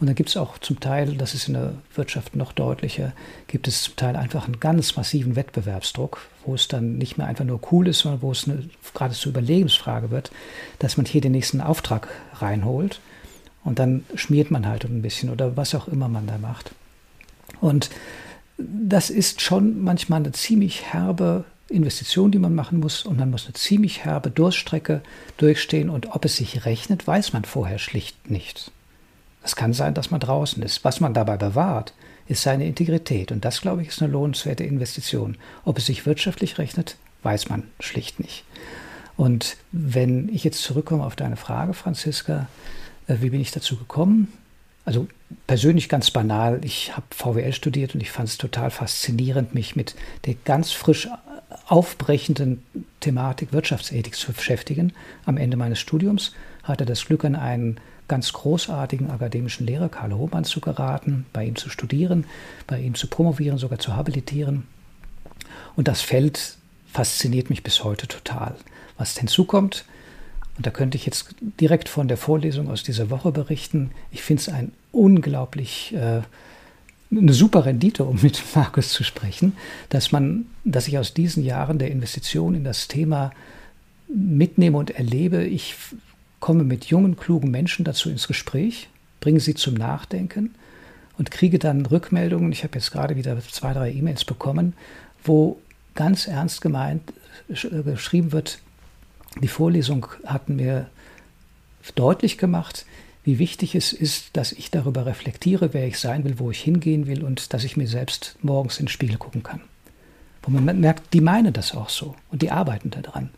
Und 0.00 0.08
dann 0.08 0.16
gibt 0.16 0.28
es 0.28 0.36
auch 0.36 0.58
zum 0.58 0.80
Teil, 0.80 1.16
das 1.16 1.34
ist 1.34 1.46
in 1.46 1.54
der 1.54 1.74
Wirtschaft 1.94 2.34
noch 2.34 2.52
deutlicher, 2.52 3.12
gibt 3.46 3.68
es 3.68 3.84
zum 3.84 3.96
Teil 3.96 4.16
einfach 4.16 4.46
einen 4.46 4.58
ganz 4.58 4.96
massiven 4.96 5.36
Wettbewerbsdruck, 5.36 6.20
wo 6.44 6.54
es 6.54 6.66
dann 6.66 6.98
nicht 6.98 7.16
mehr 7.16 7.28
einfach 7.28 7.44
nur 7.44 7.60
cool 7.70 7.86
ist, 7.86 8.00
sondern 8.00 8.22
wo 8.22 8.32
es 8.32 8.48
eine 8.48 8.68
geradezu 8.92 9.28
Überlebensfrage 9.28 10.10
wird, 10.10 10.32
dass 10.80 10.96
man 10.96 11.06
hier 11.06 11.20
den 11.20 11.32
nächsten 11.32 11.60
Auftrag 11.60 12.08
reinholt 12.34 13.00
und 13.62 13.78
dann 13.78 14.04
schmiert 14.14 14.50
man 14.50 14.66
halt 14.66 14.84
ein 14.84 15.02
bisschen 15.02 15.30
oder 15.30 15.56
was 15.56 15.74
auch 15.74 15.86
immer 15.88 16.08
man 16.08 16.26
da 16.26 16.38
macht. 16.38 16.72
Und 17.60 17.88
das 18.58 19.10
ist 19.10 19.40
schon 19.40 19.82
manchmal 19.82 20.20
eine 20.20 20.32
ziemlich 20.32 20.92
herbe 20.92 21.44
Investition, 21.68 22.30
die 22.30 22.38
man 22.38 22.54
machen 22.54 22.80
muss 22.80 23.04
und 23.04 23.18
man 23.18 23.30
muss 23.30 23.46
eine 23.46 23.54
ziemlich 23.54 24.04
herbe 24.04 24.30
Durststrecke 24.30 25.02
durchstehen 25.36 25.90
und 25.90 26.14
ob 26.14 26.24
es 26.24 26.36
sich 26.36 26.66
rechnet, 26.66 27.06
weiß 27.06 27.32
man 27.32 27.44
vorher 27.44 27.78
schlicht 27.78 28.30
nicht. 28.30 28.70
Es 29.42 29.56
kann 29.56 29.72
sein, 29.72 29.94
dass 29.94 30.10
man 30.10 30.20
draußen 30.20 30.62
ist. 30.62 30.84
Was 30.84 31.00
man 31.00 31.14
dabei 31.14 31.36
bewahrt, 31.36 31.92
ist 32.26 32.42
seine 32.42 32.66
Integrität 32.66 33.32
und 33.32 33.44
das, 33.44 33.60
glaube 33.60 33.82
ich, 33.82 33.88
ist 33.88 34.02
eine 34.02 34.12
lohnenswerte 34.12 34.64
Investition. 34.64 35.36
Ob 35.64 35.78
es 35.78 35.86
sich 35.86 36.06
wirtschaftlich 36.06 36.58
rechnet, 36.58 36.96
weiß 37.22 37.48
man 37.48 37.64
schlicht 37.80 38.20
nicht. 38.20 38.44
Und 39.16 39.56
wenn 39.72 40.28
ich 40.28 40.44
jetzt 40.44 40.62
zurückkomme 40.62 41.04
auf 41.04 41.16
deine 41.16 41.36
Frage, 41.36 41.74
Franziska, 41.74 42.48
äh, 43.06 43.16
wie 43.20 43.30
bin 43.30 43.40
ich 43.40 43.52
dazu 43.52 43.76
gekommen? 43.76 44.32
Also 44.84 45.06
persönlich 45.46 45.88
ganz 45.88 46.10
banal, 46.10 46.60
ich 46.62 46.94
habe 46.94 47.06
VWL 47.10 47.52
studiert 47.52 47.94
und 47.94 48.02
ich 48.02 48.10
fand 48.10 48.28
es 48.28 48.38
total 48.38 48.70
faszinierend, 48.70 49.54
mich 49.54 49.76
mit 49.76 49.94
der 50.26 50.34
ganz 50.44 50.72
frisch 50.72 51.08
aufbrechenden 51.66 52.62
Thematik 53.00 53.52
Wirtschaftsethik 53.52 54.14
zu 54.14 54.32
beschäftigen. 54.32 54.92
Am 55.24 55.36
Ende 55.36 55.56
meines 55.56 55.80
Studiums 55.80 56.32
hatte 56.62 56.84
das 56.84 57.04
Glück, 57.04 57.24
an 57.24 57.36
einen 57.36 57.78
ganz 58.08 58.32
großartigen 58.32 59.10
akademischen 59.10 59.66
Lehrer, 59.66 59.88
Karl 59.88 60.14
Hohmann, 60.14 60.44
zu 60.44 60.60
geraten, 60.60 61.26
bei 61.32 61.44
ihm 61.44 61.56
zu 61.56 61.70
studieren, 61.70 62.26
bei 62.66 62.80
ihm 62.80 62.94
zu 62.94 63.06
promovieren, 63.06 63.58
sogar 63.58 63.78
zu 63.78 63.96
habilitieren. 63.96 64.66
Und 65.76 65.88
das 65.88 66.02
Feld 66.02 66.56
fasziniert 66.86 67.50
mich 67.50 67.62
bis 67.62 67.82
heute 67.82 68.06
total. 68.06 68.54
Was 68.98 69.16
hinzukommt, 69.16 69.84
und 70.56 70.66
da 70.66 70.70
könnte 70.70 70.96
ich 70.96 71.06
jetzt 71.06 71.34
direkt 71.60 71.88
von 71.88 72.06
der 72.06 72.16
Vorlesung 72.16 72.70
aus 72.70 72.82
dieser 72.82 73.10
Woche 73.10 73.32
berichten, 73.32 73.90
ich 74.12 74.22
finde 74.22 74.42
es 74.42 74.48
ein 74.48 74.72
unglaublich 74.92 75.94
äh, 75.94 76.22
eine 77.10 77.32
super 77.32 77.66
Rendite, 77.66 78.04
um 78.04 78.20
mit 78.22 78.42
Markus 78.54 78.90
zu 78.90 79.04
sprechen, 79.04 79.54
dass 79.88 80.12
man, 80.12 80.46
dass 80.64 80.88
ich 80.88 80.98
aus 80.98 81.14
diesen 81.14 81.44
Jahren 81.44 81.78
der 81.78 81.90
Investition 81.90 82.54
in 82.54 82.64
das 82.64 82.88
Thema 82.88 83.32
mitnehme 84.08 84.78
und 84.78 84.90
erlebe. 84.90 85.44
Ich 85.44 85.74
komme 86.40 86.64
mit 86.64 86.86
jungen, 86.86 87.16
klugen 87.16 87.50
Menschen 87.50 87.84
dazu 87.84 88.10
ins 88.10 88.28
Gespräch, 88.28 88.88
bringe 89.20 89.40
sie 89.40 89.54
zum 89.54 89.74
Nachdenken 89.74 90.54
und 91.16 91.30
kriege 91.30 91.58
dann 91.58 91.86
Rückmeldungen. 91.86 92.52
Ich 92.52 92.64
habe 92.64 92.74
jetzt 92.74 92.90
gerade 92.90 93.16
wieder 93.16 93.38
zwei, 93.50 93.72
drei 93.72 93.92
E-Mails 93.92 94.24
bekommen, 94.24 94.74
wo 95.22 95.60
ganz 95.94 96.26
ernst 96.26 96.60
gemeint 96.60 97.02
äh, 97.48 97.82
geschrieben 97.82 98.32
wird, 98.32 98.58
die 99.40 99.48
Vorlesung 99.48 100.06
hat 100.26 100.48
mir 100.48 100.86
deutlich 101.94 102.38
gemacht, 102.38 102.86
wie 103.24 103.38
wichtig 103.38 103.74
es 103.74 103.92
ist, 103.92 104.36
dass 104.36 104.52
ich 104.52 104.70
darüber 104.70 105.06
reflektiere, 105.06 105.72
wer 105.72 105.86
ich 105.86 105.98
sein 105.98 106.24
will, 106.24 106.38
wo 106.38 106.50
ich 106.50 106.60
hingehen 106.60 107.06
will 107.06 107.24
und 107.24 107.52
dass 107.54 107.64
ich 107.64 107.76
mir 107.76 107.88
selbst 107.88 108.36
morgens 108.42 108.78
in 108.78 108.84
den 108.84 108.90
Spiegel 108.90 109.16
gucken 109.16 109.42
kann. 109.42 109.60
Wo 110.42 110.50
man 110.50 110.78
merkt, 110.80 111.14
die 111.14 111.22
meinen 111.22 111.52
das 111.54 111.74
auch 111.74 111.88
so 111.88 112.14
und 112.30 112.42
die 112.42 112.50
arbeiten 112.50 112.90
daran. 112.90 113.30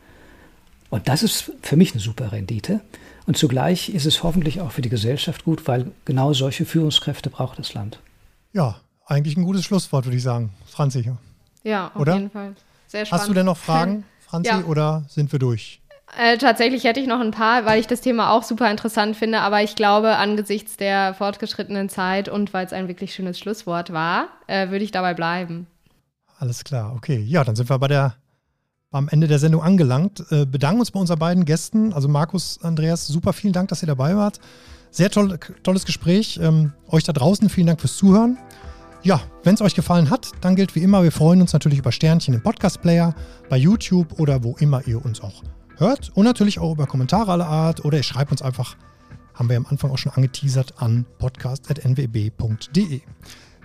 Und 0.91 1.09
das 1.09 1.23
ist 1.23 1.53
für 1.63 1.77
mich 1.77 1.93
eine 1.93 2.01
super 2.01 2.33
Rendite. 2.33 2.81
Und 3.27 3.37
zugleich 3.37 3.89
ist 3.89 4.07
es 4.07 4.23
hoffentlich 4.23 4.61
auch 4.61 4.71
für 4.73 4.83
die 4.83 4.89
Gesellschaft 4.89 5.45
gut, 5.45 5.67
weil 5.69 5.91
genau 6.05 6.33
solche 6.33 6.65
Führungskräfte 6.65 7.31
braucht 7.31 7.59
das 7.59 7.75
Land. 7.75 8.01
Ja, 8.53 8.81
eigentlich 9.07 9.37
ein 9.37 9.45
gutes 9.45 9.65
Schlusswort, 9.65 10.05
würde 10.05 10.17
ich 10.17 10.23
sagen. 10.23 10.51
Franzi. 10.67 11.13
Ja, 11.65 11.89
auf 11.95 12.01
oder? 12.01 12.15
jeden 12.17 12.31
Fall. 12.31 12.55
Sehr 12.87 13.05
spannend. 13.05 13.21
Hast 13.23 13.29
du 13.29 13.35
denn 13.35 13.47
noch 13.47 13.57
Fragen, 13.57 14.05
Franzi, 14.21 14.51
Ja. 14.51 14.65
oder 14.65 15.05
sind 15.09 15.31
wir 15.33 15.39
durch? 15.39 15.81
Äh, 16.19 16.39
tatsächlich 16.39 16.85
hätte 16.85 16.99
ich 16.99 17.07
noch 17.07 17.21
ein 17.21 17.31
paar, 17.31 17.67
weil 17.67 17.79
ich 17.79 17.87
das 17.87 18.01
Thema 18.01 18.31
auch 18.31 18.43
super 18.43 18.71
interessant 18.71 19.17
finde, 19.17 19.41
aber 19.41 19.63
ich 19.63 19.77
glaube, 19.77 20.17
angesichts 20.17 20.79
der 20.79 21.13
fortgeschrittenen 21.13 21.91
Zeit 21.91 22.31
und 22.31 22.55
weil 22.55 22.65
es 22.65 22.73
ein 22.73 22.89
wirklich 22.89 23.15
schönes 23.15 23.39
Schlusswort 23.39 23.93
war, 23.93 24.29
äh, 24.47 24.71
würde 24.71 24.83
ich 24.83 24.93
dabei 24.93 25.13
bleiben. 25.13 25.67
Alles 26.39 26.65
klar, 26.65 26.95
okay. 26.95 27.19
Ja, 27.19 27.45
dann 27.45 27.55
sind 27.55 27.69
wir 27.69 27.79
bei 27.79 27.89
der, 27.89 28.15
am 28.93 29.09
Ende 29.11 29.29
der 29.29 29.39
Sendung 29.39 29.63
angelangt. 29.63 30.25
Äh, 30.31 30.47
bedanken 30.47 30.81
uns 30.81 30.91
bei 30.91 31.01
unseren 31.01 31.19
beiden 31.19 31.45
Gästen, 31.45 31.93
also 31.93 32.09
Markus, 32.09 32.61
Andreas, 32.63 33.07
super 33.07 33.35
vielen 33.35 33.53
Dank, 33.53 33.69
dass 33.69 33.83
ihr 33.83 33.89
dabei 33.89 34.17
wart. 34.17 34.41
Sehr 34.91 35.11
toll, 35.11 35.39
tolles 35.65 35.85
Gespräch. 35.85 36.41
Ähm, 36.43 36.73
euch 36.89 37.05
da 37.05 37.13
draußen 37.13 37.51
vielen 37.51 37.67
Dank 37.67 37.81
fürs 37.81 37.99
Zuhören. 37.99 38.39
Ja, 39.03 39.21
wenn 39.45 39.55
es 39.55 39.61
euch 39.61 39.75
gefallen 39.75 40.09
hat, 40.09 40.31
dann 40.41 40.57
gilt 40.57 40.75
wie 40.75 40.83
immer, 40.83 41.03
wir 41.03 41.13
freuen 41.13 41.43
uns 41.43 41.53
natürlich 41.53 41.79
über 41.79 41.93
Sternchen 41.93 42.33
im 42.33 42.43
Podcast-Player, 42.43 43.15
bei 43.51 43.59
YouTube 43.59 44.19
oder 44.19 44.43
wo 44.43 44.57
immer 44.59 44.83
ihr 44.87 45.05
uns 45.05 45.21
auch 45.21 45.43
hört. 45.77 46.11
Und 46.15 46.25
natürlich 46.25 46.59
auch 46.59 46.73
über 46.73 46.87
Kommentare 46.87 47.33
aller 47.33 47.47
Art 47.47 47.85
oder 47.85 47.99
ihr 47.99 48.03
schreibt 48.03 48.31
uns 48.33 48.43
einfach, 48.43 48.77
haben 49.35 49.49
wir 49.49 49.57
am 49.57 49.67
Anfang 49.67 49.91
auch 49.91 49.99
schon 49.99 50.13
angeteasert, 50.13 50.75
an 50.79 51.07
podcast.nwb.de. 51.19 53.01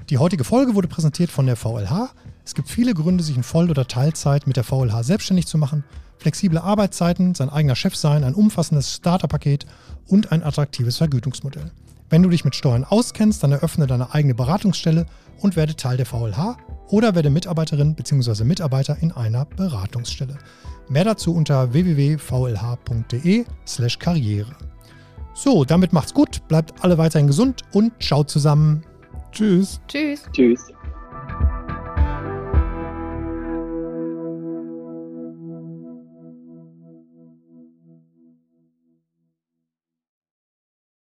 Die 0.09 0.17
heutige 0.17 0.43
Folge 0.43 0.75
wurde 0.75 0.87
präsentiert 0.87 1.31
von 1.31 1.45
der 1.45 1.55
VLH. 1.55 2.09
Es 2.43 2.53
gibt 2.53 2.69
viele 2.69 2.93
Gründe, 2.93 3.23
sich 3.23 3.37
in 3.37 3.43
Voll- 3.43 3.69
oder 3.69 3.87
Teilzeit 3.87 4.47
mit 4.47 4.57
der 4.57 4.63
VLH 4.63 5.03
selbstständig 5.03 5.47
zu 5.47 5.57
machen. 5.57 5.83
Flexible 6.17 6.59
Arbeitszeiten, 6.59 7.33
sein 7.33 7.49
eigener 7.49 7.75
Chef 7.75 7.95
sein, 7.95 8.23
ein 8.23 8.35
umfassendes 8.35 8.93
Starterpaket 8.95 9.65
und 10.07 10.31
ein 10.31 10.43
attraktives 10.43 10.97
Vergütungsmodell. 10.97 11.71
Wenn 12.09 12.23
du 12.23 12.29
dich 12.29 12.43
mit 12.43 12.55
Steuern 12.55 12.83
auskennst, 12.83 13.41
dann 13.41 13.53
eröffne 13.53 13.87
deine 13.87 14.13
eigene 14.13 14.35
Beratungsstelle 14.35 15.05
und 15.39 15.55
werde 15.55 15.75
Teil 15.77 15.95
der 15.95 16.05
VLH 16.05 16.57
oder 16.89 17.15
werde 17.15 17.29
Mitarbeiterin 17.29 17.95
bzw. 17.95 18.43
Mitarbeiter 18.43 18.97
in 18.99 19.13
einer 19.13 19.45
Beratungsstelle. 19.45 20.37
Mehr 20.91 21.05
dazu 21.05 21.33
unter 21.33 21.71
www.vlh.de/slash 21.71 23.97
Karriere. 23.97 24.51
So, 25.33 25.63
damit 25.63 25.93
macht's 25.93 26.13
gut, 26.13 26.45
bleibt 26.49 26.83
alle 26.83 26.97
weiterhin 26.97 27.27
gesund 27.27 27.61
und 27.71 27.93
ciao 28.03 28.25
zusammen. 28.25 28.83
Tschüss. 29.31 29.79
Tschüss. 29.87 30.23
Tschüss. 30.33 30.67